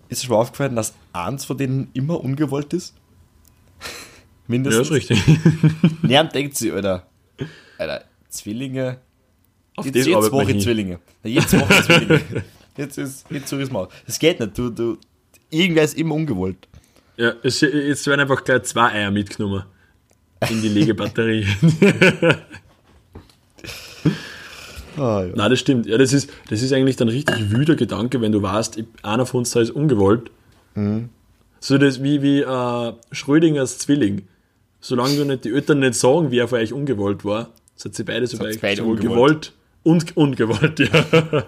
ist 0.08 0.18
es 0.18 0.22
schon 0.24 0.30
mal 0.34 0.40
aufgefallen, 0.40 0.74
dass 0.74 0.94
eins 1.12 1.44
von 1.44 1.58
denen 1.58 1.90
immer 1.92 2.18
ungewollt 2.24 2.72
ist? 2.72 2.94
Ja, 3.80 3.86
Mindestens. 4.46 4.88
ist 4.88 4.92
richtig. 4.94 5.22
Niemand 6.02 6.34
denkt 6.34 6.56
sich, 6.56 6.72
Alter. 6.72 7.06
Alter, 7.76 8.04
Zwillinge. 8.30 8.98
Auf 9.76 9.84
Jetzt, 9.86 10.06
jetzt 10.06 10.32
Woche. 10.32 10.58
Zwillinge. 10.58 11.00
Jetzt 11.22 11.52
Woche 11.58 11.82
Zwillinge. 11.82 12.20
Jetzt 12.76 12.98
ist, 12.98 13.26
jetzt 13.30 13.48
so 13.48 13.58
ist 13.58 13.72
mal. 13.72 13.88
Das 14.06 14.18
geht 14.18 14.40
nicht. 14.40 14.56
Du, 14.58 14.70
du, 14.70 14.98
irgendwer 15.50 15.84
ist 15.84 15.96
immer 15.96 16.14
ungewollt. 16.14 16.68
Ja, 17.16 17.32
es, 17.42 17.60
jetzt 17.60 18.06
werden 18.06 18.20
einfach 18.20 18.42
gleich 18.44 18.64
zwei 18.64 18.90
Eier 18.92 19.10
mitgenommen. 19.10 19.64
In 20.50 20.60
die 20.62 20.68
Legebatterie. 20.68 21.46
Ah, 24.96 25.24
ja. 25.24 25.32
Nein, 25.34 25.50
das 25.50 25.58
stimmt. 25.58 25.86
Ja, 25.86 25.98
das 25.98 26.12
ist, 26.12 26.30
das 26.50 26.62
ist 26.62 26.72
eigentlich 26.72 26.94
dann 26.94 27.08
richtig 27.08 27.50
wüder 27.50 27.74
Gedanke, 27.74 28.20
wenn 28.20 28.30
du 28.30 28.42
weißt, 28.42 28.78
ich- 28.78 28.86
einer 29.02 29.26
von 29.26 29.38
uns 29.38 29.50
da 29.50 29.60
ist 29.60 29.70
ungewollt. 29.70 30.30
Mhm. 30.76 31.08
So 31.58 31.78
das 31.78 32.02
wie, 32.02 32.22
wie 32.22 32.40
äh, 32.42 32.92
Schrödingers 33.10 33.78
Zwilling. 33.78 34.28
Solange 34.80 35.16
du 35.16 35.24
nicht 35.24 35.46
die 35.46 35.50
Eltern 35.52 35.80
nicht 35.80 35.94
sagen, 35.94 36.30
wer 36.30 36.46
von 36.46 36.58
euch 36.60 36.72
ungewollt 36.72 37.24
war, 37.24 37.50
sind 37.74 37.94
sie 37.96 38.04
beide 38.04 38.26
so 38.28 38.38
bei 38.38 38.50
euch 38.50 38.80
ungewollt. 38.80 39.00
gewollt 39.00 39.52
und 39.82 40.16
ungewollt, 40.16 40.78
ja. 40.78 41.44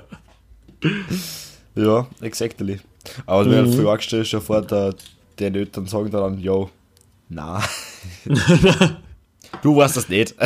Ja, 1.74 2.06
exactly. 2.20 2.80
Aber 3.26 3.44
du 3.44 3.50
Mhm. 3.50 3.54
halt 3.56 3.74
früh 3.74 3.88
angestellt, 3.88 4.26
schon 4.26 4.40
vor, 4.40 4.62
der, 4.62 4.94
der 5.38 5.54
Eltern 5.54 5.86
sagen 5.86 6.10
dann, 6.10 6.38
yo, 6.40 6.70
na. 7.28 7.62
du 9.62 9.76
weißt 9.76 9.96
das 9.96 10.08
nicht. 10.08 10.34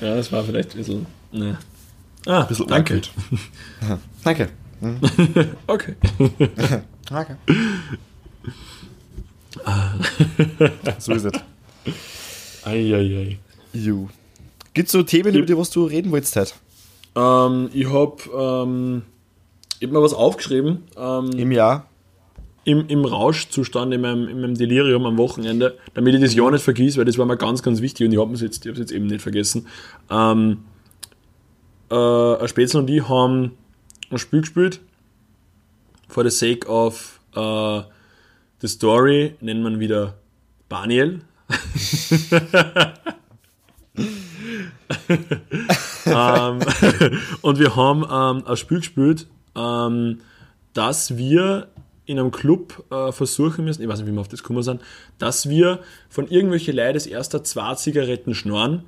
Ja, 0.00 0.16
das 0.16 0.30
war 0.30 0.44
vielleicht 0.44 0.72
ein 0.72 0.76
bisschen 0.78 1.06
Ne. 1.32 1.58
Ah, 2.26 2.42
Ein 2.42 2.48
bisschen 2.48 2.66
danke. 2.66 3.00
Danke. 4.24 4.48
Mhm. 4.80 5.00
Okay. 5.66 5.94
Danke. 7.08 7.38
so 10.98 11.12
ist 11.14 11.24
es. 11.24 11.32
Eieiei. 12.64 13.38
Jo. 13.72 14.08
Gibt's 14.74 14.92
so 14.92 15.02
Themen, 15.02 15.34
über 15.34 15.46
die 15.46 15.56
was 15.56 15.70
du 15.70 15.84
reden 15.84 16.10
wolltest 16.12 16.36
heute? 16.36 16.52
Ähm, 17.16 17.70
ich 17.72 17.92
hab, 17.92 18.26
ähm, 18.34 19.02
ich 19.80 19.86
hab 19.86 19.92
mir 19.92 20.02
was 20.02 20.14
aufgeschrieben. 20.14 20.84
Ähm, 20.96 21.30
Im 21.36 21.52
Jahr? 21.52 21.86
im, 22.64 22.88
im 22.88 23.04
Rauschzustand, 23.04 23.92
in 23.92 24.00
meinem, 24.00 24.28
in 24.28 24.40
meinem 24.40 24.54
Delirium 24.54 25.04
am 25.06 25.18
Wochenende, 25.18 25.78
damit 25.92 26.14
ich 26.14 26.20
das 26.20 26.34
ja 26.34 26.50
nicht 26.50 26.64
vergesse, 26.64 26.98
weil 26.98 27.04
das 27.04 27.18
war 27.18 27.26
mir 27.26 27.36
ganz, 27.36 27.62
ganz 27.62 27.80
wichtig 27.80 28.06
und 28.06 28.12
ich 28.12 28.18
habe 28.18 28.32
es 28.34 28.40
jetzt, 28.40 28.64
ich 28.64 28.70
hab's 28.70 28.78
jetzt 28.78 28.92
eben 28.92 29.06
nicht 29.06 29.20
vergessen. 29.20 29.66
Ähm, 30.10 30.64
äh, 31.90 32.48
Spätzle 32.48 32.80
und 32.80 32.90
ich 32.90 33.08
haben 33.08 33.52
ein 34.10 34.18
Spiel 34.18 34.40
gespielt. 34.40 34.80
For 36.08 36.28
the 36.28 36.30
sake 36.30 36.66
of 36.68 37.20
äh, 37.34 37.82
the 38.60 38.68
story 38.68 39.34
nennt 39.40 39.62
man 39.62 39.80
wieder 39.80 40.14
Daniel. 40.68 41.20
ähm, 46.06 46.58
und 47.42 47.58
wir 47.58 47.76
haben 47.76 48.04
ähm, 48.10 48.46
ein 48.46 48.56
Spiel 48.56 48.78
gespielt, 48.78 49.26
ähm, 49.56 50.20
dass 50.72 51.16
wir 51.16 51.68
in 52.06 52.18
einem 52.18 52.30
Club 52.30 52.84
äh, 52.90 53.12
versuchen 53.12 53.64
müssen, 53.64 53.82
ich 53.82 53.88
weiß 53.88 54.00
nicht, 54.00 54.08
wie 54.08 54.12
wir 54.12 54.20
auf 54.20 54.28
das 54.28 54.42
gekommen 54.42 54.62
sind, 54.62 54.82
dass 55.18 55.48
wir 55.48 55.80
von 56.08 56.28
irgendwelchen 56.28 56.76
Leuten 56.76 57.10
das 57.10 57.42
zwei 57.44 57.74
Zigaretten 57.76 58.34
schnorren 58.34 58.84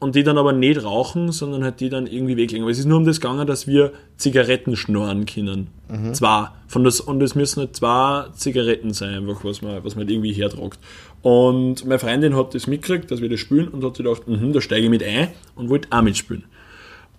und 0.00 0.14
die 0.14 0.24
dann 0.24 0.38
aber 0.38 0.52
nicht 0.52 0.82
rauchen, 0.82 1.30
sondern 1.30 1.62
halt 1.62 1.80
die 1.80 1.90
dann 1.90 2.06
irgendwie 2.06 2.36
weglegen. 2.36 2.62
Aber 2.62 2.72
es 2.72 2.78
ist 2.78 2.86
nur 2.86 2.96
um 2.96 3.04
das 3.04 3.20
gegangen, 3.20 3.46
dass 3.46 3.66
wir 3.66 3.92
Zigaretten 4.16 4.74
schnorren 4.74 5.26
können. 5.26 5.68
Zwei. 6.14 6.48
Von 6.68 6.84
das, 6.84 7.00
und 7.00 7.22
es 7.22 7.34
müssen 7.34 7.60
halt 7.60 7.76
zwei 7.76 8.24
Zigaretten 8.34 8.94
sein, 8.94 9.28
einfach, 9.28 9.44
was 9.44 9.60
man, 9.60 9.84
was 9.84 9.94
man 9.94 10.04
halt 10.04 10.10
irgendwie 10.10 10.32
hertragt. 10.32 10.78
Und 11.22 11.84
meine 11.84 11.98
Freundin 11.98 12.34
hat 12.34 12.54
das 12.54 12.66
mitgekriegt, 12.66 13.10
dass 13.10 13.20
wir 13.20 13.28
das 13.28 13.40
spielen 13.40 13.68
und 13.68 13.84
hat 13.84 13.96
sich 13.96 14.04
gedacht, 14.04 14.26
mhm, 14.26 14.54
da 14.54 14.62
steige 14.62 14.84
ich 14.84 14.90
mit 14.90 15.02
ein 15.02 15.28
und 15.54 15.68
wollte 15.68 15.88
auch 15.90 16.00
mitspielen. 16.00 16.44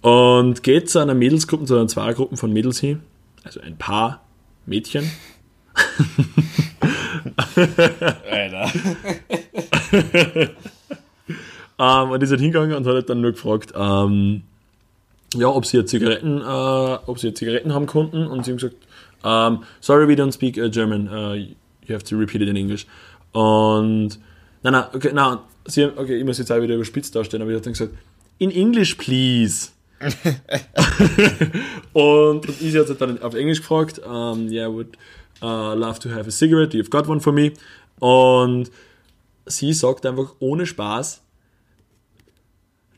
Und 0.02 0.64
geht 0.64 0.90
zu 0.90 0.98
einer 0.98 1.14
Mädelsgruppe, 1.14 1.66
zu 1.66 1.76
einer 1.76 1.88
Zweiergruppen 1.88 2.36
von 2.36 2.52
Mädels 2.52 2.80
hin, 2.80 3.02
also 3.44 3.62
ein 3.62 3.78
paar 3.78 4.24
Mädchen. 4.66 5.04
Alter. 8.30 8.72
Ähm, 11.82 12.12
und 12.12 12.22
ist 12.22 12.30
halt 12.30 12.42
hingegangen 12.42 12.76
und 12.76 12.86
hat 12.86 12.94
halt 12.94 13.10
dann 13.10 13.22
nur 13.22 13.32
gefragt, 13.32 13.74
ähm, 13.76 14.44
ja, 15.34 15.48
ob 15.48 15.66
sie 15.66 15.78
jetzt 15.78 15.90
Zigaretten, 15.90 16.40
äh, 16.40 16.98
ob 17.08 17.18
sie 17.18 17.34
Zigaretten 17.34 17.74
haben 17.74 17.88
konnten. 17.88 18.28
Und 18.28 18.46
sie 18.46 18.52
haben 18.52 18.58
gesagt, 18.58 18.76
ähm, 19.24 19.64
sorry, 19.80 20.08
we 20.08 20.14
don't 20.14 20.32
speak 20.32 20.58
uh, 20.58 20.70
German. 20.70 21.08
Uh, 21.08 21.34
you 21.34 21.96
have 21.96 22.04
to 22.04 22.16
repeat 22.16 22.42
it 22.42 22.50
in 22.50 22.56
English. 22.56 22.86
Und 23.32 24.20
nein, 24.62 24.74
nein, 24.74 24.84
okay, 24.94 25.12
nein, 25.12 25.40
sie 25.66 25.86
haben, 25.86 25.98
okay, 25.98 26.18
ich 26.18 26.24
muss 26.24 26.38
jetzt 26.38 26.52
auch 26.52 26.62
wieder 26.62 26.76
überspitzt 26.76 27.16
darstellen, 27.16 27.42
aber 27.42 27.50
ich 27.50 27.56
habe 27.56 27.64
dann 27.64 27.74
gesagt, 27.74 27.94
in 28.38 28.52
English, 28.52 28.96
please. 28.96 29.70
und, 31.94 32.48
und 32.48 32.62
ich 32.62 32.76
hat 32.76 33.02
dann 33.02 33.22
auf 33.24 33.34
Englisch 33.34 33.62
gefragt, 33.62 34.00
um, 34.00 34.50
yeah, 34.50 34.68
I 34.68 34.72
would 34.72 34.98
uh, 35.42 35.74
love 35.74 36.00
to 36.00 36.10
have 36.10 36.28
a 36.28 36.32
cigarette, 36.32 36.78
you've 36.78 36.92
got 36.92 37.08
one 37.08 37.22
for 37.22 37.34
me. 37.34 37.54
Und 38.00 38.70
sie 39.48 39.74
sagt 39.74 40.06
einfach 40.06 40.34
ohne 40.40 40.68
Spaß, 40.68 41.22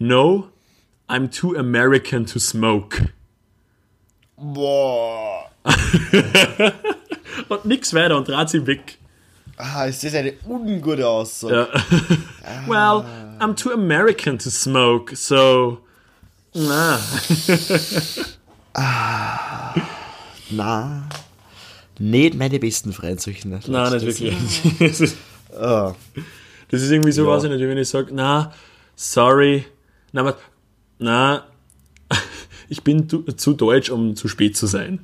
no, 0.07 0.49
I'm 1.09 1.29
too 1.29 1.55
American 1.57 2.25
to 2.25 2.39
smoke. 2.39 3.01
Boah. 4.37 5.49
Und 7.49 7.65
nix 7.65 7.93
weiter 7.93 8.17
und 8.17 8.25
trat 8.25 8.49
sie 8.49 8.65
weg. 8.67 8.97
Ah, 9.57 9.85
ist 9.85 10.03
das 10.03 10.13
eine 10.15 10.33
ungute 10.47 11.07
Aussage. 11.07 11.67
Ja. 11.71 12.67
well, 12.67 13.05
I'm 13.39 13.55
too 13.55 13.71
American 13.71 14.37
to 14.39 14.49
smoke, 14.49 15.15
so. 15.15 15.79
Na. 16.53 16.99
Na. 20.51 21.07
Nicht 21.99 22.35
meine 22.35 22.59
besten 22.59 22.91
Freunde, 22.93 23.21
solche 23.21 23.47
nicht. 23.47 23.67
Nein, 23.67 23.93
nicht 23.93 24.05
wirklich. 24.05 24.35
Das 24.79 24.99
ist, 25.01 25.17
Ah. 25.55 25.93
das 26.69 26.81
ist 26.81 26.89
irgendwie 26.91 27.11
so, 27.11 27.23
Ja. 27.25 27.29
weiß 27.35 27.43
ich 27.43 27.51
nicht, 27.51 27.61
wenn 27.61 27.77
ich 27.77 27.87
sage, 27.87 28.11
na, 28.13 28.51
sorry, 28.95 29.65
na, 30.13 30.21
aber, 30.21 30.37
na, 30.99 31.43
ich 32.69 32.81
bin 32.83 33.09
zu, 33.09 33.23
zu 33.23 33.53
deutsch, 33.53 33.89
um 33.89 34.15
zu 34.15 34.27
spät 34.29 34.55
zu 34.55 34.67
sein. 34.67 35.03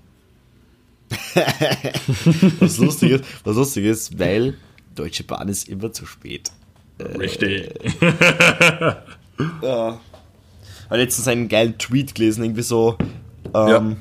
Was 2.60 2.78
lustig 2.78 3.12
ist, 3.12 3.24
was 3.43 3.55
lustig 3.55 3.86
ist, 3.86 4.20
weil 4.20 4.55
Deutsche 4.93 5.24
Bahn 5.24 5.47
ist 5.49 5.68
immer 5.68 5.91
zu 5.91 6.05
spät. 6.05 6.51
Richtig. 6.99 7.74
Ja. 9.62 9.97
Ich 10.84 10.86
habe 10.89 10.97
letztens 10.97 11.28
einen 11.30 11.47
geilen 11.47 11.78
Tweet 11.78 12.14
gelesen, 12.14 12.43
irgendwie 12.43 12.62
so, 12.62 12.97
ähm, 13.53 13.70
Ja. 13.70 13.95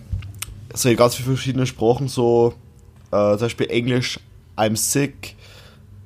so 0.74 0.88
in 0.88 0.96
ganz 0.96 1.14
viele 1.14 1.28
verschiedene 1.28 1.64
Sprachen, 1.64 2.08
so 2.08 2.54
äh, 3.12 3.36
zum 3.36 3.38
Beispiel 3.38 3.70
Englisch, 3.70 4.18
I'm 4.56 4.74
sick, 4.74 5.36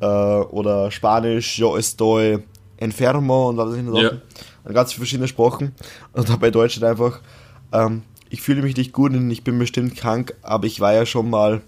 äh, 0.00 0.05
oder 0.05 0.90
Spanisch, 0.90 1.59
yo 1.59 1.78
estoy 1.78 2.40
enfermo 2.76 3.48
und 3.48 3.59
alles 3.59 3.78
Ja. 4.03 4.11
Ganz 4.65 4.93
viele 4.93 5.01
verschiedene 5.01 5.29
Sprachen. 5.29 5.73
Und 6.13 6.29
dann 6.29 6.39
bei 6.39 6.51
Deutsch 6.51 6.81
halt 6.81 6.85
einfach, 6.85 7.21
ähm, 7.73 8.03
ich 8.31 8.43
fühle 8.43 8.63
mich 8.63 8.77
nicht 8.77 8.93
gut 8.93 9.13
und 9.13 9.31
ich 9.31 9.45
bin 9.45 9.59
bestimmt 9.59 9.97
krank, 9.97 10.35
aber 10.43 10.67
ich 10.67 10.81
war 10.81 10.93
ja 10.93 11.07
schon 11.07 11.31
mal 11.31 11.61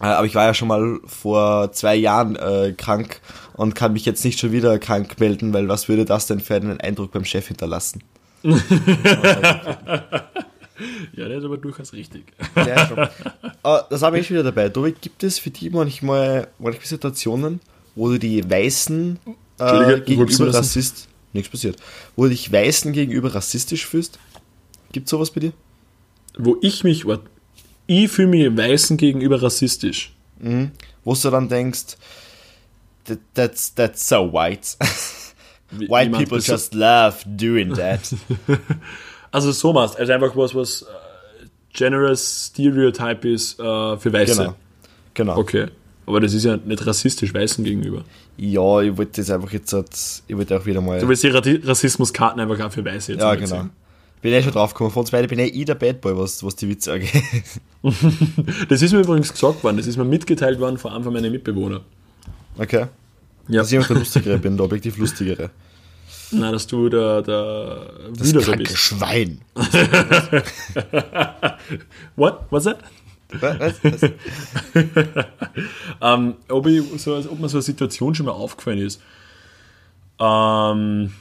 äh, 0.00 0.06
aber 0.06 0.26
ich 0.26 0.34
war 0.34 0.44
ja 0.44 0.54
schon 0.54 0.68
mal 0.68 1.00
vor 1.06 1.72
zwei 1.72 1.96
Jahren 1.96 2.36
äh, 2.36 2.72
krank 2.76 3.20
und 3.54 3.74
kann 3.74 3.92
mich 3.92 4.04
jetzt 4.04 4.24
nicht 4.24 4.38
schon 4.38 4.52
wieder 4.52 4.78
krank 4.78 5.18
melden, 5.18 5.52
weil 5.52 5.68
was 5.68 5.88
würde 5.88 6.04
das 6.04 6.26
denn 6.26 6.40
für 6.40 6.54
einen 6.54 6.80
Eindruck 6.80 7.12
beim 7.12 7.24
Chef 7.24 7.48
hinterlassen? 7.48 8.02
Ja, 11.12 11.26
der 11.26 11.38
ist 11.38 11.44
aber 11.44 11.56
durchaus 11.56 11.92
richtig. 11.92 12.32
Ja, 12.54 12.86
schon. 12.86 13.08
Aber 13.62 13.86
das 13.90 14.02
habe 14.02 14.18
ich 14.18 14.30
wieder 14.30 14.44
dabei. 14.44 14.68
Tobi, 14.68 14.92
gibt 14.92 15.24
es 15.24 15.38
für 15.38 15.50
dich 15.50 15.70
manchmal, 15.72 16.48
manchmal 16.58 16.86
Situationen, 16.86 17.60
wo 17.96 18.08
du 18.10 18.18
die 18.18 18.48
Weißen 18.48 19.18
äh, 19.58 20.00
gegenüber? 20.00 20.54
Rassist... 20.54 21.08
Nichts 21.32 21.50
passiert. 21.50 21.76
Wo 22.16 22.24
du 22.24 22.30
dich 22.30 22.52
Weißen 22.52 22.92
gegenüber 22.92 23.34
rassistisch 23.34 23.86
fühlst? 23.86 24.18
Gibt 24.92 25.08
sowas 25.08 25.30
bei 25.30 25.40
dir? 25.40 25.52
Wo 26.38 26.56
ich 26.62 26.84
mich, 26.84 27.04
ich 27.86 28.10
fühle 28.10 28.28
mich 28.28 28.56
Weißen 28.56 28.96
gegenüber 28.96 29.42
rassistisch. 29.42 30.14
Wo 31.04 31.14
du 31.14 31.30
dann 31.30 31.48
denkst, 31.48 31.96
that, 33.04 33.18
that's, 33.34 33.74
that's 33.74 34.08
so 34.08 34.32
white. 34.32 34.76
White 35.70 36.12
people 36.12 36.38
just 36.38 36.74
love 36.74 37.16
doing 37.26 37.74
that. 37.74 38.14
Also 39.30 39.52
so 39.52 39.74
machst 39.74 39.98
also 39.98 40.10
einfach 40.10 40.34
was, 40.36 40.54
was 40.54 40.82
äh, 40.82 40.86
generous 41.74 42.46
Stereotype 42.50 43.28
ist 43.28 43.60
äh, 43.60 43.96
für 43.98 44.12
Weiße. 44.12 44.36
genau. 44.36 44.54
Genau. 45.12 45.36
Okay. 45.36 45.66
Aber 46.08 46.20
das 46.20 46.32
ist 46.32 46.44
ja 46.44 46.56
nicht 46.56 46.86
rassistisch 46.86 47.34
Weißen 47.34 47.62
gegenüber. 47.64 48.02
Ja, 48.38 48.80
ich 48.80 48.96
wollte 48.96 49.20
das 49.20 49.30
einfach 49.30 49.52
jetzt, 49.52 49.70
halt- 49.74 50.22
ich 50.26 50.34
wollte 50.34 50.58
auch 50.58 50.64
wieder 50.64 50.80
mal. 50.80 50.98
Du 50.98 51.06
willst 51.06 51.22
die 51.22 51.28
Rassismuskarten 51.28 52.40
einfach 52.40 52.58
auch 52.64 52.72
für 52.72 52.82
Weiße 52.82 53.12
jetzt 53.12 53.20
ja, 53.20 53.34
genau. 53.34 53.46
ziehen. 53.46 53.70
Bin 54.22 54.32
eh 54.32 54.42
schon 54.42 54.52
drauf 54.52 54.72
gekommen. 54.72 54.90
Von 54.90 55.00
uns 55.00 55.10
beide 55.10 55.28
bin 55.28 55.38
eh 55.38 55.44
ich 55.44 55.66
der 55.66 55.74
Bad 55.74 56.00
Boy, 56.00 56.16
was, 56.16 56.42
was 56.42 56.56
die 56.56 56.66
Witze 56.68 56.94
angeht. 56.94 57.12
Das 58.70 58.80
ist 58.82 58.92
mir 58.92 59.00
übrigens 59.00 59.30
gesagt 59.32 59.62
worden, 59.62 59.76
das 59.76 59.86
ist 59.86 59.96
mir 59.98 60.04
mitgeteilt 60.04 60.58
worden 60.58 60.78
von 60.78 60.92
einem 60.92 61.04
von 61.04 61.12
meinen 61.12 61.30
Mitbewohnern. 61.30 61.82
Okay. 62.56 62.86
Ja. 63.48 63.60
Dass 63.60 63.70
ich 63.70 63.86
der 63.86 63.96
Lustigere 63.96 64.38
bin, 64.38 64.56
der 64.56 64.64
objektiv 64.64 64.96
Lustigere. 64.96 65.50
Nein, 66.30 66.52
dass 66.52 66.66
du 66.66 66.88
der, 66.88 67.20
der 67.22 67.86
Das 68.16 68.32
Wüdere 68.34 68.56
bist. 68.56 68.76
Schwein. 68.78 69.40
What? 72.16 72.46
What's 72.50 72.64
that? 72.64 72.78
Was? 73.40 73.80
Was? 73.82 74.00
Ähm, 76.00 76.36
ob, 76.48 76.66
ich, 76.66 76.82
so, 76.98 77.14
als 77.14 77.28
ob 77.28 77.40
mir 77.40 77.48
so 77.48 77.58
eine 77.58 77.62
Situation 77.62 78.14
schon 78.14 78.26
mal 78.26 78.32
aufgefallen 78.32 78.78
ist. 78.78 79.02
Ähm, 80.20 81.12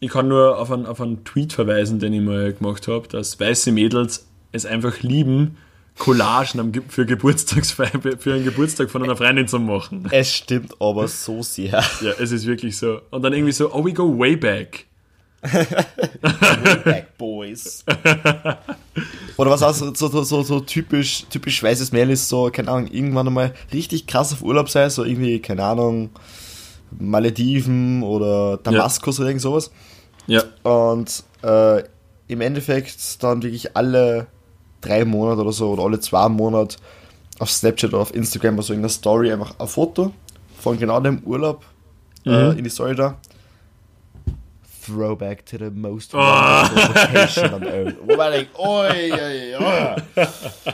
ich 0.00 0.10
kann 0.10 0.28
nur 0.28 0.58
auf 0.58 0.70
einen, 0.70 0.86
auf 0.86 1.00
einen 1.00 1.24
Tweet 1.24 1.52
verweisen, 1.52 1.98
den 1.98 2.12
ich 2.12 2.20
mal 2.20 2.52
gemacht 2.52 2.86
habe, 2.88 3.08
dass 3.08 3.40
weiße 3.40 3.72
Mädels 3.72 4.26
es 4.52 4.66
einfach 4.66 5.00
lieben, 5.02 5.56
Collagen 5.98 6.82
für, 6.88 7.06
Geburtstagsfeier, 7.06 8.00
für 8.18 8.34
einen 8.34 8.44
Geburtstag 8.44 8.90
von 8.90 9.02
einer 9.02 9.16
Freundin 9.16 9.46
zu 9.46 9.60
machen. 9.60 10.08
Es 10.10 10.32
stimmt 10.32 10.80
aber 10.80 11.06
so 11.08 11.42
sehr. 11.42 11.82
Ja, 12.00 12.12
es 12.18 12.32
ist 12.32 12.46
wirklich 12.46 12.76
so. 12.76 13.00
Und 13.10 13.22
dann 13.22 13.32
irgendwie 13.32 13.52
so, 13.52 13.72
oh, 13.72 13.84
we 13.84 13.92
go 13.92 14.18
way 14.18 14.36
back. 14.36 14.86
Back 16.84 17.16
Boys. 17.18 17.84
Oder 19.36 19.50
was 19.50 19.62
auch 19.62 19.74
so, 19.74 19.92
so, 19.94 20.22
so, 20.22 20.42
so 20.42 20.60
typisch, 20.60 21.24
typisch 21.30 21.62
weißes 21.62 21.92
Mädel 21.92 22.10
ist, 22.10 22.28
so, 22.28 22.50
keine 22.52 22.70
Ahnung, 22.70 22.88
irgendwann 22.90 23.26
einmal 23.26 23.54
richtig 23.72 24.06
krass 24.06 24.32
auf 24.32 24.42
Urlaub 24.42 24.68
sein, 24.70 24.90
so 24.90 25.04
irgendwie, 25.04 25.40
keine 25.40 25.64
Ahnung, 25.64 26.10
Malediven 26.98 28.02
oder 28.02 28.58
Damaskus 28.58 29.18
oder 29.18 29.28
irgend 29.28 29.42
sowas. 29.42 29.70
Ja, 30.26 30.42
Und 30.62 31.22
äh, 31.42 31.82
im 32.28 32.40
Endeffekt 32.40 33.22
dann 33.22 33.42
wirklich 33.42 33.76
alle 33.76 34.26
drei 34.80 35.04
Monate 35.04 35.42
oder 35.42 35.52
so 35.52 35.70
oder 35.72 35.82
alle 35.84 36.00
zwei 36.00 36.28
Monate 36.28 36.76
auf 37.38 37.50
Snapchat 37.50 37.90
oder 37.92 38.02
auf 38.02 38.14
Instagram 38.14 38.54
oder 38.54 38.62
so 38.62 38.72
in 38.72 38.80
der 38.80 38.88
Story 38.90 39.32
einfach 39.32 39.54
ein 39.58 39.66
Foto 39.66 40.12
von 40.60 40.78
genau 40.78 41.00
dem 41.00 41.18
Urlaub 41.24 41.64
äh, 42.24 42.30
Mhm. 42.52 42.58
in 42.58 42.64
die 42.64 42.70
Story 42.70 42.94
da. 42.94 43.18
Throwback 44.86 45.44
to 45.46 45.58
the 45.58 45.70
most 45.70 46.12
wonderful 46.14 46.94
vacation 46.94 47.54
on 47.54 47.62
earth. 47.64 47.96
Wo 48.02 48.16
man 48.16 48.32
denkt, 48.32 48.58
oi, 48.58 49.12
oi, 49.12 49.54
oi. 49.56 49.96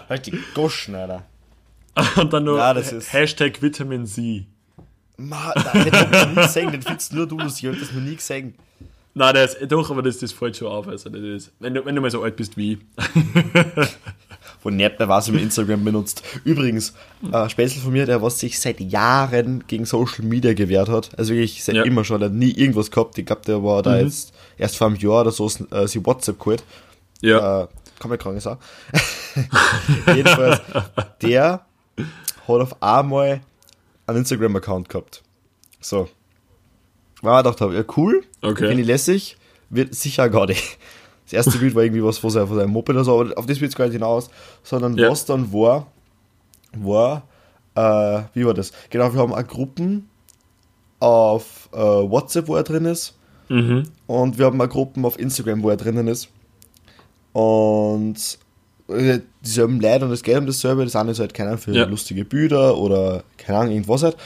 Halt 0.08 0.26
die 0.26 0.38
Goschen, 0.54 0.94
Alter. 0.94 1.22
Und 2.16 2.32
dann 2.32 2.44
noch 2.44 2.56
Ja, 2.56 2.72
das 2.74 2.92
ist- 2.92 3.12
Hashtag 3.12 3.60
Vitamin 3.62 4.06
C. 4.06 4.46
Ma, 5.16 5.52
nein, 5.54 5.84
den 5.84 5.92
hab 5.92 6.12
ich 6.12 6.18
noch 6.22 6.28
nie 6.30 6.34
gesehen, 6.42 6.72
den 6.72 6.82
findest 6.82 7.12
nur 7.12 7.26
du, 7.26 7.38
Lucy, 7.38 7.66
ich 7.68 7.72
hab 7.74 7.80
das 7.80 7.92
noch 7.92 8.00
nie 8.00 8.16
gesehen. 8.16 8.54
Nein, 9.12 9.34
das, 9.34 9.56
doch, 9.68 9.90
aber 9.90 10.02
das, 10.02 10.18
das 10.18 10.32
fällt 10.32 10.56
schon 10.56 10.68
auf. 10.68 10.88
Also 10.88 11.10
das 11.10 11.20
ist, 11.20 11.52
wenn, 11.58 11.74
du, 11.74 11.84
wenn 11.84 11.94
du 11.94 12.00
mal 12.00 12.10
so 12.10 12.22
alt 12.22 12.36
bist 12.36 12.56
wie 12.56 12.72
ich. 12.74 12.78
Wo 14.62 14.68
nicht 14.70 14.98
mehr 14.98 15.08
was 15.08 15.28
im 15.28 15.38
Instagram 15.38 15.82
benutzt. 15.84 16.22
Übrigens, 16.44 16.92
äh, 17.32 17.48
Spätzle 17.48 17.80
von 17.80 17.92
mir, 17.92 18.04
der 18.04 18.20
was 18.20 18.38
sich 18.40 18.58
seit 18.60 18.78
Jahren 18.80 19.64
gegen 19.66 19.86
Social 19.86 20.24
Media 20.24 20.52
gewehrt 20.52 20.88
hat. 20.90 21.18
Also 21.18 21.32
wirklich 21.32 21.64
seit 21.64 21.76
Ja. 21.76 21.82
immer 21.84 22.04
schon, 22.04 22.20
der 22.20 22.28
hat 22.28 22.36
nie 22.36 22.50
irgendwas 22.50 22.90
gehabt. 22.90 23.16
Ich 23.16 23.24
glaube, 23.24 23.42
der 23.46 23.62
war 23.64 23.82
da 23.82 23.92
Mhm. 23.96 24.04
jetzt 24.04 24.32
erst 24.58 24.76
vor 24.76 24.88
einem 24.88 24.96
Jahr 24.96 25.22
oder 25.22 25.30
so 25.30 25.50
äh, 25.70 25.86
sie 25.88 26.04
WhatsApp 26.04 26.38
geholt. 26.38 26.62
Ja. 27.22 27.62
Äh, 27.62 27.68
kann 27.98 28.08
man 28.10 28.18
krank 28.18 28.40
sagen. 28.42 28.60
Jedenfalls, 30.14 30.60
der 31.22 31.42
hat 31.52 32.60
auf 32.60 32.82
einmal 32.82 33.40
einen 34.06 34.18
Instagram-Account 34.18 34.88
gehabt. 34.88 35.22
So. 35.80 36.08
Weil 37.22 37.38
ich 37.40 37.44
gedacht 37.44 37.60
habe, 37.60 37.74
ja 37.74 37.84
cool, 37.96 38.24
Okay. 38.42 38.68
finde 38.68 38.82
ich 38.82 38.86
lässig, 38.86 39.36
wird 39.68 39.94
sicher 39.94 40.28
gar 40.28 40.46
nicht. 40.46 40.78
Das 41.30 41.46
erste 41.46 41.58
Bild 41.58 41.74
war 41.74 41.82
irgendwie 41.84 42.02
was 42.02 42.18
von 42.18 42.30
seinem, 42.30 42.48
von 42.48 42.56
seinem 42.56 42.70
Moped 42.72 42.90
oder 42.94 43.04
so, 43.04 43.20
aber 43.20 43.38
auf 43.38 43.46
das 43.46 43.60
wird 43.60 43.70
es 43.70 43.76
gar 43.76 43.84
nicht 43.84 43.94
hinaus, 43.94 44.28
sondern 44.64 44.96
Ja. 44.98 45.10
was 45.10 45.24
dann 45.24 45.52
war, 45.52 45.86
war, 46.76 47.22
äh, 47.74 48.22
wie 48.34 48.44
war 48.44 48.54
das? 48.54 48.72
Genau, 48.90 49.12
wir 49.14 49.20
haben 49.20 49.32
auch 49.32 49.46
Gruppen 49.46 50.08
auf 50.98 51.68
äh, 51.72 51.76
WhatsApp, 51.78 52.48
wo 52.48 52.56
er 52.56 52.62
drin 52.64 52.84
ist, 52.84 53.14
Mhm. 53.48 53.84
und 54.06 54.38
wir 54.38 54.46
haben 54.46 54.60
auch 54.60 54.68
Gruppen 54.68 55.04
auf 55.04 55.18
Instagram, 55.18 55.62
wo 55.62 55.70
er 55.70 55.76
drinnen 55.76 56.06
ist. 56.08 56.28
Und 57.32 58.38
äh, 58.88 59.20
dieselben 59.44 59.80
Leute 59.80 60.04
und 60.04 60.10
es 60.12 60.22
geht 60.22 60.36
um 60.36 60.46
dasselbe. 60.46 60.84
Das 60.84 60.96
eine 60.96 61.12
ist 61.12 61.20
halt, 61.20 61.32
keine 61.34 61.50
Ahnung, 61.50 61.60
für 61.62 61.72
Ja. 61.72 61.84
lustige 61.84 62.24
Bilder 62.24 62.76
oder 62.76 63.22
keine 63.38 63.58
Ahnung, 63.58 63.72
irgendwas 63.72 64.02
halt. 64.02 64.16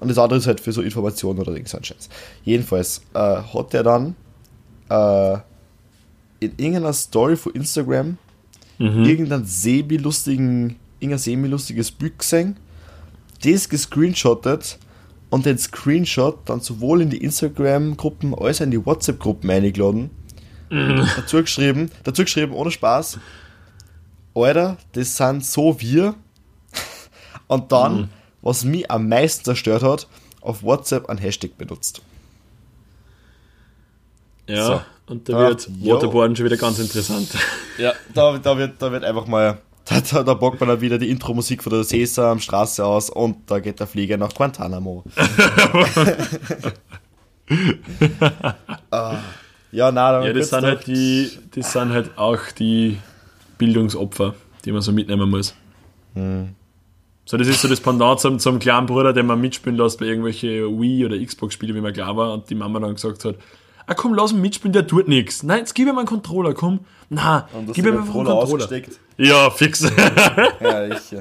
Und 0.00 0.08
das 0.08 0.18
andere 0.18 0.38
ist 0.38 0.46
halt 0.46 0.60
für 0.60 0.72
so 0.72 0.82
Informationen 0.82 1.38
oder 1.38 1.52
irgend 1.52 1.68
so 1.68 1.78
Scheiß. 1.82 2.08
Jedenfalls 2.44 3.02
äh, 3.14 3.18
hat 3.18 3.72
er 3.74 3.82
dann 3.84 4.16
äh, 4.90 5.38
in 6.42 6.52
irgendeiner 6.56 6.92
Story 6.92 7.36
von 7.36 7.52
Instagram 7.52 8.18
Mhm. 8.78 9.04
irgendein 9.04 9.44
semi-lustigen, 9.44 10.76
irgendein 10.98 11.18
semi-lustiges 11.18 11.90
Bild 11.92 12.18
gesehen, 12.18 12.56
das 13.44 13.68
gescreenshottet 13.68 14.78
und 15.30 15.46
den 15.46 15.58
Screenshot 15.58 16.38
dann 16.46 16.60
sowohl 16.60 17.02
in 17.02 17.10
die 17.10 17.18
Instagram-Gruppen 17.22 18.34
als 18.34 18.60
auch 18.60 18.64
in 18.64 18.70
die 18.72 18.84
WhatsApp-Gruppen 18.84 19.48
eingeladen. 19.50 20.10
Dazu 21.16 21.36
geschrieben, 21.42 21.90
dazu 22.02 22.22
geschrieben, 22.24 22.52
ohne 22.54 22.70
Spaß, 22.70 23.18
Alter, 24.34 24.78
das 24.92 25.16
sind 25.16 25.44
so 25.44 25.78
wir. 25.80 26.14
Und 27.46 27.70
dann, 27.72 28.08
was 28.40 28.64
mich 28.64 28.90
am 28.90 29.08
meisten 29.08 29.44
zerstört 29.44 29.82
hat, 29.82 30.08
auf 30.40 30.62
WhatsApp 30.62 31.08
ein 31.10 31.18
Hashtag 31.18 31.56
benutzt. 31.58 32.00
Ja, 34.48 34.66
So. 34.66 34.80
Und 35.12 35.28
da 35.28 35.36
Ah, 35.36 35.48
wird 35.48 35.68
jo. 35.80 35.94
Waterboarden 35.94 36.34
schon 36.34 36.46
wieder 36.46 36.56
ganz 36.56 36.78
interessant. 36.78 37.28
Ja, 37.78 37.94
da, 38.12 38.36
da, 38.38 38.58
wird, 38.58 38.82
da 38.82 38.92
wird 38.92 39.02
einfach 39.02 39.26
mal, 39.26 39.58
da, 39.86 40.00
da, 40.00 40.22
da 40.22 40.34
bockt 40.34 40.60
man 40.60 40.68
dann 40.68 40.80
wieder 40.82 40.98
die 40.98 41.08
Intro-Musik 41.08 41.62
von 41.62 41.72
der 41.72 41.84
Sesamstraße 41.84 42.84
aus 42.84 43.08
und 43.08 43.50
da 43.50 43.60
geht 43.60 43.80
der 43.80 43.86
Flieger 43.86 44.18
nach 44.18 44.34
Guantanamo. 44.34 45.04
ah, 48.90 49.18
ja, 49.72 49.90
na, 49.90 50.12
dann 50.12 50.24
Ja, 50.24 50.32
das 50.34 50.50
sind 50.50 50.64
halt 50.64 50.86
die, 50.86 51.30
das 51.54 51.72
sind 51.72 51.92
halt 51.92 52.16
auch 52.18 52.40
die 52.58 52.98
Bildungsopfer, 53.58 54.34
die 54.64 54.72
man 54.72 54.82
so 54.82 54.92
mitnehmen 54.92 55.30
muss. 55.30 55.54
Hm. 56.14 56.50
So, 57.24 57.36
das 57.36 57.48
ist 57.48 57.62
so 57.62 57.68
das 57.68 57.80
Pendant 57.80 58.20
zum, 58.20 58.38
zum 58.38 58.58
kleinen 58.58 58.86
Bruder, 58.86 59.12
den 59.12 59.26
man 59.26 59.40
mitspielen 59.40 59.78
lässt 59.78 59.98
bei 59.98 60.06
irgendwelche 60.06 60.64
Wii- 60.66 61.06
oder 61.06 61.18
Xbox-Spiele, 61.24 61.74
wie 61.74 61.80
man 61.80 61.92
klar 61.94 62.16
war, 62.16 62.34
und 62.34 62.50
die 62.50 62.54
Mama 62.54 62.80
dann 62.80 62.94
gesagt 62.94 63.24
hat, 63.24 63.36
ah 63.92 63.94
komm, 63.94 64.14
lass 64.14 64.32
ihn 64.32 64.40
mitspielen, 64.40 64.72
der 64.72 64.86
tut 64.86 65.08
nichts. 65.08 65.42
Nein, 65.42 65.60
jetzt 65.60 65.74
gib 65.74 65.88
ihm 65.88 65.98
einen 65.98 66.06
Controller, 66.06 66.54
komm. 66.54 66.80
Na, 67.10 67.48
gib 67.72 67.86
ihm 67.86 67.98
einfach 67.98 68.14
einen 68.14 68.24
Controller 68.24 68.34
ausgesteckt. 68.34 68.98
Ja, 69.18 69.50
fix. 69.50 69.82
Ja, 70.60 70.86
ich. 70.86 71.14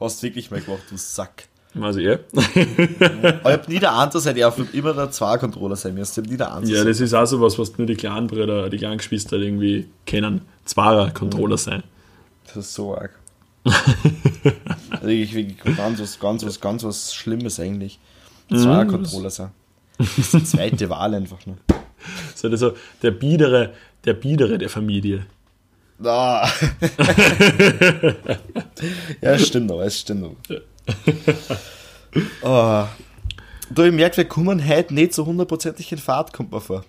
Hast 0.00 0.22
du 0.22 0.26
wirklich 0.26 0.50
mal 0.50 0.60
gemacht, 0.60 0.82
du 0.88 0.96
Sack. 0.96 1.44
also, 1.78 2.00
ja. 2.00 2.14
Aber 2.32 2.48
ich 2.48 3.44
hab 3.44 3.68
nie 3.68 3.78
der 3.78 4.10
sein, 4.12 4.36
ich 4.36 4.42
hab 4.42 4.74
immer 4.74 4.94
der 4.94 5.10
zwei 5.10 5.36
Controller 5.36 5.76
sein 5.76 5.94
müsste. 5.94 6.22
Ich 6.22 6.26
hab 6.26 6.30
nie 6.30 6.36
der 6.38 6.60
ja, 6.64 6.84
das 6.84 7.00
ist 7.00 7.12
auch 7.12 7.26
so 7.26 7.40
was, 7.40 7.58
was 7.58 7.76
nur 7.76 7.86
die 7.86 7.96
kleinen 7.96 8.26
Brüder, 8.26 8.70
die 8.70 8.78
kleinen 8.78 8.98
Geschwister 8.98 9.36
irgendwie 9.36 9.88
kennen. 10.06 10.40
Zweier 10.64 11.10
Controller 11.10 11.58
sein. 11.58 11.82
Das 12.46 12.56
ist 12.56 12.74
so 12.74 12.96
arg. 12.96 13.12
also 14.90 15.08
ich 15.08 15.34
wirklich 15.34 15.76
ganz 15.76 16.00
was, 16.00 16.18
ganz 16.18 16.44
was, 16.46 16.60
ganz 16.60 16.82
was 16.82 17.14
Schlimmes 17.14 17.60
eigentlich. 17.60 17.98
Zwei 18.48 18.86
Controller 18.86 19.30
sein. 19.30 19.50
Das 19.98 20.18
ist 20.18 20.32
die 20.32 20.44
zweite 20.44 20.88
Wahl 20.88 21.14
einfach 21.14 21.44
nur. 21.44 21.56
So, 22.34 22.48
das 22.48 22.60
ist 22.62 22.68
so 22.68 22.72
der 23.02 23.10
Biedere, 23.10 23.72
der 24.04 24.14
Biedere 24.14 24.58
der 24.58 24.68
Familie. 24.68 25.26
Ah. 26.02 26.48
ja, 29.20 29.38
stimmt 29.38 29.70
aber, 29.70 29.84
es 29.84 30.00
stimmt 30.00 30.24
aber. 30.24 30.60
Oh. 32.42 32.84
Du, 33.72 33.82
ich 33.82 33.92
merke, 33.92 34.16
wir 34.16 34.24
kommen 34.24 34.66
heute 34.66 34.94
nicht 34.94 35.14
so 35.14 35.26
hundertprozentig 35.26 35.92
in 35.92 35.98
Fahrt, 35.98 36.32
kommt 36.32 36.52
mir 36.52 36.60
vor. 36.60 36.84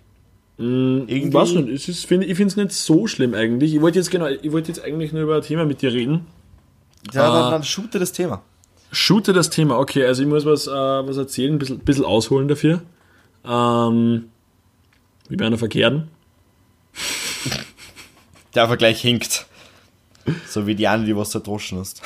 Irgendwie, 0.57 1.13
Irgendwie- 1.15 1.71
ist, 1.73 2.05
find, 2.05 2.23
ich 2.23 2.35
finde 2.35 2.47
es 2.51 2.55
nicht 2.55 2.71
so 2.71 3.07
schlimm 3.07 3.33
eigentlich. 3.33 3.73
Ich 3.73 3.81
wollte 3.81 3.99
jetzt 3.99 4.11
genau, 4.11 4.27
ich 4.27 4.51
wollte 4.51 4.69
jetzt 4.71 4.83
eigentlich 4.83 5.11
nur 5.11 5.23
über 5.23 5.37
ein 5.37 5.41
Thema 5.41 5.65
mit 5.65 5.81
dir 5.81 5.91
reden. 5.91 6.25
Ja, 7.13 7.29
Ah. 7.29 7.41
dann, 7.41 7.51
dann 7.51 7.63
shoote 7.63 7.99
das 7.99 8.11
Thema. 8.11 8.41
Shoote 8.91 9.33
das 9.33 9.49
Thema, 9.49 9.77
okay, 9.79 10.05
also 10.05 10.21
ich 10.21 10.27
muss 10.27 10.45
was, 10.45 10.67
äh, 10.67 10.71
was 10.71 11.17
erzählen, 11.17 11.53
ein 11.53 11.59
bisschen, 11.59 11.79
bisschen 11.79 12.05
ausholen 12.05 12.47
dafür. 12.47 12.81
Ähm, 13.45 14.25
wie 15.31 15.37
bei 15.37 15.45
einer 15.45 15.57
Verkehrten. 15.57 16.09
Der 18.53 18.67
Vergleich 18.67 18.99
hinkt. 19.01 19.45
So 20.45 20.67
wie 20.67 20.75
die 20.75 20.89
eine, 20.89 21.05
die 21.05 21.15
was 21.15 21.29
da 21.29 21.39
droschen 21.39 21.79
hast. 21.79 22.01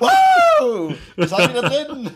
wow! 0.00 0.94
Das 1.16 1.32
haben 1.32 1.54
wir 1.54 1.62
drin! 1.62 2.10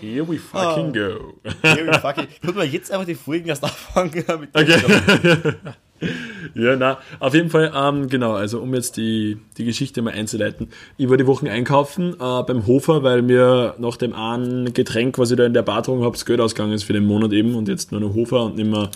Here 0.00 0.26
we 0.26 0.38
fucking 0.38 0.94
go. 0.94 1.34
Here 1.62 1.86
we 1.86 1.98
fucking. 2.00 2.26
Können 2.40 2.56
wir 2.56 2.64
jetzt 2.64 2.90
einfach 2.90 3.06
die 3.06 3.14
Folgen 3.14 3.46
erst 3.48 3.64
anfangen 3.64 4.24
mit 4.40 4.56
Okay. 4.56 5.54
ja, 6.54 6.76
na, 6.76 6.98
auf 7.18 7.34
jeden 7.34 7.50
Fall, 7.50 7.72
ähm, 7.74 8.08
genau, 8.08 8.34
also 8.34 8.60
um 8.60 8.74
jetzt 8.74 8.96
die, 8.96 9.38
die 9.56 9.64
Geschichte 9.64 10.02
mal 10.02 10.12
einzuleiten. 10.12 10.68
Ich 10.96 11.08
war 11.08 11.16
die 11.16 11.26
Wochen 11.26 11.48
einkaufen 11.48 12.14
äh, 12.14 12.42
beim 12.42 12.66
Hofer, 12.66 13.02
weil 13.02 13.22
mir 13.22 13.74
nach 13.78 13.96
dem 13.96 14.14
einen 14.14 14.72
Getränk, 14.72 15.18
was 15.18 15.30
ich 15.30 15.36
da 15.36 15.44
in 15.44 15.54
der 15.54 15.62
Bar 15.62 15.78
getrunken 15.78 16.04
habe, 16.04 16.16
das 16.16 16.24
Geld 16.24 16.40
ausgegangen 16.40 16.72
ist 16.72 16.84
für 16.84 16.92
den 16.92 17.06
Monat 17.06 17.32
eben 17.32 17.54
und 17.54 17.68
jetzt 17.68 17.92
nur 17.92 18.00
noch 18.00 18.14
Hofer 18.14 18.44
und 18.44 18.56
nicht 18.56 18.70
mehr, 18.70 18.90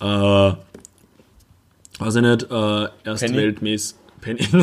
äh, 0.00 0.52
weiß 2.02 2.16
ich 2.16 2.22
nicht, 2.22 2.50
äh, 2.50 2.88
erste 3.04 3.28
Penny? 3.28 3.78
Penny. 4.20 4.48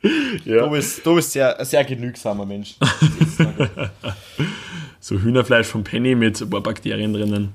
Du 0.00 0.08
ja, 0.44 0.64
bist, 0.66 1.04
du 1.04 1.16
bist 1.16 1.32
sehr, 1.32 1.58
ein 1.58 1.66
sehr 1.66 1.84
genügsamer 1.84 2.46
Mensch. 2.46 2.76
so 5.00 5.18
Hühnerfleisch 5.18 5.66
von 5.66 5.82
Penny 5.82 6.14
mit 6.14 6.40
ein 6.40 6.48
paar 6.48 6.60
Bakterien 6.60 7.12
drinnen. 7.12 7.52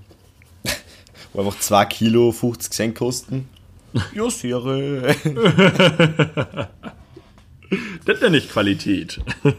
Wo 1.33 1.41
einfach 1.41 1.59
2 1.59 1.85
Kilo 1.85 2.31
50 2.31 2.73
Cent 2.73 2.95
kosten. 2.95 3.49
Ja, 4.15 4.29
Sire. 4.29 5.15
Das 8.05 8.17
ist 8.17 8.21
ja 8.21 8.29
nicht 8.29 8.51
Qualität. 8.51 9.19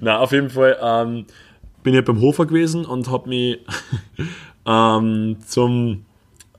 Na, 0.00 0.18
auf 0.18 0.32
jeden 0.32 0.50
Fall 0.50 0.76
ähm, 0.82 1.26
bin 1.82 1.94
ich 1.94 2.04
beim 2.04 2.20
Hofer 2.20 2.46
gewesen 2.46 2.84
und 2.84 3.08
habe 3.08 3.28
mich 3.28 3.58
ähm, 4.66 5.36
zum 5.46 6.04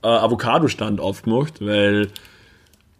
äh, 0.02 0.08
Avocado-Stand 0.08 1.00
aufgemacht, 1.00 1.64
weil 1.64 2.08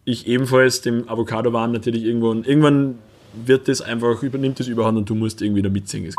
ich 0.05 0.27
ebenfalls 0.27 0.83
dem 0.83 1.09
Avocado-Waren 1.09 1.73
natürlich 1.73 2.05
irgendwo 2.05 2.33
irgendwann 2.33 2.99
wird 3.33 3.69
das 3.69 3.81
einfach, 3.81 4.23
übernimmt 4.23 4.61
das 4.61 4.67
überhand 4.67 4.99
und 4.99 5.09
du 5.09 5.15
musst 5.15 5.41
irgendwie 5.41 5.63
da 5.63 5.71
mitsingen. 5.71 6.15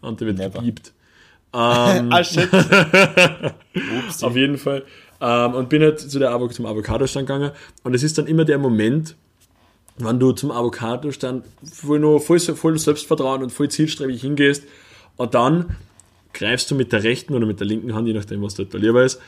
Und 0.00 0.20
der 0.20 0.28
wird 0.28 0.38
Never. 0.38 0.58
gepiept. 0.58 0.92
Ähm, 1.52 2.12
ah, 2.12 2.22
shit. 2.22 2.48
Auf 4.22 4.36
jeden 4.36 4.56
Fall. 4.56 4.84
Ähm, 5.20 5.54
und 5.54 5.68
bin 5.68 5.82
halt 5.82 5.98
zu 5.98 6.20
der 6.20 6.30
Avo 6.30 6.46
zum 6.46 6.64
Avocado-Stand 6.64 7.26
gegangen. 7.26 7.50
Und 7.82 7.92
es 7.92 8.04
ist 8.04 8.18
dann 8.18 8.28
immer 8.28 8.44
der 8.44 8.58
Moment, 8.58 9.16
wenn 9.98 10.20
du 10.20 10.30
zum 10.30 10.52
Avocado-Stand 10.52 11.44
voll, 11.72 11.98
nur 11.98 12.20
voll, 12.20 12.38
voll 12.38 12.78
Selbstvertrauen 12.78 13.42
und 13.42 13.50
voll 13.50 13.68
zielstrebig 13.68 14.20
hingehst 14.20 14.62
und 15.16 15.34
dann 15.34 15.76
greifst 16.32 16.70
du 16.70 16.74
mit 16.74 16.92
der 16.92 17.02
rechten 17.02 17.34
oder 17.34 17.46
mit 17.46 17.60
der 17.60 17.66
linken 17.66 17.94
Hand, 17.94 18.06
je 18.06 18.14
nachdem, 18.14 18.42
was 18.42 18.54
dort 18.54 18.72
lieber 18.74 19.04
ist, 19.04 19.20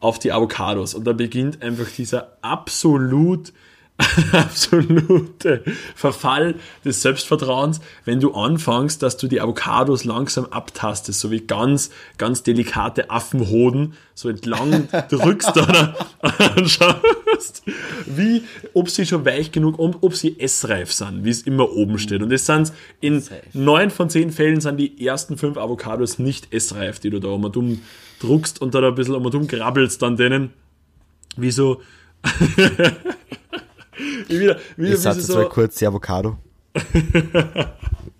auf 0.00 0.18
die 0.18 0.32
Avocados. 0.32 0.94
Und 0.94 1.04
da 1.04 1.12
beginnt 1.12 1.62
einfach 1.62 1.88
dieser 1.90 2.36
absolut 2.42 3.52
absolute 4.32 5.62
Verfall 5.94 6.54
des 6.84 7.02
Selbstvertrauens, 7.02 7.80
wenn 8.04 8.20
du 8.20 8.32
anfängst, 8.32 9.02
dass 9.02 9.16
du 9.16 9.26
die 9.26 9.40
Avocados 9.40 10.04
langsam 10.04 10.46
abtastest, 10.46 11.20
so 11.20 11.30
wie 11.30 11.40
ganz, 11.40 11.90
ganz 12.18 12.42
delikate 12.42 13.10
Affenhoden, 13.10 13.94
so 14.14 14.28
entlang 14.28 14.88
drückst 15.08 15.56
oder? 15.56 15.94
Anschaust, 16.20 17.62
wie, 18.06 18.42
ob 18.74 18.90
sie 18.90 19.06
schon 19.06 19.24
weich 19.24 19.52
genug, 19.52 19.78
ob 19.78 20.14
sie 20.14 20.38
essreif 20.38 20.92
sind, 20.92 21.24
wie 21.24 21.30
es 21.30 21.42
immer 21.42 21.70
oben 21.70 21.98
steht. 21.98 22.22
Und 22.22 22.32
es 22.32 22.46
sind 22.46 22.72
in 23.00 23.22
neun 23.52 23.90
von 23.90 24.10
zehn 24.10 24.30
Fällen 24.30 24.60
sind 24.60 24.76
die 24.76 25.06
ersten 25.06 25.36
fünf 25.36 25.56
Avocados 25.56 26.18
nicht 26.18 26.52
essreif, 26.52 27.00
die 27.00 27.10
du 27.10 27.18
da 27.18 27.28
um 27.28 27.50
dumm 27.50 27.80
druckst 28.20 28.60
und 28.60 28.74
da 28.74 28.86
ein 28.86 28.94
bisschen 28.94 29.14
um 29.14 29.30
dumm 29.30 29.46
krabbelst 29.46 30.02
an 30.02 30.16
denen, 30.16 30.50
wie 31.36 31.50
so 31.50 31.80
wieder, 34.28 34.58
wieder 34.76 34.94
ich 34.94 35.06
hatte 35.06 35.20
so 35.20 35.48
kurz 35.48 35.76
die 35.76 35.86
Avocado. 35.86 36.38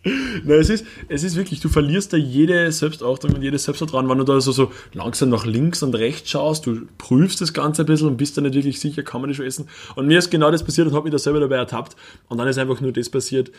Nein, 0.02 0.58
es 0.58 0.70
ist, 0.70 0.86
es 1.08 1.24
ist 1.24 1.36
wirklich, 1.36 1.60
du 1.60 1.68
verlierst 1.68 2.14
da 2.14 2.16
jede 2.16 2.72
Selbstachtung 2.72 3.34
und 3.34 3.42
jedes 3.42 3.64
Selbstvertrauen, 3.64 4.08
wenn 4.08 4.16
du 4.16 4.24
da 4.24 4.40
so, 4.40 4.50
so 4.50 4.72
langsam 4.94 5.28
nach 5.28 5.44
links 5.44 5.82
und 5.82 5.94
rechts 5.94 6.30
schaust, 6.30 6.64
du 6.66 6.86
prüfst 6.96 7.40
das 7.42 7.52
Ganze 7.52 7.82
ein 7.82 7.86
bisschen 7.86 8.08
und 8.08 8.16
bist 8.16 8.36
dann 8.36 8.44
nicht 8.44 8.54
wirklich 8.54 8.80
sicher, 8.80 9.02
kann 9.02 9.20
man 9.20 9.28
das 9.28 9.36
schon 9.36 9.46
essen. 9.46 9.68
Und 9.96 10.06
mir 10.06 10.18
ist 10.18 10.30
genau 10.30 10.50
das 10.50 10.64
passiert 10.64 10.86
und 10.88 10.94
habe 10.94 11.04
mich 11.04 11.12
da 11.12 11.18
selber 11.18 11.40
dabei 11.40 11.56
ertappt. 11.56 11.96
Und 12.28 12.38
dann 12.38 12.48
ist 12.48 12.56
einfach 12.56 12.80
nur 12.80 12.92
das 12.92 13.10
passiert, 13.10 13.50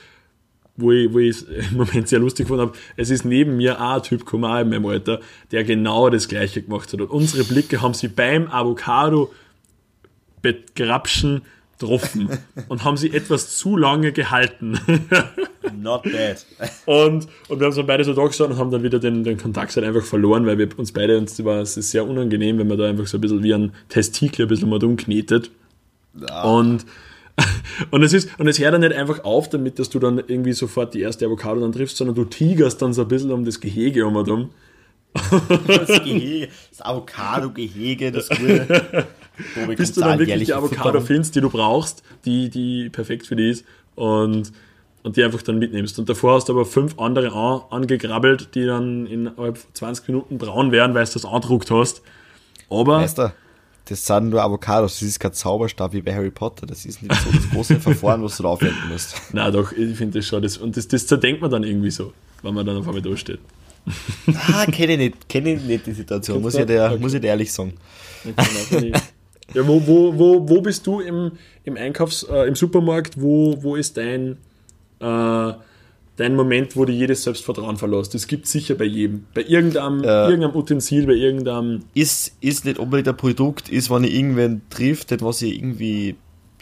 wo 0.77 0.91
ich, 0.91 1.13
wo 1.13 1.19
ich 1.19 1.29
es 1.29 1.41
im 1.43 1.77
Moment 1.77 2.07
sehr 2.07 2.19
lustig 2.19 2.45
gefunden 2.45 2.69
habe. 2.69 2.77
Es 2.97 3.11
ist 3.11 3.23
neben 3.23 3.57
mir 3.57 3.79
auch 3.79 3.97
ein 3.97 4.03
Typ 4.03 4.21
gekommen, 4.21 4.61
in 4.61 4.69
meinem 4.69 4.85
Alter, 4.87 5.19
der 5.51 5.63
genau 5.63 6.09
das 6.09 6.27
Gleiche 6.27 6.63
gemacht 6.63 6.91
hat. 6.91 7.01
Und 7.01 7.11
unsere 7.11 7.43
Blicke 7.43 7.83
haben 7.83 7.93
sie 7.93 8.07
beim 8.07 8.47
Avocado 8.47 9.31
begrapschen 10.41 11.43
getroffen 11.81 12.29
und 12.67 12.83
haben 12.83 12.97
sie 12.97 13.11
etwas 13.11 13.57
zu 13.57 13.77
lange 13.77 14.11
gehalten. 14.11 14.79
Not 15.81 16.03
bad. 16.03 16.45
und, 16.85 17.27
und 17.47 17.59
wir 17.59 17.65
haben 17.65 17.73
so 17.73 17.83
beide 17.83 18.03
so 18.03 18.13
da 18.13 18.25
gestanden 18.25 18.55
und 18.55 18.59
haben 18.59 18.71
dann 18.71 18.83
wieder 18.83 18.99
den, 18.99 19.23
den 19.23 19.37
Kontakt 19.37 19.75
halt 19.75 19.85
einfach 19.85 20.03
verloren, 20.03 20.45
weil 20.45 20.57
wir 20.57 20.67
uns 20.77 20.91
beide, 20.91 21.17
uns 21.17 21.43
war 21.43 21.61
es 21.61 21.77
ist 21.77 21.91
sehr 21.91 22.07
unangenehm, 22.07 22.57
wenn 22.57 22.67
man 22.67 22.77
da 22.77 22.87
einfach 22.87 23.07
so 23.07 23.17
ein 23.17 23.21
bisschen 23.21 23.43
wie 23.43 23.53
ein 23.53 23.71
Testikel 23.89 24.45
ein 24.45 24.49
bisschen 24.49 24.69
mal 24.69 24.83
umknetet. 24.83 25.51
Ja. 26.19 26.43
Und 26.43 26.85
und 27.91 28.03
es 28.03 28.13
ist, 28.13 28.29
und 28.37 28.47
es 28.47 28.59
hört 28.59 28.73
dann 28.73 28.81
nicht 28.81 28.93
einfach 28.93 29.23
auf 29.23 29.49
damit, 29.49 29.79
dass 29.79 29.89
du 29.89 29.99
dann 29.99 30.17
irgendwie 30.19 30.53
sofort 30.53 30.93
die 30.93 31.01
erste 31.01 31.25
Avocado 31.25 31.61
dann 31.61 31.71
triffst, 31.71 31.97
sondern 31.97 32.15
du 32.15 32.25
tigerst 32.25 32.81
dann 32.81 32.93
so 32.93 33.03
ein 33.03 33.07
bisschen 33.07 33.31
um 33.31 33.45
das 33.45 33.59
Gehege 33.59 34.05
um 34.05 34.17
und 34.17 34.29
um. 34.29 34.49
Das 35.67 36.03
Gehege, 36.03 36.49
das 36.69 36.81
Avocado-Gehege, 36.81 38.11
das 38.11 38.29
gute. 38.29 39.07
Bis 39.75 39.93
du 39.93 40.01
dann 40.01 40.19
wirklich 40.19 40.45
die 40.45 40.53
Avocado 40.53 40.83
Futterung. 40.83 41.05
findest, 41.05 41.35
die 41.35 41.41
du 41.41 41.49
brauchst, 41.49 42.03
die, 42.25 42.49
die 42.49 42.89
perfekt 42.89 43.27
für 43.27 43.35
dich 43.35 43.51
ist 43.51 43.65
und, 43.95 44.51
und 45.03 45.17
die 45.17 45.23
einfach 45.23 45.41
dann 45.41 45.59
mitnimmst. 45.59 45.99
Und 45.99 46.09
davor 46.09 46.35
hast 46.35 46.49
du 46.49 46.53
aber 46.53 46.65
fünf 46.65 46.99
andere 46.99 47.33
an, 47.33 47.61
angegrabbelt, 47.69 48.55
die 48.55 48.65
dann 48.65 49.05
innerhalb 49.05 49.59
20 49.73 50.07
Minuten 50.07 50.37
braun 50.37 50.71
werden, 50.71 50.93
weil 50.95 51.05
du 51.05 51.13
das 51.13 51.25
andruckt 51.25 51.71
hast. 51.71 52.01
Aber. 52.69 53.05
Du, 53.05 53.33
das 53.85 54.05
sind 54.05 54.29
nur 54.29 54.41
Avocados, 54.41 54.99
das 54.99 55.09
ist 55.09 55.19
kein 55.19 55.33
Zauberstab 55.33 55.91
wie 55.91 56.01
bei 56.01 56.13
Harry 56.13 56.29
Potter. 56.29 56.65
Das 56.65 56.85
ist 56.85 57.01
nicht 57.01 57.13
so 57.15 57.31
das 57.31 57.49
große 57.49 57.79
Verfahren, 57.79 58.23
was 58.23 58.37
du 58.37 58.43
da 58.43 58.49
aufwenden 58.49 58.89
musst. 58.89 59.15
Na 59.33 59.51
doch, 59.51 59.71
ich 59.71 59.97
finde 59.97 60.19
das 60.19 60.27
schon. 60.27 60.41
Das, 60.41 60.57
und 60.57 60.77
das, 60.77 60.87
das 60.87 61.07
zerdenkt 61.07 61.41
man 61.41 61.51
dann 61.51 61.63
irgendwie 61.63 61.91
so, 61.91 62.13
wenn 62.43 62.53
man 62.53 62.65
dann 62.65 62.77
auf 62.77 62.87
einmal 62.87 63.01
da 63.01 63.17
steht. 63.17 63.39
Ah, 64.53 64.65
kenne 64.67 64.93
ich 64.93 64.99
nicht, 64.99 65.29
kenne 65.29 65.53
ich 65.53 65.61
nicht 65.63 65.87
die 65.87 65.93
Situation, 65.93 66.41
muss 66.41 66.53
ich, 66.53 66.65
dir, 66.65 66.85
okay. 66.85 67.01
muss 67.01 67.13
ich 67.13 67.21
dir 67.21 67.27
ehrlich 67.27 67.51
sagen. 67.51 67.73
Okay, 68.23 68.93
ja, 69.53 69.67
wo, 69.67 69.85
wo, 69.85 70.17
wo, 70.17 70.49
wo 70.49 70.61
bist 70.61 70.85
du 70.87 70.99
im, 71.01 71.31
im 71.63 71.77
Einkaufs-, 71.77 72.23
äh, 72.23 72.47
im 72.47 72.55
Supermarkt? 72.55 73.21
Wo, 73.21 73.61
wo 73.61 73.75
ist 73.75 73.97
dein, 73.97 74.37
äh, 74.99 75.53
dein 76.15 76.35
Moment, 76.35 76.75
wo 76.75 76.85
du 76.85 76.93
jedes 76.93 77.23
Selbstvertrauen 77.23 77.77
verlässt? 77.77 78.13
Das 78.13 78.27
gibt 78.27 78.45
es 78.45 78.51
sicher 78.51 78.75
bei 78.75 78.85
jedem. 78.85 79.25
Bei 79.33 79.43
irgendeinem, 79.43 80.03
äh, 80.03 80.25
irgendeinem 80.25 80.55
Utensil, 80.55 81.05
bei 81.05 81.13
irgendeinem. 81.13 81.83
Ist, 81.93 82.35
ist 82.41 82.65
nicht 82.65 82.79
unbedingt 82.79 83.09
ein 83.09 83.17
Produkt, 83.17 83.69
ist, 83.69 83.89
wenn 83.89 84.03
ich 84.03 84.13
irgendwen 84.13 84.61
trifft, 84.69 85.21
was 85.21 85.41
ich 85.41 85.55
irgendwie 85.55 86.15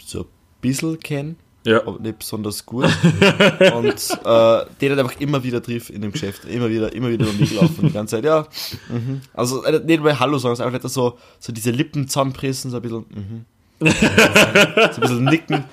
so 0.04 0.20
ein 0.20 0.26
bisschen 0.60 0.98
kenne 0.98 1.36
ja. 1.64 1.86
aber 1.86 1.98
nicht 1.98 2.18
besonders 2.18 2.64
gut. 2.64 2.84
und 3.74 4.18
äh, 4.24 4.64
den 4.80 4.92
hat 4.92 4.98
einfach 4.98 5.20
immer 5.20 5.42
wieder 5.42 5.62
trifft 5.62 5.90
in 5.90 6.02
dem 6.02 6.12
Geschäft, 6.12 6.44
immer 6.44 6.70
wieder, 6.70 6.92
immer 6.92 7.10
wieder 7.10 7.28
um 7.28 7.36
mich 7.38 7.50
die 7.50 7.90
ganze 7.92 8.16
Zeit, 8.16 8.24
ja. 8.24 8.46
Mhm. 8.88 9.20
Also 9.34 9.64
äh, 9.64 9.80
nicht 9.84 10.02
mal 10.02 10.18
Hallo 10.18 10.38
sagen, 10.38 10.56
sondern 10.56 10.74
einfach 10.74 10.88
so, 10.88 11.18
so 11.38 11.52
diese 11.52 11.70
Lippen 11.70 12.08
zusammenpressen, 12.08 12.70
so 12.70 12.76
ein 12.78 12.82
bisschen, 12.82 13.04
mhm. 13.08 13.44
so 13.80 13.86
ein 13.86 15.00
bisschen 15.00 15.24
nicken. 15.24 15.64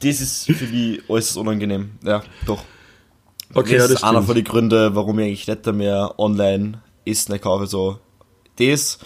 Das 0.00 0.20
ist 0.20 0.46
für 0.46 0.66
mich 0.66 1.08
äußerst 1.08 1.36
unangenehm. 1.38 1.90
Ja, 2.04 2.22
doch. 2.46 2.62
Okay, 3.54 3.72
das 3.76 3.82
ja, 3.82 3.88
das 3.88 3.90
ist 3.90 4.04
einer 4.04 4.22
von 4.22 4.34
den 4.34 4.44
Gründen, 4.44 4.94
warum 4.94 5.18
ich 5.18 5.26
eigentlich 5.26 5.46
nicht 5.46 5.72
mehr 5.74 6.14
online 6.18 6.82
Essen 7.04 7.40
kaufe. 7.40 7.66
So, 7.66 7.98
das 8.56 8.98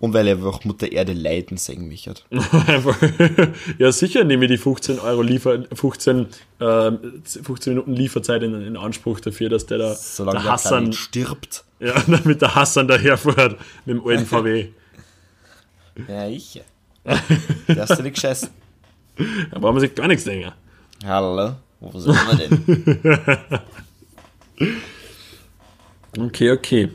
und 0.00 0.14
weil 0.14 0.26
er 0.26 0.36
einfach 0.36 0.64
Mutter 0.64 0.90
Erde 0.90 1.12
leiden 1.12 1.58
sehen 1.58 1.86
mich 1.86 2.08
hat. 2.08 2.24
ja, 3.78 3.92
sicher 3.92 4.24
nehme 4.24 4.46
ich 4.46 4.50
die 4.50 4.56
15 4.56 4.98
Euro 4.98 5.20
Liefer, 5.20 5.62
15, 5.72 6.26
äh, 6.58 6.92
15 7.24 7.74
Minuten 7.74 7.92
Lieferzeit 7.92 8.42
in, 8.42 8.54
in, 8.62 8.76
Anspruch 8.78 9.20
dafür, 9.20 9.50
dass 9.50 9.66
der 9.66 9.78
da 9.78 9.94
Solange 9.94 10.40
der 10.40 10.52
Hassan 10.52 10.94
stirbt. 10.94 11.64
Ja, 11.80 12.00
damit 12.06 12.40
der 12.40 12.54
Hassan 12.54 12.88
daherfährt 12.88 13.58
mit 13.84 13.96
dem 13.96 14.06
alten 14.06 14.26
VW. 14.26 14.68
ja, 16.08 16.28
ich. 16.28 16.62
Der 17.04 17.82
hast 17.88 17.98
du 17.98 18.02
nicht 18.02 18.14
geschissen. 18.14 18.48
Da 19.50 19.58
brauchen 19.58 19.76
wir 19.76 19.80
sich 19.80 19.94
gar 19.94 20.08
nichts 20.08 20.24
länger. 20.24 20.54
Hallo, 21.04 21.56
wo 21.80 21.98
sind 21.98 22.14
wir 22.14 22.36
denn? 22.36 23.60
okay, 26.18 26.50
okay. 26.52 26.90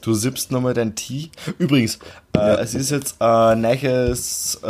Du 0.00 0.14
sippst 0.14 0.50
nochmal 0.50 0.74
dein 0.74 0.94
Tee. 0.94 1.30
Übrigens, 1.58 1.98
äh, 2.34 2.38
ja. 2.38 2.54
es 2.56 2.74
ist 2.74 2.90
jetzt 2.90 3.20
ein 3.20 3.60
neues, 3.60 4.58
äh, 4.62 4.66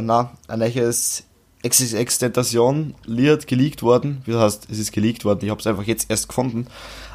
na, 0.00 0.32
ein 0.48 0.58
neues 0.58 1.24
XXX-Tentation-Lied 1.66 3.46
geleakt 3.46 3.82
worden. 3.82 4.22
Wie 4.24 4.32
das 4.32 4.42
heißt, 4.42 4.68
es 4.70 4.78
ist 4.78 4.92
geleakt 4.92 5.24
worden. 5.24 5.40
Ich 5.44 5.50
habe 5.50 5.60
es 5.60 5.66
einfach 5.66 5.84
jetzt 5.84 6.10
erst 6.10 6.28
gefunden. 6.28 6.66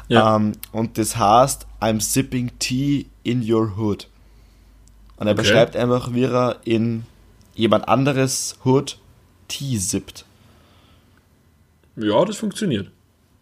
Ja. 0.08 0.36
Ähm, 0.36 0.52
und 0.72 0.98
das 0.98 1.16
heißt, 1.16 1.66
I'm 1.80 2.00
sipping 2.00 2.50
tea 2.58 3.06
in 3.22 3.48
your 3.48 3.76
hood. 3.76 4.08
Und 5.16 5.26
er 5.26 5.34
okay. 5.34 5.42
beschreibt 5.42 5.76
einfach, 5.76 6.12
wie 6.14 6.24
er 6.24 6.56
in 6.64 7.04
jemand 7.54 7.88
anderes 7.88 8.56
Hood 8.64 8.98
Tee 9.48 9.76
sippt. 9.76 10.24
Ja, 11.96 12.24
das 12.24 12.38
funktioniert. 12.38 12.90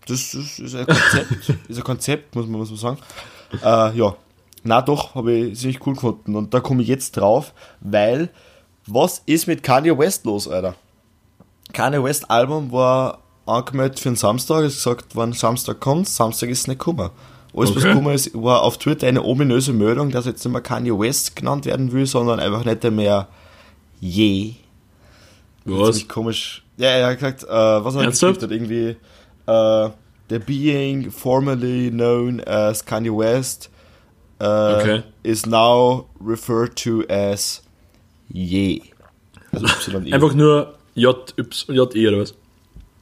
Das, 0.07 0.33
das 0.33 0.59
ist 0.59 0.75
ein 0.75 0.87
Konzept, 0.87 1.49
ist 1.69 1.77
ein 1.77 1.85
Konzept, 1.85 2.35
muss 2.35 2.47
man, 2.47 2.59
muss 2.59 2.71
man 2.71 2.79
sagen. 2.79 2.99
Äh, 3.63 3.97
ja, 3.97 4.15
na 4.65 4.83
doch, 4.83 5.15
habe 5.15 5.33
ich 5.33 5.59
ziemlich 5.59 5.87
cool 5.87 5.95
gefunden. 5.95 6.37
Und 6.37 6.53
da 6.53 6.61
komme 6.61 6.83
ich 6.83 6.89
jetzt 6.89 7.17
drauf, 7.17 7.53
weil, 7.81 8.29
was 8.87 9.23
ist 9.27 9.47
mit 9.47 9.63
Kanye 9.63 9.97
West 9.97 10.25
los, 10.25 10.49
Alter? 10.49 10.75
Kanye 11.73 12.03
West 12.03 12.31
Album 12.31 12.73
war 12.73 13.21
angemeldet 13.47 13.99
für 13.99 14.11
den 14.11 14.17
Samstag, 14.17 14.65
es 14.65 14.77
gesagt, 14.77 15.15
wann 15.15 15.33
Samstag 15.33 15.81
kommt, 15.81 16.09
Samstag 16.09 16.51
ist 16.51 16.69
nicht 16.69 16.79
gekommen. 16.79 17.11
Alles, 17.57 17.71
okay. 17.71 17.77
was 17.77 17.85
gekommen 17.85 18.15
ist, 18.15 18.35
war 18.35 18.63
auf 18.63 18.79
Twitter 18.79 19.07
eine 19.07 19.25
ominöse 19.25 19.73
Meldung, 19.73 20.11
dass 20.11 20.27
jetzt 20.27 20.45
nicht 20.45 20.53
mehr 20.53 20.61
Kanye 20.61 20.99
West 20.99 21.35
genannt 21.35 21.65
werden 21.65 21.93
will, 21.93 22.07
sondern 22.07 22.41
einfach 22.41 22.65
nicht 22.65 22.85
mehr 22.91 23.29
je. 24.01 24.55
Was? 25.65 26.07
komisch. 26.09 26.63
Ja, 26.77 26.89
er 26.89 27.07
hat 27.09 27.15
gesagt, 27.19 27.45
äh, 27.45 27.49
was 27.49 27.95
hat 27.95 28.03
er 28.03 28.11
gesagt? 28.11 28.43
Irgendwie, 28.43 28.97
äh, 29.47 29.91
the 30.29 30.39
being 30.39 31.11
formerly 31.11 31.91
known 31.91 32.41
as 32.41 32.83
Kanye 32.83 33.11
West 33.11 33.69
uh, 34.41 34.81
okay. 34.81 35.05
is 35.25 35.47
now 35.47 36.07
referred 36.21 36.77
to 36.77 37.07
as 37.09 37.61
Ye. 38.29 38.93
Also 39.53 39.99
YE. 40.05 40.13
Einfach 40.13 40.35
nur 40.35 40.75
J, 40.95 41.35
y, 41.37 41.75
J, 41.75 41.97
E 41.97 42.09
oder 42.09 42.19
was? 42.19 42.35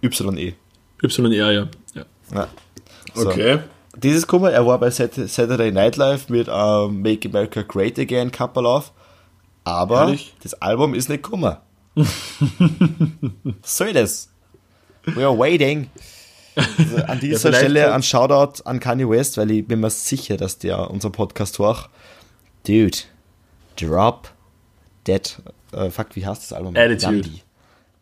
YE. 0.02 0.10
YE, 0.38 0.54
ja. 1.34 1.50
ja. 1.52 1.68
ja. 2.32 2.48
So. 3.14 3.28
Okay. 3.30 3.60
Dieses 3.96 4.26
Kummer, 4.26 4.50
er 4.50 4.66
war 4.66 4.78
bei 4.78 4.90
Saturday 4.90 5.72
Night 5.72 5.96
Live 5.96 6.28
mit 6.28 6.48
um, 6.48 6.54
ähm, 6.54 7.02
Make 7.02 7.28
America 7.28 7.62
Great 7.62 7.98
Again 7.98 8.30
Couple 8.30 8.68
auf, 8.68 8.92
aber 9.64 10.00
Ehrlich? 10.00 10.34
das 10.42 10.52
Album 10.54 10.92
ist 10.92 11.08
nicht 11.08 11.22
Kummer. 11.22 11.62
soll 13.62 13.94
das? 13.94 14.28
We 15.06 15.24
are 15.24 15.36
waiting. 15.36 15.88
Also 16.56 16.96
an 17.04 17.20
dieser 17.20 17.50
ja, 17.50 17.58
Stelle 17.58 17.92
ein 17.94 18.02
Shoutout 18.02 18.62
an 18.64 18.80
Kanye 18.80 19.08
West, 19.08 19.36
weil 19.36 19.50
ich 19.50 19.66
bin 19.66 19.80
mir 19.80 19.90
sicher, 19.90 20.36
dass 20.36 20.58
der 20.58 20.90
unser 20.90 21.10
Podcast 21.10 21.58
war. 21.60 21.88
Dude, 22.66 22.98
drop 23.78 24.30
That, 25.06 25.40
äh, 25.72 25.88
fuck, 25.90 26.08
wie 26.14 26.26
heißt 26.26 26.42
das 26.42 26.52
Album? 26.52 26.76
Attitude. 26.76 27.28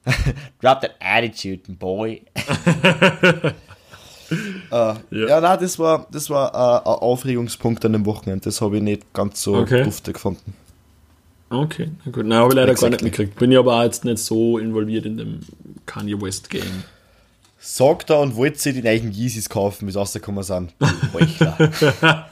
Drop 0.60 0.80
that 0.80 0.94
attitude, 1.00 1.60
boy. 1.72 2.22
äh, 4.70 4.94
ja. 5.10 5.40
nein, 5.40 5.58
das 5.60 5.78
war, 5.78 6.06
das 6.10 6.30
war 6.30 6.52
äh, 6.54 6.88
ein 6.88 6.94
Aufregungspunkt 6.94 7.84
an 7.84 7.92
dem 7.92 8.06
Wochenende. 8.06 8.44
Das 8.44 8.60
habe 8.60 8.76
ich 8.78 8.82
nicht 8.82 9.12
ganz 9.12 9.42
so 9.42 9.56
Okay. 9.56 9.84
dufte 9.84 10.12
gefunden. 10.12 10.54
Okay, 11.50 11.90
na 12.04 12.12
gut. 12.12 12.26
Nein, 12.26 12.38
habe 12.38 12.48
ich 12.48 12.54
leider 12.54 12.66
gar 12.66 12.72
nicht 12.72 12.82
Exactly. 12.84 13.04
mitgekriegt. 13.04 13.38
Bin 13.38 13.52
ja 13.52 13.60
aber 13.60 13.78
auch 13.78 13.82
jetzt 13.82 14.04
nicht 14.04 14.18
so 14.18 14.58
involviert 14.58 15.06
in 15.06 15.16
dem 15.18 15.40
Kanye 15.86 16.20
West 16.20 16.50
Game. 16.50 16.84
Sagt 17.66 18.10
er 18.10 18.20
und 18.20 18.36
wollte 18.36 18.58
sich 18.58 18.74
die 18.74 18.82
neuen 18.82 19.10
Yeezys 19.10 19.48
kaufen, 19.48 19.86
bis 19.86 19.96
rausgekommen 19.96 20.42
sind. 20.42 20.74
Heuchler. 21.12 22.28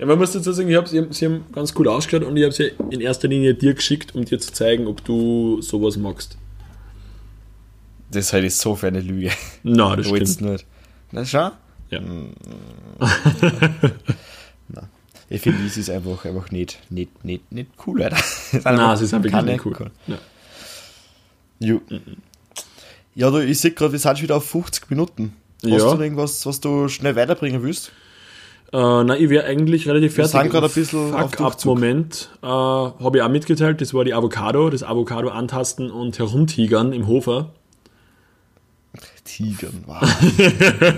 Ja, 0.00 0.06
man 0.06 0.18
muss 0.18 0.32
dazu 0.32 0.50
sagen, 0.52 0.68
ich 0.68 0.74
hab, 0.74 0.88
sie, 0.88 0.98
haben, 0.98 1.12
sie 1.12 1.24
haben 1.26 1.44
ganz 1.52 1.72
gut 1.72 1.86
ausgeschaut 1.86 2.26
und 2.26 2.36
ich 2.36 2.42
habe 2.42 2.52
sie 2.52 2.72
in 2.90 3.00
erster 3.00 3.28
Linie 3.28 3.54
dir 3.54 3.74
geschickt, 3.74 4.12
um 4.16 4.24
dir 4.24 4.40
zu 4.40 4.52
zeigen, 4.52 4.88
ob 4.88 5.04
du 5.04 5.62
sowas 5.62 5.96
magst. 5.96 6.36
das 8.10 8.32
halte 8.32 8.48
ich 8.48 8.56
so 8.56 8.74
für 8.74 8.88
eine 8.88 8.98
Lüge. 9.00 9.30
Na, 9.62 9.94
das 9.94 10.08
stimmt. 10.08 10.40
nicht. 10.40 10.66
Na, 11.12 11.24
schau. 11.24 11.50
Ja. 11.90 12.00
Ich 15.28 15.42
finde 15.42 15.62
Yeezys 15.62 15.90
einfach, 15.90 16.24
einfach 16.24 16.50
nicht, 16.50 16.78
nicht, 16.88 17.24
nicht, 17.24 17.50
nicht 17.52 17.70
cool, 17.86 18.02
Alter. 18.02 18.16
Nein, 18.64 18.96
sie 18.96 19.06
sind 19.06 19.24
wirklich 19.24 19.42
nicht 19.44 19.66
cool. 19.66 19.90
Ja. 20.06 20.18
Jo. 21.58 21.80
Ja, 23.16 23.30
du, 23.30 23.38
ich 23.44 23.58
sehe 23.58 23.70
gerade, 23.72 23.92
wir 23.92 23.98
sind 23.98 24.16
schon 24.18 24.24
wieder 24.24 24.36
auf 24.36 24.48
50 24.48 24.90
Minuten. 24.90 25.34
Hast 25.64 25.70
Ja. 25.72 25.94
du 25.94 26.02
irgendwas, 26.02 26.44
was 26.46 26.60
du 26.60 26.86
schnell 26.88 27.16
weiterbringen 27.16 27.62
willst? 27.62 27.90
Äh, 28.72 28.76
nein, 28.76 29.16
ich 29.22 29.30
wäre 29.30 29.46
eigentlich 29.46 29.88
relativ 29.88 30.16
Wir 30.16 30.26
fertig. 30.28 30.40
sind 30.42 30.50
gerade 30.52 30.66
ein 30.66 30.72
bisschen 30.72 31.14
auf 31.14 31.30
Fuck 31.30 31.40
up 31.40 31.52
Durchzug. 31.52 31.64
Moment 31.74 32.28
äh, 32.42 32.46
habe 32.46 33.12
ich 33.16 33.22
auch 33.22 33.28
mitgeteilt, 33.30 33.80
das 33.80 33.94
war 33.94 34.04
die 34.04 34.12
Avocado, 34.12 34.68
das 34.70 34.82
Avocado 34.82 35.30
antasten 35.30 35.90
und 35.90 36.18
herumtigern 36.18 36.92
im 36.92 37.06
Hofer. 37.06 37.50
Tigern, 39.24 39.82
wow. 39.86 40.00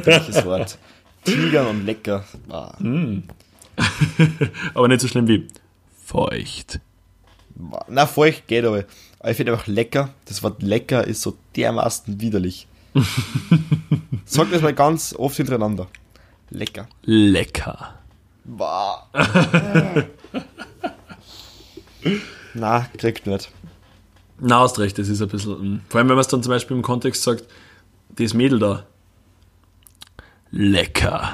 Welches 0.04 0.44
Wort. 0.44 0.76
Tigern 1.24 1.66
und 1.68 1.86
lecker. 1.86 2.24
Wow. 2.46 2.72
Aber 4.74 4.88
nicht 4.88 5.00
so 5.00 5.08
schlimm 5.08 5.28
wie 5.28 5.46
feucht. 6.04 6.80
Na, 7.88 8.06
feucht 8.06 8.46
geht 8.48 8.64
aber. 8.64 8.84
Aber 9.20 9.30
ich 9.30 9.36
finde 9.36 9.52
einfach 9.52 9.66
lecker. 9.66 10.10
Das 10.26 10.42
Wort 10.42 10.62
lecker 10.62 11.06
ist 11.06 11.22
so 11.22 11.36
dermaßen 11.56 12.20
widerlich. 12.20 12.66
Sag 14.24 14.50
das 14.50 14.62
mal 14.62 14.74
ganz 14.74 15.14
oft 15.16 15.36
hintereinander. 15.36 15.86
Lecker. 16.50 16.88
Lecker. 17.02 17.94
Wow. 18.44 19.02
Na, 22.54 22.86
kriegt 22.96 23.26
nicht. 23.26 23.50
Na, 24.40 24.60
hast 24.60 24.78
recht, 24.78 24.98
das 24.98 25.08
ist 25.08 25.20
ein 25.20 25.28
bisschen. 25.28 25.74
mm. 25.74 25.80
Vor 25.88 25.98
allem, 25.98 26.08
wenn 26.08 26.16
man 26.16 26.22
es 26.22 26.28
dann 26.28 26.42
zum 26.42 26.50
Beispiel 26.50 26.76
im 26.76 26.82
Kontext 26.82 27.22
sagt, 27.22 27.44
das 28.10 28.34
Mädel 28.34 28.58
da. 28.58 28.86
Lecker. 30.50 31.32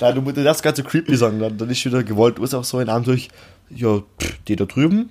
Nein, 0.00 0.14
du 0.14 0.22
musst 0.22 0.36
das 0.36 0.62
ganz 0.62 0.76
so 0.76 0.84
creepy 0.84 1.16
sagen, 1.16 1.40
dann, 1.40 1.58
dann 1.58 1.68
ist 1.68 1.80
schon 1.80 1.90
wieder 1.92 2.04
gewollt, 2.04 2.38
ist 2.38 2.54
auch 2.54 2.62
so 2.62 2.78
in 2.78 3.02
durch, 3.02 3.28
ja, 3.70 3.98
pff, 3.98 4.38
die 4.46 4.54
da 4.54 4.66
drüben, 4.66 5.10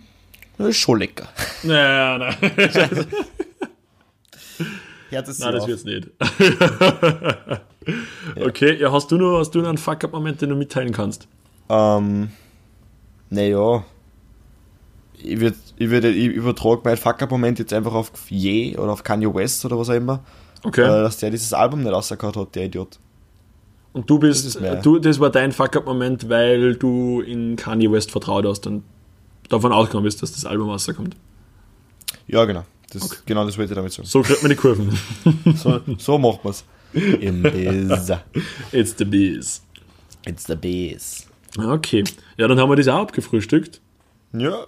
das 0.61 0.69
ist 0.71 0.77
schon 0.77 0.99
lecker. 0.99 1.27
Naja, 1.63 2.17
nein. 2.17 2.35
Das 5.11 5.67
wird's 5.67 5.83
nicht. 5.85 6.07
Okay, 8.39 8.77
ja, 8.79 8.91
hast 8.91 9.11
du 9.11 9.17
noch, 9.17 9.39
hast 9.39 9.55
du 9.55 9.59
noch 9.61 9.69
einen 9.69 9.77
Fuck-Up-Moment, 9.79 10.39
den 10.41 10.49
du 10.49 10.55
mitteilen 10.55 10.91
kannst? 10.93 11.27
Ähm, 11.67 12.29
naja, 13.31 13.83
ich, 15.17 15.39
würd, 15.39 15.55
ich, 15.77 15.89
würd, 15.89 16.05
ich 16.05 16.25
übertrage 16.27 16.81
meinen 16.83 16.97
Fuck-Up-Moment 16.97 17.57
jetzt 17.59 17.73
einfach 17.73 17.93
auf 17.93 18.11
Ye 18.29 18.77
oder 18.77 18.91
auf 18.91 19.03
Kanye 19.03 19.33
West 19.33 19.65
oder 19.65 19.79
was 19.79 19.89
auch 19.89 19.95
immer, 19.95 20.23
Okay. 20.63 20.83
äh, 20.83 20.85
dass 21.01 21.17
der 21.17 21.31
dieses 21.31 21.53
Album 21.53 21.81
nicht 21.81 21.91
rausgehört 21.91 22.37
hat, 22.37 22.53
der 22.55 22.65
Idiot. 22.65 22.99
Und 23.93 24.07
du 24.09 24.19
das 24.19 24.43
bist, 24.43 24.45
ist 24.45 24.61
mehr. 24.61 24.75
du, 24.75 24.99
das 24.99 25.19
war 25.19 25.31
dein 25.31 25.51
Fuck-Up-Moment, 25.51 26.29
weil 26.29 26.75
du 26.75 27.21
in 27.21 27.55
Kanye 27.55 27.91
West 27.91 28.11
vertraut 28.11 28.45
hast 28.45 28.67
und 28.67 28.83
davon 29.51 29.71
ausgegangen 29.71 30.03
bist, 30.05 30.21
dass 30.21 30.31
das 30.31 30.45
Album 30.45 30.69
rauskommt. 30.69 31.15
Ja, 32.27 32.45
genau. 32.45 32.65
Das, 32.91 33.23
Genau 33.25 33.45
das 33.45 33.57
wollte 33.57 33.71
ich 33.73 33.75
damit 33.75 33.93
sagen. 33.93 34.07
So 34.07 34.21
kriegt 34.21 34.41
man 34.43 34.49
die 34.49 34.55
Kurven. 34.57 34.97
So, 35.55 35.79
so 35.97 36.17
macht 36.17 36.43
man's. 36.43 36.63
Im 36.93 37.41
Biz. 37.43 38.11
It's 38.71 38.95
the 38.97 39.05
biz. 39.05 39.61
It's 40.25 40.45
the 40.45 40.55
Biz. 40.55 41.25
Okay. 41.57 42.03
Ja, 42.37 42.47
dann 42.47 42.59
haben 42.59 42.69
wir 42.69 42.75
das 42.75 42.87
auch 42.89 42.99
abgefrühstückt. 43.01 43.79
Ja, 44.33 44.65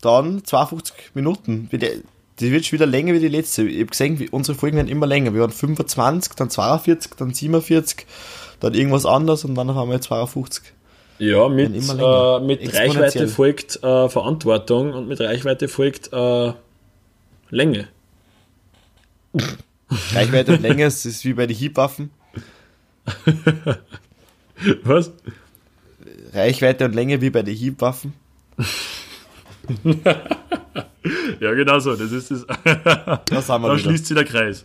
dann 0.00 0.44
52 0.44 0.94
Minuten. 1.14 1.68
Die- 1.72 2.02
Die 2.40 2.50
wird 2.50 2.64
schon 2.64 2.78
wieder 2.78 2.86
länger 2.86 3.12
wie 3.12 3.20
die 3.20 3.28
letzte. 3.28 3.62
Ich 3.64 3.76
habe 3.80 3.86
gesehen, 3.90 4.18
wie 4.18 4.30
unsere 4.30 4.56
Folgen 4.58 4.76
werden 4.78 4.88
immer 4.88 5.06
länger. 5.06 5.34
Wir 5.34 5.42
waren 5.42 5.50
25, 5.50 6.32
dann 6.34 6.48
42, 6.50 7.12
dann 7.16 7.34
47, 7.34 8.06
dann 8.60 8.72
irgendwas 8.74 9.04
anderes 9.04 9.44
und 9.44 9.54
dann 9.54 9.74
haben 9.74 9.90
wir 9.90 10.00
52. 10.00 10.64
Ja, 11.22 11.48
mit, 11.48 11.70
äh, 11.70 12.40
mit. 12.40 12.74
Reichweite 12.74 13.28
folgt 13.28 13.76
äh, 13.84 14.08
Verantwortung 14.08 14.92
und 14.92 15.06
mit 15.06 15.20
Reichweite 15.20 15.68
folgt 15.68 16.12
äh, 16.12 16.52
Länge. 17.48 17.86
Reichweite 20.14 20.54
und 20.54 20.62
Länge, 20.62 20.86
es 20.86 21.06
ist 21.06 21.24
wie 21.24 21.34
bei 21.34 21.46
den 21.46 21.56
Hiebwaffen. 21.56 22.10
Was? 24.82 25.12
Reichweite 26.32 26.86
und 26.86 26.94
Länge 26.96 27.20
wie 27.20 27.30
bei 27.30 27.42
den 27.42 27.54
Hiebwaffen. 27.54 28.14
Ja, 31.40 31.52
genau 31.52 31.80
so. 31.80 31.96
Das 31.96 32.12
ist 32.12 32.30
das. 32.30 32.46
Da 32.46 32.62
sind 32.62 33.26
wir 33.26 33.42
da 33.42 33.60
wieder. 33.60 33.78
schließt 33.78 34.06
sich 34.06 34.16
der 34.16 34.24
Kreis. 34.24 34.64